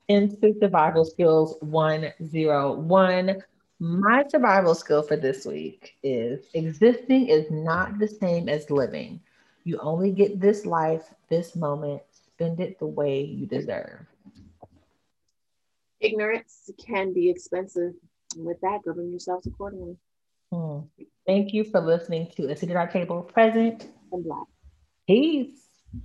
Into 0.08 0.54
survival 0.60 1.04
skills 1.04 1.56
101. 1.60 3.42
My 3.80 4.24
survival 4.28 4.74
skill 4.74 5.02
for 5.02 5.16
this 5.16 5.44
week 5.44 5.96
is 6.02 6.44
existing 6.54 7.28
is 7.28 7.50
not 7.50 7.98
the 7.98 8.06
same 8.06 8.48
as 8.48 8.70
living. 8.70 9.20
You 9.64 9.78
only 9.78 10.10
get 10.10 10.40
this 10.40 10.66
life, 10.66 11.02
this 11.28 11.54
moment. 11.54 12.02
Spend 12.10 12.60
it 12.60 12.78
the 12.78 12.86
way 12.86 13.22
you 13.22 13.46
deserve. 13.46 14.06
Ignorance 16.00 16.70
can 16.84 17.12
be 17.12 17.30
expensive. 17.30 17.92
With 18.36 18.60
that, 18.62 18.82
govern 18.84 19.10
yourselves 19.10 19.46
accordingly. 19.46 19.96
Hmm. 20.52 20.80
Thank 21.26 21.52
you 21.52 21.64
for 21.64 21.80
listening 21.80 22.30
to 22.36 22.50
A 22.50 22.56
Seat 22.56 22.70
at 22.70 22.76
Our 22.76 22.88
Table, 22.88 23.22
present 23.22 23.88
and 24.10 24.24
black. 24.24 24.46
Peace. 25.06 25.71